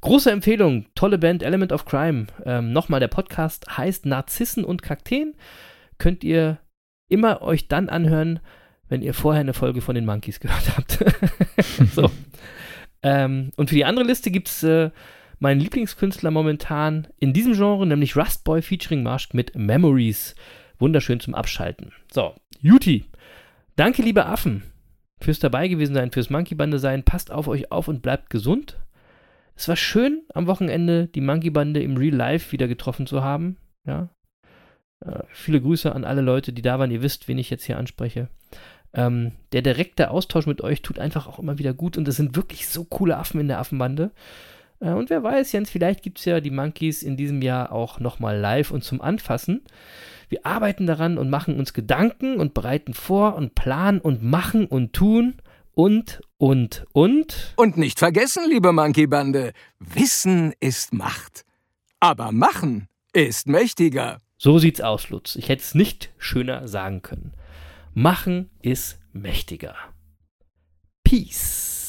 Große 0.00 0.28
Empfehlung, 0.28 0.86
tolle 0.96 1.16
Band 1.16 1.44
Element 1.44 1.70
of 1.70 1.84
Crime. 1.84 2.26
Ähm, 2.44 2.72
Nochmal, 2.72 2.98
der 2.98 3.06
Podcast 3.06 3.78
heißt 3.78 4.04
Narzissen 4.04 4.64
und 4.64 4.82
Kakteen. 4.82 5.36
Könnt 5.96 6.24
ihr 6.24 6.58
immer 7.08 7.40
euch 7.42 7.68
dann 7.68 7.88
anhören, 7.88 8.40
wenn 8.88 9.00
ihr 9.00 9.14
vorher 9.14 9.42
eine 9.42 9.54
Folge 9.54 9.80
von 9.80 9.94
den 9.94 10.06
Monkeys 10.06 10.40
gehört 10.40 10.76
habt. 10.76 10.98
so. 11.94 12.10
Ähm, 13.04 13.52
und 13.56 13.68
für 13.68 13.76
die 13.76 13.84
andere 13.84 14.04
Liste 14.04 14.32
gibt 14.32 14.48
es 14.48 14.64
äh, 14.64 14.90
meinen 15.38 15.60
Lieblingskünstler 15.60 16.32
momentan 16.32 17.06
in 17.20 17.32
diesem 17.32 17.52
Genre, 17.52 17.86
nämlich 17.86 18.16
Rustboy 18.16 18.60
featuring 18.60 19.04
Marsch 19.04 19.28
mit 19.34 19.54
Memories. 19.54 20.34
Wunderschön 20.80 21.20
zum 21.20 21.36
Abschalten. 21.36 21.92
So, 22.12 22.34
Juti. 22.60 23.04
Danke, 23.76 24.02
liebe 24.02 24.26
Affen, 24.26 24.64
fürs 25.20 25.38
dabei 25.38 25.68
gewesen 25.68 25.94
sein, 25.94 26.10
fürs 26.10 26.30
Monkey 26.30 26.54
Bande 26.54 26.78
sein. 26.78 27.04
Passt 27.04 27.30
auf 27.30 27.48
euch 27.48 27.70
auf 27.70 27.88
und 27.88 28.02
bleibt 28.02 28.30
gesund. 28.30 28.78
Es 29.54 29.68
war 29.68 29.76
schön, 29.76 30.22
am 30.32 30.46
Wochenende 30.46 31.06
die 31.08 31.20
Monkey 31.20 31.50
Bande 31.50 31.82
im 31.82 31.96
Real 31.96 32.14
Life 32.14 32.52
wieder 32.52 32.68
getroffen 32.68 33.06
zu 33.06 33.22
haben. 33.22 33.56
Ja. 33.86 34.08
Äh, 35.04 35.22
viele 35.32 35.60
Grüße 35.60 35.94
an 35.94 36.04
alle 36.04 36.22
Leute, 36.22 36.52
die 36.52 36.62
da 36.62 36.78
waren. 36.78 36.90
Ihr 36.90 37.02
wisst, 37.02 37.28
wen 37.28 37.38
ich 37.38 37.50
jetzt 37.50 37.64
hier 37.64 37.78
anspreche. 37.78 38.28
Ähm, 38.92 39.32
der 39.52 39.62
direkte 39.62 40.10
Austausch 40.10 40.46
mit 40.46 40.62
euch 40.62 40.82
tut 40.82 40.98
einfach 40.98 41.26
auch 41.26 41.38
immer 41.38 41.58
wieder 41.58 41.74
gut 41.74 41.96
und 41.96 42.08
es 42.08 42.16
sind 42.16 42.36
wirklich 42.36 42.68
so 42.68 42.84
coole 42.84 43.16
Affen 43.16 43.40
in 43.40 43.48
der 43.48 43.58
Affenbande. 43.58 44.10
Äh, 44.80 44.90
und 44.90 45.10
wer 45.10 45.22
weiß, 45.22 45.52
Jens, 45.52 45.70
vielleicht 45.70 46.02
gibt 46.02 46.18
es 46.18 46.24
ja 46.24 46.40
die 46.40 46.50
Monkeys 46.50 47.02
in 47.02 47.16
diesem 47.16 47.42
Jahr 47.42 47.72
auch 47.72 48.00
nochmal 48.00 48.38
live 48.38 48.70
und 48.70 48.82
zum 48.82 49.00
Anfassen. 49.00 49.62
Wir 50.28 50.46
arbeiten 50.46 50.86
daran 50.86 51.18
und 51.18 51.28
machen 51.28 51.58
uns 51.58 51.72
Gedanken 51.72 52.38
und 52.38 52.54
bereiten 52.54 52.94
vor 52.94 53.34
und 53.34 53.54
planen 53.54 54.00
und 54.00 54.22
machen 54.22 54.66
und 54.66 54.92
tun 54.92 55.34
und, 55.74 56.20
und, 56.38 56.86
und. 56.92 57.54
Und 57.56 57.76
nicht 57.76 57.98
vergessen, 57.98 58.44
liebe 58.48 58.72
Monkey-Bande, 58.72 59.52
Wissen 59.78 60.52
ist 60.60 60.92
Macht. 60.92 61.44
Aber 61.98 62.32
Machen 62.32 62.88
ist 63.12 63.48
mächtiger. 63.48 64.18
So 64.38 64.58
sieht's 64.58 64.80
aus, 64.80 65.10
Lutz. 65.10 65.36
Ich 65.36 65.48
hätte 65.48 65.62
es 65.62 65.74
nicht 65.74 66.10
schöner 66.16 66.68
sagen 66.68 67.02
können. 67.02 67.34
Machen 67.92 68.50
ist 68.62 68.98
mächtiger. 69.12 69.74
Peace. 71.02 71.79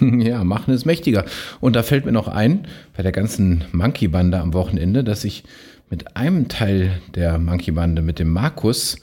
Ja, 0.22 0.44
machen 0.44 0.72
ist 0.74 0.86
mächtiger. 0.86 1.24
Und 1.60 1.76
da 1.76 1.82
fällt 1.82 2.04
mir 2.04 2.12
noch 2.12 2.28
ein, 2.28 2.66
bei 2.96 3.02
der 3.02 3.12
ganzen 3.12 3.64
Monkey-Bande 3.72 4.38
am 4.38 4.52
Wochenende, 4.54 5.04
dass 5.04 5.24
ich 5.24 5.44
mit 5.90 6.16
einem 6.16 6.48
Teil 6.48 7.00
der 7.14 7.38
Monkey-Bande, 7.38 8.02
mit 8.02 8.18
dem 8.18 8.30
Markus, 8.30 8.96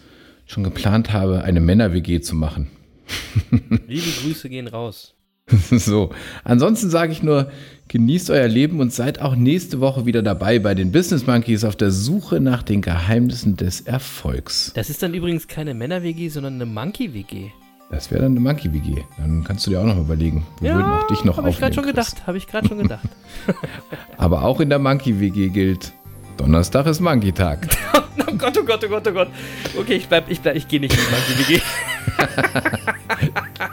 schon 0.46 0.64
geplant 0.64 1.14
habe, 1.14 1.44
eine 1.44 1.60
Männer-WG 1.60 2.22
zu 2.22 2.36
machen. 2.36 2.68
Liebe 3.88 4.08
Grüße 4.24 4.50
gehen 4.50 4.68
raus. 4.68 5.16
so, 5.72 6.12
ansonsten 6.44 6.90
sage 6.90 7.12
ich 7.12 7.24
nur, 7.24 7.52
genießt 7.88 8.30
euer 8.30 8.48
Leben 8.48 8.80
und 8.80 8.94
seid 8.94 9.20
auch 9.20 9.36
nächste 9.36 9.80
Woche 9.80 10.06
wieder 10.06 10.22
dabei 10.22 10.60
bei 10.60 10.76
den 10.76 10.92
Business 10.92 11.26
Monkeys 11.26 11.64
auf 11.64 11.76
der 11.76 11.92
Suche 11.92 12.40
nach 12.40 12.64
den 12.64 12.82
Geheimnissen 12.82 13.56
des 13.56 13.82
Erfolgs. 13.82 14.72
Das 14.76 14.90
ist 14.90 15.02
dann 15.02 15.14
übrigens 15.14 15.48
keine 15.48 15.74
Männer-WG, 15.74 16.30
sondern 16.30 16.56
eine 16.56 16.66
Monkey-WG. 16.66 17.50
Das 17.90 18.12
wäre 18.12 18.22
dann 18.22 18.34
eine 18.34 18.40
Monkey-WG. 18.40 19.04
Dann 19.18 19.44
kannst 19.44 19.66
du 19.66 19.72
dir 19.72 19.82
auch 19.82 19.86
noch 19.86 19.98
überlegen. 19.98 20.46
Wir 20.62 20.76
würden 20.76 20.92
auch 20.92 21.08
dich 21.08 21.24
noch 21.24 21.38
habe 21.38 21.50
ich 21.50 21.58
gerade 21.58 21.74
schon 21.74 21.86
aufnehmen, 21.86 21.96
gedacht. 21.96 22.28
Habe 22.28 22.38
ich 22.38 22.48
gerade 22.48 22.68
schon 22.68 22.78
gedacht. 22.78 23.08
Aber 24.18 24.44
auch 24.44 24.60
in 24.60 24.70
der 24.70 24.80
Monkey-WG 24.80 25.50
gilt, 25.50 25.94
Donnerstag 26.38 26.86
ist 26.86 27.00
Monkey-Tag. 27.00 27.68
oh 28.28 28.34
Gott, 28.38 28.58
oh 28.60 28.64
Gott, 28.64 28.84
oh 28.86 28.90
Gott, 28.90 29.08
oh 29.08 29.12
Gott. 29.12 29.28
Okay, 29.78 29.96
ich 29.96 30.08
bleib, 30.08 30.30
ich 30.30 30.40
bleib, 30.40 30.56
ich 30.56 30.68
gehe 30.68 30.80
nicht 30.80 30.94
in 30.94 31.00
die 31.00 31.12
Monkey-WG. 31.12 31.62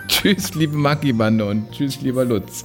tschüss, 0.09 0.55
liebe 0.55 0.77
Monkey-Bande 0.77 1.45
und 1.45 1.71
tschüss, 1.71 2.01
lieber 2.01 2.25
Lutz. 2.25 2.65